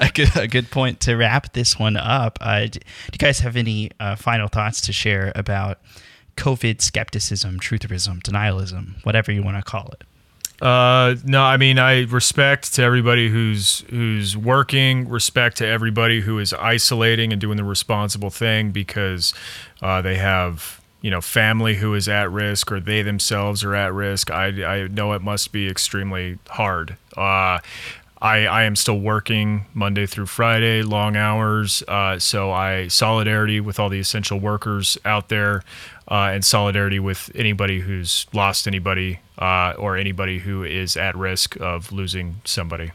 a, 0.00 0.10
good, 0.14 0.34
a 0.34 0.48
good 0.48 0.70
point 0.70 0.98
to 1.00 1.14
wrap 1.14 1.52
this 1.52 1.78
one 1.78 1.98
up. 1.98 2.38
Uh, 2.40 2.64
do, 2.64 2.80
you 3.12 3.18
guys 3.18 3.40
have 3.40 3.54
any 3.54 3.90
uh, 4.00 4.16
final 4.16 4.48
thoughts 4.48 4.80
to 4.80 4.94
share 4.94 5.30
about 5.34 5.78
COVID 6.38 6.80
skepticism, 6.80 7.60
trutherism, 7.60 8.22
denialism, 8.22 9.04
whatever 9.04 9.30
you 9.30 9.42
want 9.42 9.58
to 9.58 9.62
call 9.62 9.92
it? 9.92 10.64
Uh, 10.64 11.16
no, 11.22 11.42
I 11.42 11.58
mean 11.58 11.78
I 11.78 12.04
respect 12.04 12.72
to 12.76 12.82
everybody 12.82 13.28
who's 13.28 13.80
who's 13.90 14.38
working. 14.38 15.06
Respect 15.06 15.58
to 15.58 15.66
everybody 15.66 16.22
who 16.22 16.38
is 16.38 16.54
isolating 16.54 17.30
and 17.30 17.42
doing 17.42 17.58
the 17.58 17.64
responsible 17.64 18.30
thing 18.30 18.70
because 18.70 19.34
uh, 19.82 20.00
they 20.00 20.16
have 20.16 20.79
you 21.00 21.10
know 21.10 21.20
family 21.20 21.76
who 21.76 21.94
is 21.94 22.08
at 22.08 22.30
risk 22.30 22.70
or 22.70 22.80
they 22.80 23.02
themselves 23.02 23.64
are 23.64 23.74
at 23.74 23.92
risk, 23.92 24.30
I, 24.30 24.64
I 24.64 24.88
know 24.88 25.12
it 25.12 25.22
must 25.22 25.52
be 25.52 25.68
extremely 25.68 26.38
hard. 26.48 26.96
Uh, 27.16 27.58
I, 28.22 28.44
I 28.46 28.64
am 28.64 28.76
still 28.76 29.00
working 29.00 29.64
Monday 29.72 30.04
through 30.04 30.26
Friday, 30.26 30.82
long 30.82 31.16
hours. 31.16 31.82
Uh, 31.88 32.18
so 32.18 32.52
I 32.52 32.88
solidarity 32.88 33.60
with 33.60 33.80
all 33.80 33.88
the 33.88 33.98
essential 33.98 34.38
workers 34.38 34.98
out 35.06 35.30
there, 35.30 35.62
uh, 36.08 36.30
and 36.32 36.44
solidarity 36.44 36.98
with 36.98 37.30
anybody 37.34 37.80
who's 37.80 38.26
lost 38.34 38.66
anybody 38.66 39.20
uh, 39.38 39.72
or 39.78 39.96
anybody 39.96 40.40
who 40.40 40.62
is 40.64 40.96
at 40.96 41.16
risk 41.16 41.58
of 41.60 41.92
losing 41.92 42.42
somebody. 42.44 42.90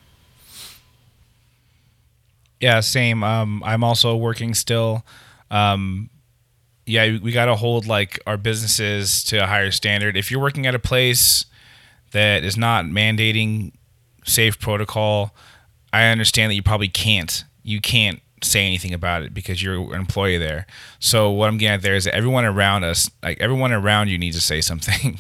Yeah, 2.60 2.80
same. 2.82 3.24
Um, 3.24 3.64
I'm 3.64 3.84
also 3.84 4.16
working 4.16 4.54
still. 4.54 5.06
Um, 5.50 6.10
yeah, 6.86 7.18
we 7.22 7.32
got 7.32 7.46
to 7.46 7.56
hold 7.56 7.88
like 7.88 8.20
our 8.28 8.38
businesses 8.38 9.24
to 9.26 9.38
a 9.38 9.48
higher 9.48 9.72
standard. 9.72 10.16
If 10.16 10.30
you're 10.30 10.42
working 10.42 10.68
at 10.68 10.76
a 10.76 10.80
place 10.80 11.46
that 12.12 12.44
is 12.44 12.58
not 12.58 12.86
mandating 12.86 13.74
safe 14.24 14.60
protocol, 14.60 15.36
I 15.92 16.06
understand 16.06 16.52
that 16.52 16.56
you 16.56 16.64
probably 16.64 16.88
can't. 16.88 17.44
You 17.64 17.82
can't 17.82 18.22
say 18.44 18.66
anything 18.66 18.94
about 18.94 19.24
it 19.24 19.34
because 19.34 19.64
you're 19.64 19.94
an 19.94 20.00
employee 20.00 20.38
there. 20.38 20.68
So 21.00 21.32
what 21.32 21.48
I'm 21.48 21.58
getting 21.58 21.76
at 21.76 21.82
there 21.82 21.96
is 21.96 22.04
that 22.04 22.14
everyone 22.14 22.46
around 22.46 22.84
us, 22.84 23.10
like 23.24 23.40
everyone 23.42 23.72
around 23.72 24.10
you, 24.10 24.18
needs 24.18 24.36
to 24.36 24.42
say 24.42 24.62
something. 24.62 25.20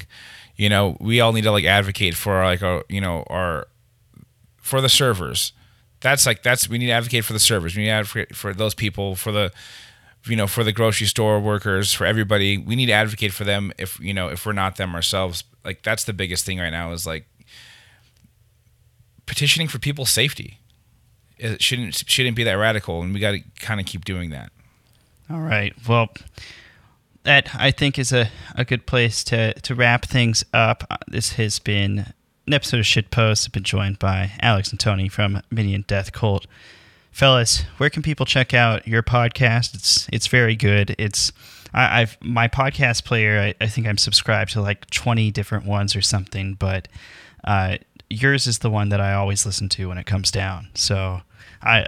you 0.55 0.69
know, 0.69 0.97
we 0.99 1.19
all 1.19 1.33
need 1.33 1.43
to 1.43 1.51
like 1.51 1.65
advocate 1.65 2.15
for 2.15 2.43
like 2.43 2.61
our, 2.61 2.83
you 2.89 3.01
know, 3.01 3.23
our 3.27 3.67
for 4.57 4.81
the 4.81 4.89
servers. 4.89 5.51
That's 6.01 6.25
like 6.25 6.43
that's 6.43 6.69
we 6.69 6.77
need 6.77 6.87
to 6.87 6.91
advocate 6.91 7.25
for 7.25 7.33
the 7.33 7.39
servers. 7.39 7.75
We 7.75 7.83
need 7.83 7.89
to 7.89 7.93
advocate 7.93 8.35
for 8.35 8.53
those 8.53 8.75
people 8.75 9.15
for 9.15 9.31
the 9.31 9.51
you 10.25 10.35
know 10.35 10.47
for 10.47 10.63
the 10.63 10.71
grocery 10.71 11.07
store 11.07 11.39
workers 11.39 11.93
for 11.93 12.05
everybody 12.05 12.57
we 12.57 12.75
need 12.75 12.87
to 12.87 12.91
advocate 12.91 13.31
for 13.33 13.43
them 13.43 13.71
if 13.77 13.99
you 13.99 14.13
know 14.13 14.27
if 14.27 14.45
we're 14.45 14.53
not 14.53 14.77
them 14.77 14.95
ourselves. 14.95 15.43
Like 15.63 15.81
that's 15.83 16.03
the 16.03 16.13
biggest 16.13 16.45
thing 16.45 16.59
right 16.59 16.69
now 16.69 16.91
is 16.91 17.07
like 17.07 17.25
petitioning 19.25 19.67
for 19.67 19.79
people's 19.79 20.11
safety. 20.11 20.59
It 21.37 21.61
shouldn't 21.61 21.95
shouldn't 21.95 22.35
be 22.35 22.43
that 22.43 22.53
radical 22.53 23.01
and 23.01 23.13
we 23.13 23.19
got 23.19 23.31
to 23.31 23.41
kind 23.59 23.79
of 23.79 23.85
keep 23.85 24.05
doing 24.05 24.29
that. 24.29 24.51
All 25.29 25.39
right. 25.39 25.73
Well 25.87 26.09
that 27.25 27.49
i 27.55 27.71
think 27.71 27.99
is 27.99 28.13
a, 28.13 28.29
a 28.55 28.63
good 28.63 28.85
place 28.85 29.23
to 29.23 29.53
to 29.61 29.75
wrap 29.75 30.05
things 30.05 30.45
up. 30.53 30.85
Uh, 30.89 30.97
this 31.07 31.33
has 31.33 31.59
been 31.59 32.13
an 32.47 32.53
episode 32.53 32.79
of 32.79 32.85
shit 32.85 33.11
post 33.11 33.47
i've 33.47 33.51
been 33.51 33.63
joined 33.63 33.99
by 33.99 34.31
alex 34.39 34.71
and 34.71 34.79
tony 34.79 35.09
from 35.09 35.41
minion 35.51 35.83
death 35.87 36.11
cult 36.11 36.47
fellas, 37.15 37.63
where 37.77 37.89
can 37.89 38.03
people 38.03 38.25
check 38.25 38.53
out 38.53 38.85
your 38.85 39.01
podcast? 39.01 39.73
It's 39.73 40.07
it's 40.11 40.27
very 40.27 40.55
good. 40.55 40.95
It's 40.99 41.31
I, 41.73 42.01
I've 42.01 42.17
my 42.21 42.49
podcast 42.49 43.05
player. 43.05 43.39
I, 43.39 43.63
I 43.63 43.67
think 43.67 43.87
I'm 43.87 43.97
subscribed 43.97 44.51
to 44.51 44.61
like 44.61 44.89
20 44.89 45.31
different 45.31 45.65
ones 45.65 45.95
or 45.95 46.01
something, 46.01 46.55
but 46.55 46.89
uh, 47.45 47.77
yours 48.09 48.47
is 48.47 48.59
the 48.59 48.69
one 48.69 48.89
that 48.89 48.99
I 48.99 49.13
always 49.13 49.45
listen 49.45 49.69
to 49.69 49.87
when 49.87 49.97
it 49.97 50.05
comes 50.05 50.29
down. 50.29 50.67
So, 50.73 51.21
I 51.63 51.85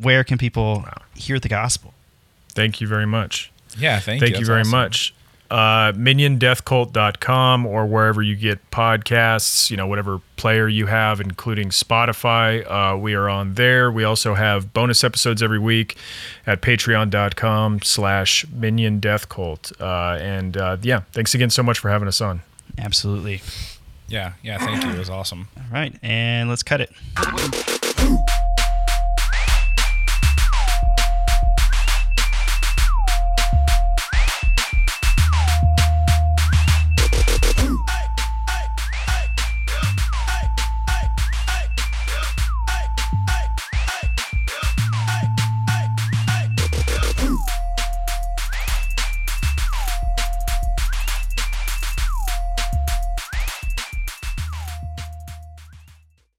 where 0.00 0.24
can 0.24 0.38
people 0.38 0.86
hear 1.14 1.38
the 1.38 1.50
gospel? 1.50 1.92
Thank 2.48 2.80
you 2.80 2.86
very 2.86 3.06
much. 3.06 3.52
yeah 3.76 4.00
thank, 4.00 4.20
Thank 4.20 4.22
you 4.22 4.40
you 4.40 4.46
That's 4.46 4.48
very 4.48 4.60
awesome. 4.60 4.70
much. 4.70 5.14
Uh, 5.52 5.92
miniondeathcult.com 5.92 7.66
or 7.66 7.84
wherever 7.86 8.22
you 8.22 8.34
get 8.34 8.58
podcasts, 8.70 9.70
you 9.70 9.76
know, 9.76 9.86
whatever 9.86 10.20
player 10.36 10.66
you 10.66 10.86
have, 10.86 11.20
including 11.20 11.68
Spotify. 11.68 12.64
Uh, 12.66 12.96
we 12.96 13.12
are 13.12 13.28
on 13.28 13.52
there. 13.54 13.92
We 13.92 14.02
also 14.02 14.32
have 14.32 14.72
bonus 14.72 15.04
episodes 15.04 15.42
every 15.42 15.58
week 15.58 15.96
at 16.46 16.62
patreon.com 16.62 17.82
slash 17.82 18.46
miniondeathcult. 18.46 19.78
Uh, 19.78 20.18
and 20.22 20.56
uh, 20.56 20.78
yeah, 20.80 21.00
thanks 21.12 21.34
again 21.34 21.50
so 21.50 21.62
much 21.62 21.78
for 21.78 21.90
having 21.90 22.08
us 22.08 22.22
on. 22.22 22.40
Absolutely. 22.78 23.42
yeah 24.08 24.32
yeah 24.42 24.56
thank 24.58 24.82
you 24.82 24.90
it 24.90 24.98
was 24.98 25.10
awesome 25.10 25.48
All 25.58 25.64
right, 25.70 25.94
and 26.02 26.48
let's 26.48 26.62
cut 26.62 26.80
it. 26.80 28.32